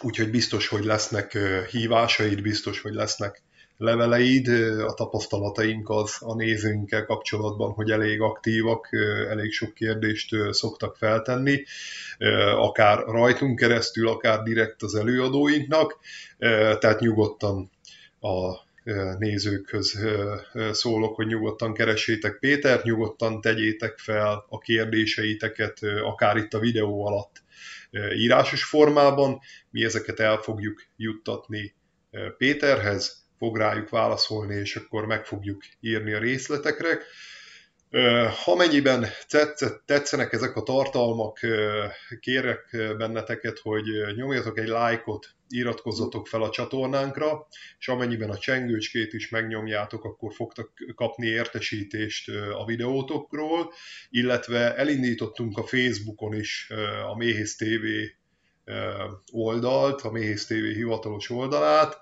úgyhogy 0.00 0.30
biztos, 0.30 0.68
hogy 0.68 0.84
lesznek 0.84 1.38
hívásaid, 1.70 2.42
biztos, 2.42 2.80
hogy 2.80 2.94
lesznek 2.94 3.42
leveleid, 3.76 4.48
a 4.78 4.94
tapasztalataink 4.94 5.88
az 5.88 6.16
a 6.20 6.34
nézőinkkel 6.34 7.04
kapcsolatban, 7.04 7.72
hogy 7.72 7.90
elég 7.90 8.20
aktívak, 8.20 8.88
elég 9.28 9.52
sok 9.52 9.74
kérdést 9.74 10.36
szoktak 10.50 10.96
feltenni, 10.96 11.64
akár 12.56 12.98
rajtunk 12.98 13.58
keresztül, 13.58 14.08
akár 14.08 14.42
direkt 14.42 14.82
az 14.82 14.94
előadóinknak, 14.94 15.98
tehát 16.78 17.00
nyugodtan 17.00 17.70
a 18.22 18.70
nézőkhöz 19.18 19.98
szólok, 20.70 21.14
hogy 21.14 21.26
nyugodtan 21.26 21.74
keressétek 21.74 22.38
Pétert, 22.38 22.84
nyugodtan 22.84 23.40
tegyétek 23.40 23.98
fel 23.98 24.44
a 24.48 24.58
kérdéseiteket, 24.58 25.78
akár 26.04 26.36
itt 26.36 26.54
a 26.54 26.58
videó 26.58 27.06
alatt 27.06 27.42
írásos 28.16 28.64
formában. 28.64 29.40
Mi 29.70 29.84
ezeket 29.84 30.20
el 30.20 30.36
fogjuk 30.36 30.82
juttatni 30.96 31.74
Péterhez, 32.38 33.26
fog 33.38 33.56
rájuk 33.56 33.88
válaszolni, 33.88 34.54
és 34.54 34.76
akkor 34.76 35.06
meg 35.06 35.24
fogjuk 35.24 35.62
írni 35.80 36.12
a 36.12 36.18
részletekre. 36.18 36.98
Ha 38.44 38.54
mennyiben 38.56 39.06
tetszenek 39.84 40.32
ezek 40.32 40.56
a 40.56 40.62
tartalmak, 40.62 41.38
kérek 42.20 42.76
benneteket, 42.98 43.58
hogy 43.58 43.84
nyomjatok 44.16 44.58
egy 44.58 44.68
lájkot, 44.68 45.28
iratkozzatok 45.52 46.26
fel 46.26 46.42
a 46.42 46.50
csatornánkra, 46.50 47.46
és 47.78 47.88
amennyiben 47.88 48.30
a 48.30 48.38
csengőcskét 48.38 49.12
is 49.12 49.28
megnyomjátok, 49.28 50.04
akkor 50.04 50.32
fogtok 50.34 50.72
kapni 50.94 51.26
értesítést 51.26 52.30
a 52.58 52.64
videótokról, 52.64 53.72
illetve 54.10 54.76
elindítottunk 54.76 55.58
a 55.58 55.66
Facebookon 55.66 56.34
is 56.34 56.70
a 57.06 57.16
Méhész 57.16 57.56
TV 57.56 57.86
oldalt, 59.32 60.00
a 60.00 60.10
Méhész 60.10 60.46
TV 60.46 60.52
hivatalos 60.52 61.30
oldalát. 61.30 62.00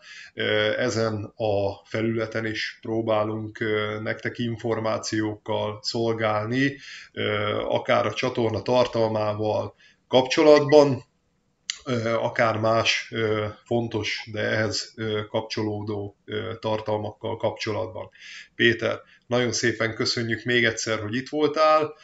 Ezen 0.76 1.32
a 1.36 1.84
felületen 1.84 2.46
is 2.46 2.78
próbálunk 2.80 3.58
nektek 4.02 4.38
információkkal 4.38 5.78
szolgálni, 5.82 6.76
akár 7.68 8.06
a 8.06 8.12
csatorna 8.12 8.62
tartalmával 8.62 9.74
kapcsolatban, 10.08 11.02
akár 12.18 12.58
más 12.58 13.12
fontos, 13.64 14.28
de 14.32 14.40
ehhez 14.40 14.94
kapcsolódó 15.28 16.16
tartalmakkal 16.60 17.36
kapcsolatban. 17.36 18.10
Péter, 18.54 19.00
nagyon 19.26 19.52
szépen 19.52 19.94
köszönjük 19.94 20.44
még 20.44 20.64
egyszer, 20.64 20.98
hogy 20.98 21.14
itt 21.14 21.28
voltál 21.28 21.94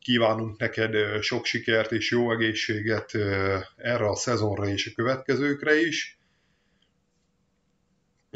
kívánunk 0.00 0.58
neked 0.58 1.22
sok 1.22 1.44
sikert 1.44 1.92
és 1.92 2.10
jó 2.10 2.32
egészséget 2.32 3.14
erre 3.76 4.08
a 4.08 4.16
szezonra 4.16 4.66
és 4.66 4.86
a 4.86 4.94
következőkre 4.94 5.80
is. 5.80 6.18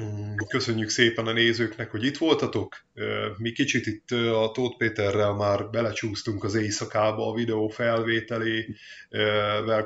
Mm, 0.02 0.34
köszönjük 0.48 0.88
szépen 0.88 1.26
a 1.26 1.32
nézőknek, 1.32 1.90
hogy 1.90 2.04
itt 2.04 2.16
voltatok. 2.16 2.86
Mi 3.36 3.52
kicsit 3.52 3.86
itt 3.86 4.10
a 4.10 4.50
Tóth 4.54 4.76
Péterrel 4.76 5.32
már 5.32 5.70
belecsúsztunk 5.70 6.44
az 6.44 6.54
éjszakába 6.54 7.30
a 7.30 7.34
videó 7.34 7.68
felvételével 7.68 8.74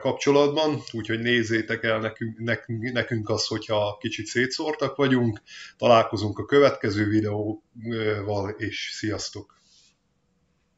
kapcsolatban, 0.00 0.82
úgyhogy 0.92 1.20
nézzétek 1.20 1.82
el 1.82 1.98
nekünk, 1.98 2.38
nekünk, 2.38 2.92
nekünk 2.92 3.28
azt, 3.28 3.46
hogyha 3.46 3.96
kicsit 4.00 4.26
szétszórtak 4.26 4.96
vagyunk. 4.96 5.42
Találkozunk 5.76 6.38
a 6.38 6.44
következő 6.44 7.08
videóval, 7.08 8.50
és 8.50 8.90
sziasztok! 8.94 9.60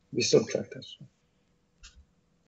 Viszontlátásra! 0.09 1.14